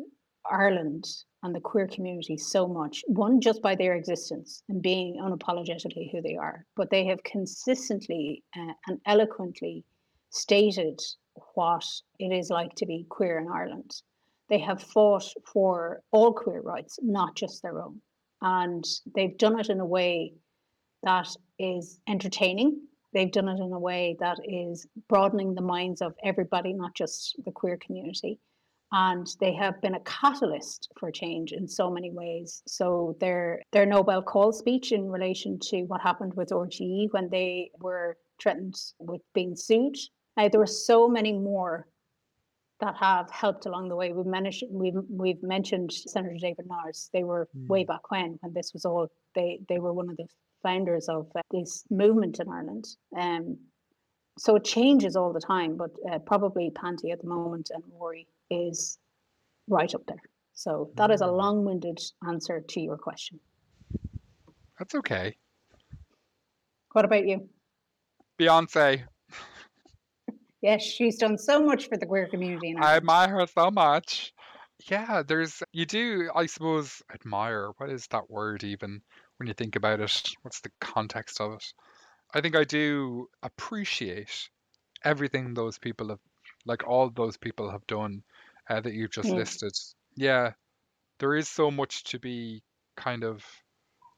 Ireland 0.51 1.07
and 1.45 1.55
the 1.55 1.61
queer 1.61 1.87
community 1.87 2.37
so 2.37 2.66
much. 2.66 3.05
One, 3.07 3.41
just 3.41 3.62
by 3.62 3.75
their 3.77 3.95
existence 3.95 4.62
and 4.68 4.83
being 4.83 5.20
unapologetically 5.22 6.11
who 6.11 6.20
they 6.20 6.37
are, 6.37 6.66
but 6.75 6.91
they 6.91 7.05
have 7.07 7.22
consistently 7.22 8.43
uh, 8.57 8.72
and 8.89 8.99
eloquently 9.07 9.85
stated 10.31 11.01
what 11.55 11.85
it 12.18 12.33
is 12.33 12.51
like 12.51 12.75
to 12.77 12.87
be 12.87 13.07
queer 13.09 13.39
in 13.39 13.49
Ireland. 13.49 13.95
They 14.49 14.59
have 14.59 14.83
fought 14.83 15.25
for 15.53 16.03
all 16.11 16.33
queer 16.33 16.61
rights, 16.61 16.99
not 17.03 17.37
just 17.37 17.62
their 17.62 17.81
own. 17.81 18.01
And 18.45 18.84
they've 19.14 19.38
done 19.38 19.59
it 19.59 19.70
in 19.70 19.80
a 19.80 19.86
way 19.86 20.34
that 21.03 21.34
is 21.59 21.99
entertaining. 22.07 22.78
They've 23.14 23.32
done 23.32 23.49
it 23.49 23.59
in 23.59 23.72
a 23.72 23.78
way 23.78 24.16
that 24.20 24.38
is 24.45 24.86
broadening 25.09 25.55
the 25.55 25.62
minds 25.62 26.03
of 26.03 26.12
everybody, 26.22 26.74
not 26.74 26.95
just 26.95 27.36
the 27.47 27.53
queer 27.53 27.78
community. 27.78 28.38
And 28.92 29.26
they 29.40 29.55
have 29.55 29.80
been 29.80 29.95
a 29.95 30.01
catalyst 30.01 30.92
for 31.01 31.11
change 31.11 31.53
in 31.53 31.66
so 31.66 31.90
many 31.90 32.11
ways. 32.11 32.62
So 32.66 33.16
their 33.18 33.62
their 33.72 33.86
Noble 33.86 34.20
Call 34.20 34.53
speech 34.53 34.92
in 34.92 35.11
relation 35.11 35.59
to 35.70 35.84
what 35.84 36.03
happened 36.03 36.34
with 36.34 36.51
RTE 36.51 37.12
when 37.12 37.30
they 37.30 37.70
were 37.80 38.18
threatened 38.42 38.76
with 38.99 39.22
being 39.32 39.57
sued. 39.57 39.97
Now 40.36 40.49
there 40.49 40.61
were 40.61 40.66
so 40.66 41.09
many 41.09 41.32
more 41.32 41.86
that 42.81 42.97
have 42.97 43.31
helped 43.31 43.66
along 43.66 43.89
the 43.89 43.97
way. 43.97 44.12
We've 44.12 44.27
mentioned 44.27 44.70
we've 44.72 44.95
we've 45.09 45.43
mentioned 45.43 45.93
Senator 45.93 46.37
David 46.41 46.66
Norris. 46.66 47.11
They 47.12 47.25
were 47.25 47.49
way 47.55 47.85
Mm. 47.85 47.89
back 47.89 48.11
when 48.11 48.39
when 48.41 48.53
this 48.53 48.72
was 48.72 48.85
all 48.85 49.09
they 49.35 49.61
they 49.68 49.79
were 49.79 49.93
one 49.93 50.11
of 50.11 50.16
the 50.16 50.27
founders 50.62 51.09
of 51.09 51.31
uh, 51.37 51.41
this 51.51 51.85
movement 51.91 52.41
in 52.41 52.49
Ireland. 52.49 52.87
Um, 53.16 53.59
so 54.39 54.57
it 54.57 54.64
changes 54.64 55.14
all 55.14 55.33
the 55.33 55.41
time, 55.41 55.77
but 55.77 55.91
uh, 56.11 56.18
probably 56.18 56.70
Panti 56.70 57.12
at 57.12 57.20
the 57.20 57.29
moment 57.29 57.70
and 57.72 57.85
Rory 57.93 58.27
is 58.51 58.99
right 59.68 59.95
up 59.95 60.05
there. 60.07 60.22
So 60.55 60.91
that 60.97 61.11
is 61.11 61.20
a 61.20 61.27
Mm. 61.27 61.37
long-winded 61.37 62.01
answer 62.27 62.61
to 62.61 62.81
your 62.81 62.97
question. 62.97 63.39
That's 64.79 64.95
okay. 64.97 65.37
What 66.93 67.05
about 67.05 67.27
you? 67.27 67.49
Beyonce, 68.39 69.05
Yes, 70.64 70.82
she's 70.82 71.18
done 71.18 71.36
so 71.36 71.62
much 71.62 71.88
for 71.90 71.98
the 71.98 72.06
queer 72.06 72.26
community 72.26 72.70
in 72.70 72.78
I 72.78 72.80
Ireland. 72.80 72.96
admire 72.96 73.28
her 73.28 73.46
so 73.46 73.70
much. 73.70 74.32
Yeah, 74.90 75.22
there's 75.22 75.62
you 75.72 75.84
do, 75.84 76.30
I 76.34 76.46
suppose, 76.46 77.02
admire. 77.12 77.72
What 77.76 77.90
is 77.90 78.06
that 78.08 78.30
word 78.30 78.64
even 78.64 79.02
when 79.36 79.46
you 79.46 79.52
think 79.52 79.76
about 79.76 80.00
it? 80.00 80.30
What's 80.40 80.60
the 80.62 80.70
context 80.80 81.38
of 81.38 81.52
it? 81.52 81.64
I 82.32 82.40
think 82.40 82.56
I 82.56 82.64
do 82.64 83.28
appreciate 83.42 84.48
everything 85.04 85.52
those 85.52 85.78
people 85.78 86.08
have, 86.08 86.20
like 86.64 86.86
all 86.86 87.10
those 87.10 87.36
people 87.36 87.70
have 87.70 87.86
done 87.86 88.22
uh, 88.70 88.80
that 88.80 88.94
you've 88.94 89.12
just 89.12 89.28
Mm. 89.30 89.36
listed. 89.36 89.72
Yeah, 90.16 90.52
there 91.18 91.34
is 91.34 91.48
so 91.48 91.70
much 91.70 92.04
to 92.04 92.18
be 92.18 92.62
kind 92.96 93.22
of 93.24 93.44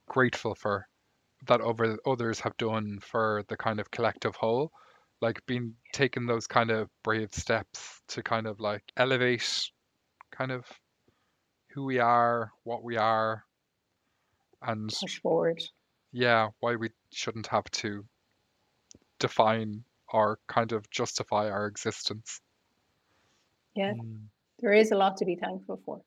grateful 0.08 0.54
for 0.54 0.86
that 1.48 1.60
over 1.60 1.98
others 2.06 2.40
have 2.40 2.56
done 2.56 3.00
for 3.00 3.44
the 3.48 3.56
kind 3.56 3.80
of 3.80 3.90
collective 3.90 4.36
whole 4.36 4.72
like 5.20 5.44
being 5.46 5.74
taking 5.92 6.26
those 6.26 6.46
kind 6.46 6.70
of 6.70 6.88
brave 7.02 7.32
steps 7.32 8.02
to 8.08 8.22
kind 8.22 8.46
of 8.46 8.60
like 8.60 8.82
elevate 8.96 9.70
kind 10.30 10.52
of 10.52 10.64
who 11.68 11.84
we 11.84 11.98
are 11.98 12.50
what 12.64 12.82
we 12.82 12.96
are 12.96 13.44
and 14.62 14.88
Push 15.00 15.20
forward. 15.20 15.62
yeah 16.12 16.48
why 16.60 16.76
we 16.76 16.90
shouldn't 17.12 17.46
have 17.46 17.64
to 17.70 18.04
define 19.18 19.82
or 20.12 20.38
kind 20.48 20.72
of 20.72 20.88
justify 20.90 21.48
our 21.50 21.66
existence 21.66 22.40
Yeah. 23.74 23.92
Mm. 23.94 24.20
there 24.60 24.72
is 24.72 24.90
a 24.92 24.96
lot 24.96 25.16
to 25.18 25.24
be 25.24 25.36
thankful 25.36 25.80
for. 25.84 26.00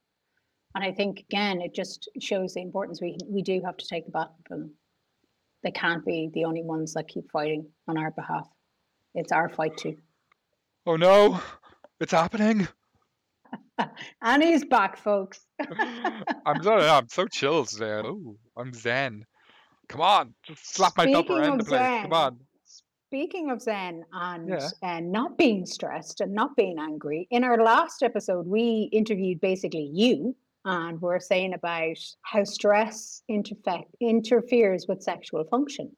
And 0.76 0.84
I 0.84 0.92
think 0.92 1.20
again, 1.32 1.62
it 1.62 1.74
just 1.74 2.10
shows 2.22 2.54
the 2.54 2.62
importance 2.62 3.02
we 3.02 3.18
we 3.28 3.42
do 3.42 3.60
have 3.66 3.78
to 3.78 3.88
take 3.88 4.06
the 4.06 4.12
baton 4.12 4.36
from 4.48 4.60
them. 4.60 4.72
They 5.64 5.72
can't 5.72 6.06
be 6.06 6.30
the 6.34 6.46
only 6.46 6.62
ones 6.64 6.94
that 6.94 7.08
keep 7.08 7.30
fighting 7.32 7.66
on 7.88 7.98
our 7.98 8.12
behalf. 8.12 8.48
It's 9.16 9.32
our 9.32 9.50
fight 9.50 9.76
too. 9.78 9.98
oh 10.86 10.96
no 10.96 11.40
it's 12.00 12.12
happening 12.12 12.68
Annie's 14.22 14.66
back, 14.66 14.98
folks. 14.98 15.40
i'm 16.46 16.62
so 16.64 16.74
i'm 16.78 17.08
so 17.10 17.26
chilled 17.28 17.68
today 17.70 18.02
oh 18.06 18.36
i'm 18.58 18.74
zen 18.74 19.26
come 19.88 20.02
on 20.02 20.34
just 20.44 20.74
slap 20.76 20.94
Speaking 20.94 21.38
around 21.38 21.60
the 21.60 21.64
place 21.66 21.80
zen, 21.80 22.02
come 22.04 22.14
on 22.14 22.40
Speaking 23.12 23.50
of 23.50 23.60
Zen 23.60 24.04
and 24.14 24.50
Yeah. 24.50 24.70
and 24.84 25.12
not 25.12 25.36
being 25.36 25.66
stressed 25.66 26.22
and 26.22 26.32
not 26.32 26.56
being 26.56 26.78
angry, 26.78 27.28
in 27.32 27.44
our 27.44 27.58
last 27.64 28.04
episode, 28.04 28.46
we 28.46 28.88
interviewed 28.94 29.42
basically 29.42 29.90
you, 29.92 30.36
and 30.64 31.02
we're 31.02 31.20
saying 31.20 31.56
about 31.56 31.98
how 32.22 32.44
stress 32.44 33.24
interfe- 33.28 33.88
interferes 34.00 34.86
with 34.88 35.02
sexual 35.02 35.44
function. 35.46 35.90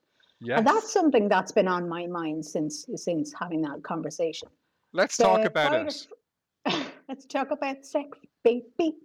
Yes 0.42 0.58
And 0.58 0.68
that's 0.68 0.92
something 0.92 1.28
that's 1.30 1.52
been 1.52 1.68
on 1.68 1.88
my 1.88 2.08
mind 2.08 2.46
since 2.46 2.86
since 2.96 3.34
having 3.40 3.62
that 3.62 3.84
conversation. 3.84 4.50
let's 4.94 5.18
talk 5.18 5.46
about 5.46 5.74
it 5.74 6.08
of- 6.66 6.92
Let's 7.10 7.26
talk 7.26 7.52
about 7.52 7.86
sex, 7.86 8.18
baby. 8.44 8.96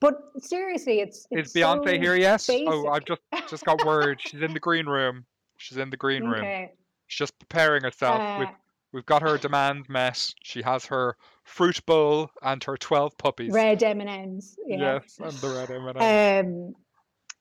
But 0.00 0.20
seriously, 0.38 1.00
it's, 1.00 1.20
Is 1.30 1.46
it's 1.46 1.52
Beyonce 1.52 1.94
so 1.94 2.00
here 2.00 2.16
yet? 2.16 2.44
Oh, 2.50 2.88
I've 2.88 3.04
just 3.04 3.20
just 3.48 3.64
got 3.64 3.84
word. 3.86 4.20
She's 4.20 4.42
in 4.42 4.52
the 4.52 4.60
green 4.60 4.86
room. 4.86 5.24
She's 5.58 5.78
in 5.78 5.90
the 5.90 5.96
green 5.96 6.24
room. 6.24 6.40
Okay. 6.40 6.72
She's 7.06 7.18
just 7.20 7.38
preparing 7.38 7.82
herself 7.84 8.20
Uh, 8.20 8.46
We've 8.92 9.06
got 9.06 9.22
her 9.22 9.36
demand 9.38 9.88
met. 9.88 10.32
She 10.42 10.62
has 10.62 10.86
her 10.86 11.16
fruit 11.44 11.84
bowl 11.86 12.30
and 12.42 12.62
her 12.64 12.76
twelve 12.76 13.16
puppies. 13.18 13.52
Red 13.52 13.82
M 13.82 14.00
and 14.00 14.08
M's. 14.10 14.56
Yeah. 14.66 15.00
Yes, 15.04 15.18
and 15.22 15.32
the 15.32 15.48
red 15.48 15.70
M 15.70 15.86
and 15.86 15.98
M's. 15.98 16.66
Um, 16.74 16.74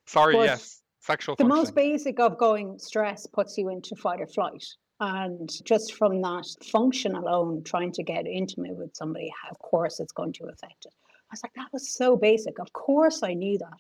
Sorry, 0.06 0.36
yes, 0.36 0.82
the 1.38 1.46
most 1.46 1.76
basic 1.76 2.20
of 2.20 2.38
going 2.38 2.80
stress 2.80 3.28
puts 3.28 3.58
you 3.58 3.70
into 3.70 3.96
fight 3.96 4.22
or 4.22 4.28
flight. 4.28 4.66
And 5.00 5.50
just 5.66 5.96
from 5.96 6.22
that 6.22 6.46
function 6.72 7.16
alone, 7.16 7.64
trying 7.64 7.92
to 7.94 8.04
get 8.04 8.26
intimate 8.26 8.76
with 8.78 8.96
somebody, 8.96 9.32
of 9.52 9.60
course 9.60 10.00
it's 10.00 10.14
going 10.14 10.34
to 10.34 10.46
affect 10.46 10.86
it. 10.86 10.94
I 11.30 11.34
was 11.34 11.44
like, 11.44 11.54
that 11.56 11.74
was 11.74 11.94
so 11.94 12.16
basic. 12.16 12.60
Of 12.60 12.72
course 12.72 13.22
I 13.22 13.34
knew 13.34 13.58
that. 13.58 13.80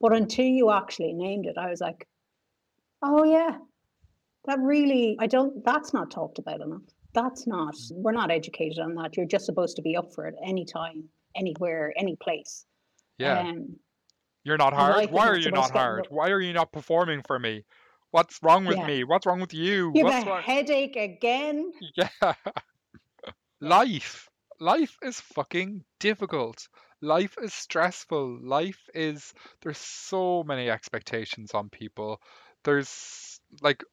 But 0.00 0.14
until 0.14 0.46
you 0.46 0.70
actually 0.70 1.12
named 1.12 1.46
it, 1.46 1.56
I 1.58 1.68
was 1.70 1.80
like, 1.80 2.06
oh 3.02 3.24
yeah, 3.24 3.58
that 4.46 4.58
really, 4.60 5.16
I 5.20 5.26
don't, 5.26 5.64
that's 5.64 5.92
not 5.92 6.10
talked 6.10 6.38
about 6.38 6.60
enough. 6.60 6.82
That's 7.12 7.46
not, 7.46 7.74
we're 7.90 8.12
not 8.12 8.30
educated 8.30 8.78
on 8.78 8.94
that. 8.94 9.16
You're 9.16 9.26
just 9.26 9.46
supposed 9.46 9.76
to 9.76 9.82
be 9.82 9.96
up 9.96 10.12
for 10.14 10.26
it 10.26 10.34
anytime, 10.44 11.04
anywhere, 11.34 11.92
any 11.96 12.16
place. 12.16 12.64
yeah, 13.18 13.40
Um, 13.40 13.76
you're 14.46 14.58
not 14.58 14.74
hard. 14.74 15.10
like 15.10 15.10
Why 15.10 15.28
are 15.28 15.36
you 15.38 15.52
not 15.52 15.72
hard? 15.72 16.06
up. 16.06 16.10
Why 16.10 16.30
are 16.30 16.40
you 16.40 16.54
not 16.54 16.72
performing 16.72 17.22
for 17.22 17.38
me? 17.38 17.64
What's 18.12 18.42
wrong 18.42 18.64
with 18.66 18.78
Yeah. 18.78 18.86
me? 18.86 19.04
What's 19.04 19.26
wrong 19.26 19.40
with 19.40 19.54
you? 19.54 19.90
you 19.94 20.04
What's 20.04 20.06
have 20.06 20.28
a 20.28 20.36
wrong? 20.36 20.42
headache 20.42 20.96
again. 20.96 21.72
Yeah. 21.96 22.34
Life. 23.60 24.30
Life 24.60 24.96
is 25.02 25.20
fucking 25.20 25.84
difficult. 26.00 26.68
Life 27.02 27.36
is 27.42 27.52
stressful. 27.52 28.40
Life 28.42 28.88
is 28.94 29.34
there's 29.60 29.76
so 29.78 30.42
many 30.42 30.70
expectations 30.70 31.52
on 31.52 31.68
people. 31.68 32.22
There's 32.64 33.38
like 33.60 33.84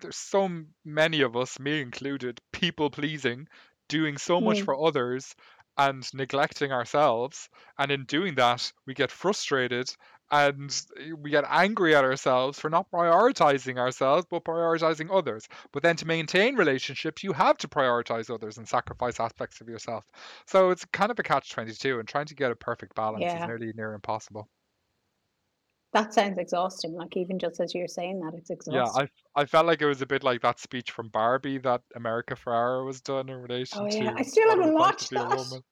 there's 0.00 0.16
so 0.16 0.64
many 0.84 1.22
of 1.22 1.36
us, 1.36 1.58
me 1.60 1.80
included, 1.80 2.40
people 2.52 2.90
pleasing, 2.90 3.48
doing 3.88 4.18
so 4.18 4.40
much 4.40 4.62
Mm. 4.62 4.64
for 4.64 4.80
others 4.86 5.34
and 5.76 6.06
neglecting 6.14 6.72
ourselves. 6.72 7.48
And 7.78 7.90
in 7.90 8.04
doing 8.04 8.34
that, 8.36 8.72
we 8.86 8.94
get 8.94 9.10
frustrated 9.10 9.90
and 10.30 10.70
uh, 10.98 11.16
we 11.16 11.30
get 11.30 11.44
angry 11.48 11.94
at 11.94 12.04
ourselves 12.04 12.58
for 12.58 12.70
not 12.70 12.90
prioritizing 12.90 13.78
ourselves, 13.78 14.26
but 14.30 14.44
prioritizing 14.44 15.08
others. 15.12 15.46
But 15.72 15.82
then 15.82 15.96
to 15.96 16.06
maintain 16.06 16.56
relationships, 16.56 17.22
you 17.22 17.32
have 17.32 17.56
to 17.58 17.68
prioritize 17.68 18.32
others 18.32 18.58
and 18.58 18.68
sacrifice 18.68 19.18
aspects 19.18 19.60
of 19.60 19.68
yourself. 19.68 20.06
So 20.46 20.70
it's 20.70 20.84
kind 20.86 21.10
of 21.10 21.18
a 21.18 21.22
catch 21.22 21.50
22, 21.50 21.98
and 21.98 22.08
trying 22.08 22.26
to 22.26 22.34
get 22.34 22.52
a 22.52 22.56
perfect 22.56 22.94
balance 22.94 23.34
is 23.34 23.44
nearly 23.44 23.72
near 23.74 23.94
impossible. 23.94 24.48
That 25.92 26.12
sounds 26.14 26.38
exhausting. 26.38 26.94
Like 26.94 27.16
even 27.16 27.38
just 27.38 27.60
as 27.60 27.74
you're 27.74 27.88
saying 27.88 28.20
that, 28.20 28.34
it's 28.34 28.50
exhausting. 28.50 28.74
Yeah, 28.74 28.82
exhausting. 28.82 29.08
I 29.36 29.42
I 29.42 29.44
felt 29.46 29.66
like 29.66 29.82
it 29.82 29.86
was 29.86 30.00
a 30.02 30.06
bit 30.06 30.22
like 30.24 30.40
that 30.42 30.58
speech 30.60 30.90
from 30.90 31.08
Barbie 31.08 31.58
that 31.58 31.82
America 31.94 32.34
Ferrera 32.34 32.84
was 32.84 33.00
done 33.00 33.28
in 33.28 33.36
relation 33.36 33.86
to 33.86 33.86
Oh 33.86 33.86
yeah, 33.86 34.12
I 34.16 34.22
to 34.22 34.24
still 34.24 34.48
what 34.48 34.58
it 34.58 34.62
haven't 34.62 34.64
was 34.64 34.78
like 34.78 34.94
watched 34.94 35.10
be 35.10 35.20
a 35.20 35.26
that. 35.28 35.28
woman. 35.28 35.62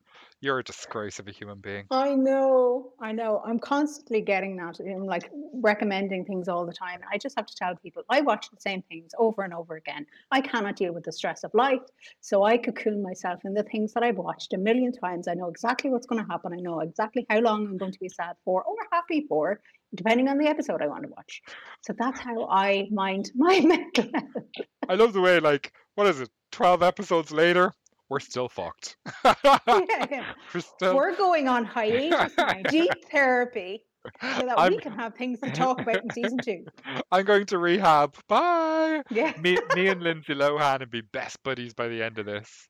You're 0.40 0.58
a 0.58 0.64
disgrace 0.64 1.18
of 1.18 1.28
a 1.28 1.32
human 1.32 1.60
being. 1.60 1.90
I 1.90 2.14
know, 2.14 2.92
I 3.00 3.12
know. 3.12 3.42
I'm 3.46 3.58
constantly 3.58 4.20
getting 4.20 4.56
that. 4.56 4.78
I'm 4.78 5.06
like 5.06 5.30
recommending 5.54 6.26
things 6.26 6.46
all 6.46 6.66
the 6.66 6.72
time. 6.72 7.00
I 7.10 7.16
just 7.16 7.34
have 7.38 7.46
to 7.46 7.54
tell 7.56 7.76
people 7.76 8.02
I 8.10 8.20
watch 8.20 8.50
the 8.50 8.60
same 8.60 8.82
things 8.82 9.12
over 9.18 9.42
and 9.42 9.54
over 9.54 9.74
again. 9.74 10.04
I 10.30 10.42
cannot 10.42 10.76
deal 10.76 10.92
with 10.92 11.04
the 11.04 11.12
stress 11.12 11.44
of 11.44 11.54
life, 11.54 11.80
so 12.20 12.42
I 12.42 12.58
cocoon 12.58 13.02
myself 13.02 13.40
in 13.46 13.54
the 13.54 13.62
things 13.62 13.94
that 13.94 14.02
I've 14.02 14.18
watched 14.18 14.52
a 14.52 14.58
million 14.58 14.92
times. 14.92 15.28
I 15.28 15.34
know 15.34 15.48
exactly 15.48 15.88
what's 15.88 16.06
going 16.06 16.22
to 16.22 16.30
happen. 16.30 16.52
I 16.52 16.60
know 16.60 16.80
exactly 16.80 17.24
how 17.30 17.38
long 17.40 17.66
I'm 17.66 17.78
going 17.78 17.92
to 17.92 18.00
be 18.00 18.10
sad 18.10 18.36
for 18.44 18.62
or 18.62 18.76
happy 18.92 19.24
for, 19.26 19.62
depending 19.94 20.28
on 20.28 20.38
the 20.38 20.46
episode 20.46 20.82
I 20.82 20.86
want 20.86 21.04
to 21.04 21.08
watch. 21.08 21.40
So 21.82 21.94
that's 21.98 22.20
how 22.20 22.48
I 22.48 22.88
mind 22.90 23.30
my 23.36 23.60
mental 23.60 24.10
health. 24.14 24.66
I 24.88 24.94
love 24.94 25.12
the 25.12 25.20
way 25.20 25.40
like 25.40 25.72
what 25.94 26.06
is 26.06 26.20
it? 26.20 26.30
Twelve 26.50 26.82
episodes 26.82 27.30
later, 27.30 27.72
we're 28.08 28.20
still 28.20 28.48
fucked. 28.48 28.96
yeah, 29.24 29.58
yeah. 30.10 30.24
we're 30.54 30.60
still. 30.60 30.96
We're 30.96 31.16
going 31.16 31.48
on 31.48 31.64
hiatus 31.64 32.36
now, 32.36 32.54
deep 32.68 32.92
therapy, 33.10 33.84
so 34.20 34.46
that 34.46 34.54
I'm 34.58 34.72
we 34.72 34.78
can 34.78 34.92
have 34.92 35.14
things 35.14 35.40
to 35.40 35.50
talk 35.50 35.80
about 35.80 36.02
in 36.02 36.10
season 36.10 36.38
two. 36.38 36.64
I'm 37.12 37.24
going 37.24 37.46
to 37.46 37.58
rehab. 37.58 38.14
Bye. 38.28 39.02
Yeah. 39.10 39.32
Me, 39.40 39.58
me 39.74 39.88
and 39.88 40.02
Lindsay 40.08 40.34
Lohan 40.34 40.80
would 40.80 40.90
be 40.90 41.00
best 41.00 41.42
buddies 41.42 41.74
by 41.74 41.88
the 41.88 42.02
end 42.02 42.18
of 42.18 42.26
this. 42.26 42.68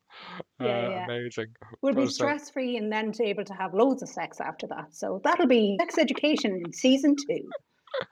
Yeah, 0.61 0.66
Uh, 0.66 0.91
yeah. 0.91 1.05
Amazing. 1.05 1.47
We'll 1.83 1.95
be 1.95 2.07
stress 2.09 2.51
free 2.51 2.76
and 2.76 2.91
then 2.93 3.12
to 3.12 3.24
able 3.24 3.45
to 3.45 3.55
have 3.55 3.74
loads 3.74 4.03
of 4.03 4.09
sex 4.09 4.41
after 4.41 4.66
that. 4.68 4.87
So 4.95 5.20
that'll 5.24 5.47
be 5.47 5.76
sex 5.81 5.99
education 5.99 6.61
in 6.64 6.72
season 6.72 7.14
two. 7.29 7.49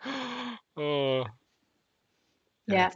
oh, 0.77 1.25
Yeah. 2.67 2.91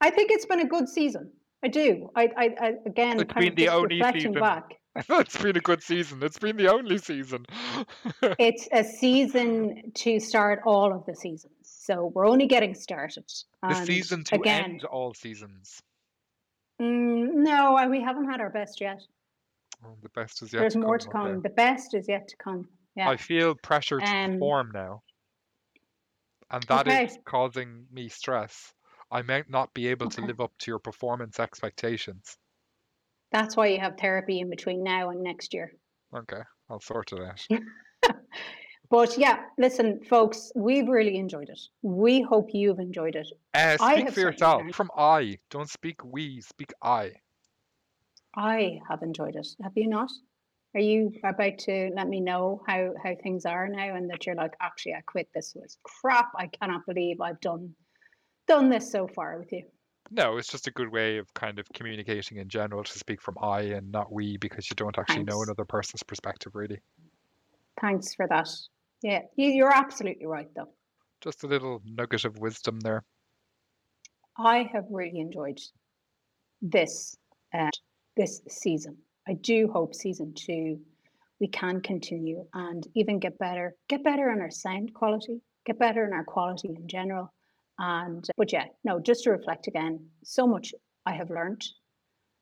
I 0.00 0.10
think 0.10 0.30
it's 0.30 0.46
been 0.46 0.60
a 0.60 0.66
good 0.68 0.88
season. 0.88 1.30
I 1.62 1.68
do. 1.68 2.08
I, 2.16 2.30
I, 2.36 2.44
I 2.60 2.72
again, 2.86 3.20
It's 3.20 3.32
kind 3.32 3.44
been 3.44 3.48
of 3.52 3.56
the 3.56 3.68
only 3.68 4.02
season. 4.14 4.32
back. 4.32 4.64
it's 5.08 5.40
been 5.40 5.56
a 5.56 5.60
good 5.60 5.82
season. 5.82 6.22
It's 6.22 6.38
been 6.38 6.56
the 6.56 6.68
only 6.72 6.98
season. 6.98 7.46
It's 8.38 8.68
a 8.72 8.82
season 8.82 9.92
to 9.94 10.18
start 10.18 10.62
all 10.64 10.92
of 10.94 11.04
the 11.06 11.14
seasons. 11.14 11.52
So 11.62 12.06
we're 12.06 12.26
only 12.26 12.46
getting 12.46 12.74
started. 12.74 13.30
the 13.68 13.74
season 13.74 14.24
to 14.24 14.36
again, 14.36 14.64
end 14.64 14.84
all 14.84 15.14
seasons. 15.14 15.82
mm, 16.80 17.32
no, 17.34 17.86
we 17.90 18.00
haven't 18.02 18.30
had 18.30 18.40
our 18.40 18.50
best 18.50 18.80
yet. 18.80 19.06
Oh, 19.84 19.96
the 20.02 20.08
best 20.10 20.42
is 20.42 20.52
yet 20.52 20.60
There's 20.62 20.74
to 20.74 20.78
more 20.78 20.96
come. 20.96 20.98
to 20.98 21.08
out 21.08 21.22
there. 21.22 21.32
come. 21.34 21.42
The 21.42 21.48
best 21.50 21.94
is 21.94 22.08
yet 22.08 22.28
to 22.28 22.36
come. 22.36 22.68
Yeah. 22.96 23.08
I 23.10 23.16
feel 23.16 23.54
pressure 23.54 24.00
to 24.00 24.16
Um, 24.16 24.32
perform 24.32 24.70
now. 24.72 25.02
And 26.50 26.62
that 26.68 26.86
is 26.86 27.16
Okay. 27.16 27.22
causing 27.24 27.88
me 27.90 28.08
stress. 28.08 28.74
I 29.10 29.22
might 29.22 29.48
not 29.50 29.74
be 29.74 29.88
able 29.88 30.08
to 30.08 30.20
live 30.20 30.40
up 30.40 30.56
to 30.58 30.70
your 30.70 30.78
performance 30.78 31.40
expectations. 31.40 32.38
That's 33.32 33.56
why 33.56 33.68
you 33.68 33.80
have 33.80 33.96
therapy 33.98 34.40
in 34.40 34.50
between 34.50 34.82
now 34.82 35.10
and 35.10 35.22
next 35.22 35.54
year. 35.54 35.72
Okay, 36.14 36.42
I'll 36.68 36.80
sort 36.80 37.12
it 37.12 37.20
out. 37.20 37.46
But 38.90 39.16
yeah, 39.16 39.44
listen, 39.56 40.00
folks, 40.02 40.50
we've 40.56 40.88
really 40.88 41.16
enjoyed 41.16 41.48
it. 41.48 41.60
We 41.82 42.22
hope 42.22 42.48
you've 42.52 42.80
enjoyed 42.80 43.14
it. 43.14 43.28
Uh, 43.54 43.76
I 43.80 44.00
speak 44.00 44.10
for 44.10 44.20
yourself. 44.20 44.62
From 44.74 44.90
I. 44.96 45.38
Don't 45.48 45.70
speak 45.70 46.04
we, 46.04 46.40
speak 46.40 46.72
I. 46.82 47.12
I 48.34 48.80
have 48.88 49.02
enjoyed 49.02 49.36
it. 49.36 49.46
Have 49.62 49.72
you 49.76 49.88
not? 49.88 50.10
Are 50.74 50.80
you 50.80 51.12
about 51.24 51.58
to 51.58 51.90
let 51.94 52.08
me 52.08 52.20
know 52.20 52.62
how 52.66 52.94
how 53.02 53.14
things 53.22 53.44
are 53.44 53.68
now 53.68 53.94
and 53.94 54.10
that 54.10 54.26
you're 54.26 54.36
like, 54.36 54.54
actually, 54.60 54.94
I 54.94 55.02
quit. 55.02 55.28
This 55.34 55.54
was 55.54 55.78
crap. 55.84 56.30
I 56.36 56.48
cannot 56.48 56.84
believe 56.86 57.20
I've 57.20 57.40
done 57.40 57.74
done 58.48 58.70
this 58.70 58.90
so 58.90 59.06
far 59.06 59.38
with 59.38 59.52
you. 59.52 59.64
No, 60.10 60.38
it's 60.38 60.48
just 60.48 60.66
a 60.66 60.72
good 60.72 60.90
way 60.90 61.18
of 61.18 61.32
kind 61.34 61.58
of 61.58 61.66
communicating 61.72 62.38
in 62.38 62.48
general 62.48 62.82
to 62.82 62.98
speak 62.98 63.22
from 63.22 63.36
I 63.40 63.60
and 63.60 63.92
not 63.92 64.12
we 64.12 64.36
because 64.38 64.68
you 64.68 64.74
don't 64.74 64.98
actually 64.98 65.24
know 65.24 65.42
another 65.42 65.64
person's 65.64 66.02
perspective, 66.02 66.54
really. 66.54 66.80
Thanks 67.80 68.14
for 68.14 68.26
that. 68.28 68.48
Yeah, 69.02 69.20
you, 69.36 69.50
you're 69.50 69.72
absolutely 69.72 70.26
right, 70.26 70.48
though. 70.54 70.68
Just 71.20 71.44
a 71.44 71.46
little 71.46 71.80
nugget 71.84 72.24
of 72.24 72.38
wisdom 72.38 72.80
there. 72.80 73.04
I 74.36 74.68
have 74.72 74.86
really 74.90 75.20
enjoyed 75.20 75.60
this 76.60 77.16
uh, 77.54 77.70
this 78.16 78.42
season. 78.48 78.96
I 79.28 79.34
do 79.34 79.70
hope 79.72 79.94
season 79.94 80.32
two 80.34 80.80
we 81.40 81.48
can 81.48 81.80
continue 81.80 82.44
and 82.52 82.86
even 82.94 83.18
get 83.18 83.38
better, 83.38 83.74
get 83.88 84.04
better 84.04 84.30
in 84.30 84.40
our 84.40 84.50
sound 84.50 84.92
quality, 84.92 85.40
get 85.64 85.78
better 85.78 86.04
in 86.04 86.12
our 86.12 86.24
quality 86.24 86.68
in 86.68 86.86
general. 86.86 87.32
And 87.80 88.26
but 88.36 88.52
yeah, 88.52 88.66
no, 88.84 89.00
just 89.00 89.24
to 89.24 89.30
reflect 89.30 89.66
again, 89.66 90.06
so 90.22 90.46
much 90.46 90.74
I 91.06 91.14
have 91.14 91.30
learned, 91.30 91.62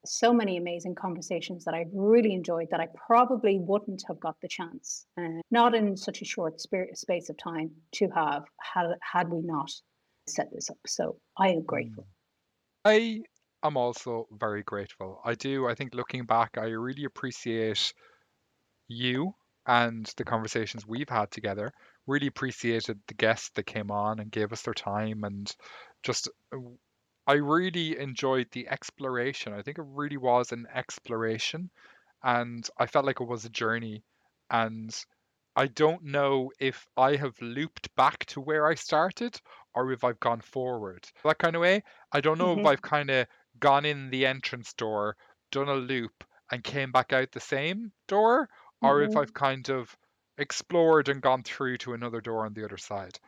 so 0.05 0.33
many 0.33 0.57
amazing 0.57 0.97
conversations 0.97 1.65
that 1.65 1.75
I've 1.75 1.93
really 1.95 2.33
enjoyed 2.35 2.67
that 2.73 2.81
I 2.81 2.89
probably 3.07 3.61
wouldn't 3.61 4.03
have 4.09 4.19
got 4.19 4.35
the 4.43 4.49
chance, 4.49 5.07
uh, 5.17 5.41
not 5.53 5.77
in 5.77 5.97
such 5.97 6.23
a 6.23 6.25
short 6.25 6.61
spirit, 6.61 6.99
space 6.99 7.31
of 7.31 7.37
time, 7.39 7.71
to 7.93 8.09
have 8.09 8.43
had 8.61 8.87
had 9.01 9.31
we 9.31 9.41
not 9.43 9.71
set 10.29 10.49
this 10.53 10.71
up. 10.71 10.79
So 10.89 11.17
I 11.39 11.51
am 11.51 11.63
grateful. 11.63 12.09
I 12.85 13.21
am 13.63 13.77
also 13.77 14.27
very 14.33 14.65
grateful. 14.65 15.21
I 15.25 15.35
do. 15.35 15.69
I 15.69 15.75
think 15.77 15.95
looking 15.95 16.25
back, 16.25 16.59
I 16.59 16.67
really 16.67 17.05
appreciate 17.05 17.93
you 18.89 19.35
and 19.69 20.07
the 20.19 20.25
conversations 20.25 20.87
we've 20.87 21.11
had 21.11 21.31
together. 21.31 21.73
Really 22.09 22.27
appreciated 22.29 23.01
the 23.09 23.15
guests 23.15 23.51
that 23.57 23.65
came 23.65 23.93
on 23.93 24.21
and 24.21 24.33
gave 24.33 24.53
us 24.53 24.63
their 24.63 24.75
time 24.75 25.25
and 25.25 25.55
just 26.03 26.29
I 27.29 27.35
really 27.35 27.97
enjoyed 27.99 28.51
the 28.51 28.69
exploration. 28.69 29.53
I 29.53 29.63
think 29.63 29.79
it 29.79 29.85
really 29.87 30.17
was 30.17 30.51
an 30.53 30.67
exploration 30.73 31.71
and 32.23 32.69
I 32.79 32.87
felt 32.87 33.05
like 33.05 33.21
it 33.21 33.25
was 33.25 33.45
a 33.45 33.51
journey 33.51 34.05
and 34.51 34.93
I 35.57 35.67
don't 35.67 36.05
know 36.05 36.53
if 36.61 36.89
I 36.97 37.17
have 37.17 37.41
looped 37.43 37.95
back 37.97 38.25
to 38.27 38.41
where 38.41 38.67
I 38.67 38.75
started 38.77 39.41
or 39.75 39.93
if 39.93 40.05
I've 40.05 40.21
gone 40.21 40.41
forward. 40.41 41.11
That 41.25 41.39
kind 41.39 41.57
of 41.57 41.63
way. 41.63 41.83
I 42.13 42.21
don't 42.23 42.39
know 42.39 42.55
if 42.55 42.65
Mhm. 42.65 42.67
I've 42.67 42.83
kind 42.83 43.11
of 43.11 43.27
gone 43.59 43.85
in 43.85 44.11
the 44.11 44.25
entrance 44.27 44.73
door, 44.73 45.17
done 45.51 45.69
a 45.69 45.75
loop, 45.75 46.25
and 46.51 46.65
came 46.65 46.93
back 46.93 47.13
out 47.13 47.33
the 47.33 47.41
same 47.41 47.93
door, 48.07 48.49
or 48.83 49.03
if 49.03 49.17
Mhm. 49.17 49.17
I've 49.17 49.33
kind 49.35 49.69
of 49.71 49.97
explored 50.39 51.09
and 51.09 51.23
gone 51.23 51.43
through 51.43 51.79
to 51.79 51.95
another 51.95 52.21
door 52.21 52.47
on 52.47 52.55
the 52.55 52.65
other 52.65 52.77
side. 52.79 53.19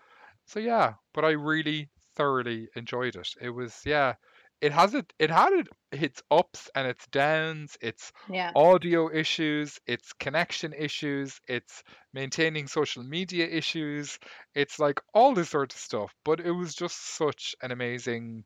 So 0.47 0.61
yeah, 0.61 0.95
but 1.15 1.25
I 1.25 1.31
really 1.31 1.91
thoroughly 2.17 2.69
enjoyed 2.77 3.17
it. 3.17 3.29
It 3.41 3.51
was 3.51 3.81
yeah, 3.87 4.17
it 4.61 4.73
has 4.73 4.95
it 4.95 5.13
it 5.19 5.31
had 5.31 5.53
it 5.55 5.69
its 5.93 6.23
ups 6.31 6.71
and 6.75 6.87
its 6.87 7.07
downs 7.09 7.77
its 7.81 8.13
Yeah. 8.27 8.55
audio 8.55 9.11
issues 9.11 9.79
its 9.87 10.13
connection 10.13 10.73
issues 10.73 11.41
its 11.49 11.83
maintaining 12.13 12.67
social 12.67 13.05
media 13.05 13.47
issues 13.47 14.19
it's 14.57 14.79
like 14.81 15.01
all 15.15 15.35
this 15.35 15.51
sort 15.51 15.73
of 15.73 15.79
stuff 15.79 16.13
but 16.25 16.41
it 16.41 16.51
was 16.51 16.75
just 16.75 16.97
such 16.99 17.55
an 17.63 17.71
amazing 17.71 18.45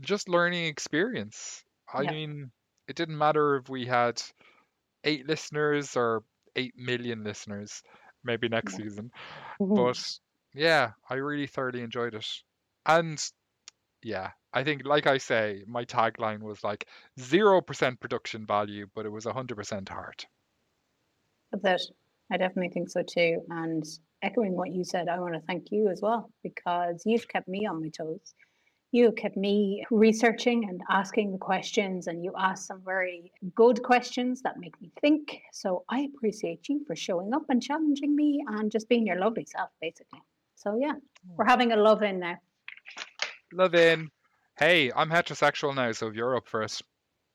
just 0.00 0.28
learning 0.28 0.66
experience 0.66 1.64
i 1.94 2.02
Yeah. 2.02 2.12
mean 2.14 2.50
it 2.88 2.96
didn't 2.96 3.18
matter 3.18 3.56
if 3.56 3.68
we 3.68 3.86
had 3.86 4.20
eight 5.04 5.26
listeners 5.26 5.96
or 5.96 6.24
eight 6.56 6.74
million 6.76 7.24
listeners 7.24 7.82
maybe 8.24 8.48
next 8.48 8.74
Yeah. 8.74 8.78
season 8.78 9.10
but 9.74 10.18
yeah, 10.54 10.92
I 11.08 11.14
really 11.16 11.46
thoroughly 11.46 11.82
enjoyed 11.82 12.14
it. 12.14 12.26
And 12.86 13.22
yeah, 14.02 14.30
I 14.52 14.64
think, 14.64 14.84
like 14.84 15.06
I 15.06 15.18
say, 15.18 15.64
my 15.66 15.84
tagline 15.84 16.40
was 16.40 16.64
like 16.64 16.86
0% 17.18 18.00
production 18.00 18.46
value, 18.46 18.86
but 18.94 19.06
it 19.06 19.10
was 19.10 19.24
100% 19.26 19.88
heart. 19.88 20.26
That's 21.52 21.64
it. 21.84 21.96
I 22.30 22.36
definitely 22.36 22.70
think 22.70 22.90
so 22.90 23.02
too. 23.02 23.42
And 23.50 23.84
echoing 24.22 24.56
what 24.56 24.72
you 24.72 24.84
said, 24.84 25.08
I 25.08 25.18
want 25.20 25.34
to 25.34 25.40
thank 25.40 25.70
you 25.70 25.88
as 25.88 26.00
well 26.02 26.30
because 26.42 27.02
you've 27.06 27.28
kept 27.28 27.48
me 27.48 27.66
on 27.66 27.80
my 27.80 27.88
toes. 27.88 28.34
You 28.90 29.12
kept 29.12 29.36
me 29.36 29.84
researching 29.90 30.66
and 30.68 30.80
asking 30.88 31.32
the 31.32 31.38
questions, 31.38 32.06
and 32.06 32.24
you 32.24 32.32
asked 32.38 32.66
some 32.66 32.80
very 32.82 33.30
good 33.54 33.82
questions 33.82 34.40
that 34.42 34.58
make 34.58 34.80
me 34.80 34.90
think. 35.02 35.42
So 35.52 35.84
I 35.90 36.08
appreciate 36.14 36.68
you 36.70 36.82
for 36.86 36.96
showing 36.96 37.34
up 37.34 37.42
and 37.50 37.62
challenging 37.62 38.16
me 38.16 38.42
and 38.48 38.72
just 38.72 38.88
being 38.88 39.06
your 39.06 39.18
lovely 39.18 39.44
self, 39.44 39.68
basically. 39.80 40.22
So 40.54 40.78
yeah, 40.80 40.94
we're 41.36 41.44
mm. 41.44 41.50
having 41.50 41.72
a 41.72 41.76
love 41.76 42.02
in 42.02 42.20
now. 42.20 42.36
Love 43.52 43.74
in. 43.74 44.08
Hey, 44.58 44.90
I'm 44.96 45.10
heterosexual 45.10 45.74
now, 45.74 45.92
so 45.92 46.08
if 46.08 46.14
you're 46.14 46.34
up 46.34 46.48
for 46.48 46.62
it, 46.62 46.80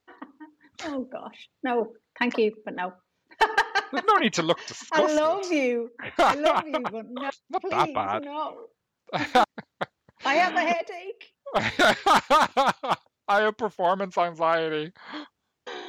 Oh 0.84 1.08
gosh, 1.10 1.48
no, 1.62 1.92
thank 2.18 2.36
you, 2.36 2.52
but 2.64 2.74
no. 2.74 2.92
there's 3.92 4.04
no 4.06 4.16
need 4.16 4.32
to 4.34 4.42
look 4.42 4.58
I 4.92 5.14
love 5.14 5.52
you. 5.52 5.90
I 6.18 6.34
love 6.34 6.64
you, 6.66 6.80
but 6.82 7.06
no, 7.10 7.22
Not 7.22 7.62
please, 7.62 7.70
that 7.70 7.94
bad. 7.94 8.24
no. 8.24 8.66
I 10.24 10.34
have 10.34 10.54
a 10.54 10.60
headache. 10.60 11.33
I 13.28 13.40
have 13.42 13.56
performance 13.56 14.18
anxiety. 14.18 14.92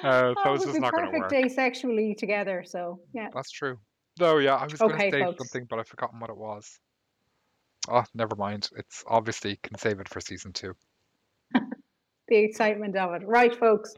Uh, 0.04 0.34
so 0.34 0.36
Oh, 0.46 0.52
would 0.54 0.62
just 0.62 0.80
not 0.80 0.92
going 0.94 1.06
to 1.06 1.12
perfect 1.12 1.22
work. 1.22 1.30
day 1.32 1.48
sexually 1.50 2.16
together. 2.16 2.64
So 2.66 3.00
yeah, 3.14 3.30
That's 3.34 3.52
true. 3.52 3.78
No, 4.20 4.38
yeah, 4.38 4.56
I 4.56 4.64
was 4.64 4.74
going 4.76 4.92
to 4.92 4.98
say 5.12 5.22
folks. 5.22 5.38
something, 5.40 5.66
but 5.70 5.80
I've 5.80 5.88
forgotten 5.88 6.20
what 6.20 6.30
it 6.30 6.38
was. 6.38 6.80
Oh, 7.90 8.04
never 8.14 8.36
mind. 8.36 8.70
It's 8.78 9.04
obviously 9.08 9.58
can 9.62 9.78
save 9.78 10.00
it 10.00 10.08
for 10.08 10.22
season 10.22 10.54
two. 10.54 10.74
the 11.54 12.38
excitement 12.38 12.96
of 12.96 13.14
it. 13.14 13.28
Right, 13.28 13.54
folks. 13.56 13.94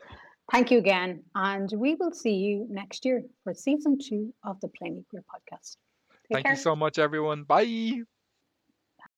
Thank 0.52 0.72
you 0.72 0.78
again, 0.78 1.24
and 1.36 1.70
we 1.76 1.96
will 1.96 2.12
see 2.14 2.34
you 2.36 2.66
next 2.70 3.04
year 3.06 3.22
for 3.44 3.54
season 3.54 3.98
two 4.02 4.34
of 4.46 4.60
the 4.62 4.70
Plainly 4.70 5.04
Queer 5.10 5.24
podcast. 5.24 5.76
Take 6.24 6.36
Thank 6.36 6.46
care. 6.46 6.54
you 6.56 6.60
so 6.60 6.76
much, 6.76 6.98
everyone. 6.98 7.44
Bye. 7.44 8.04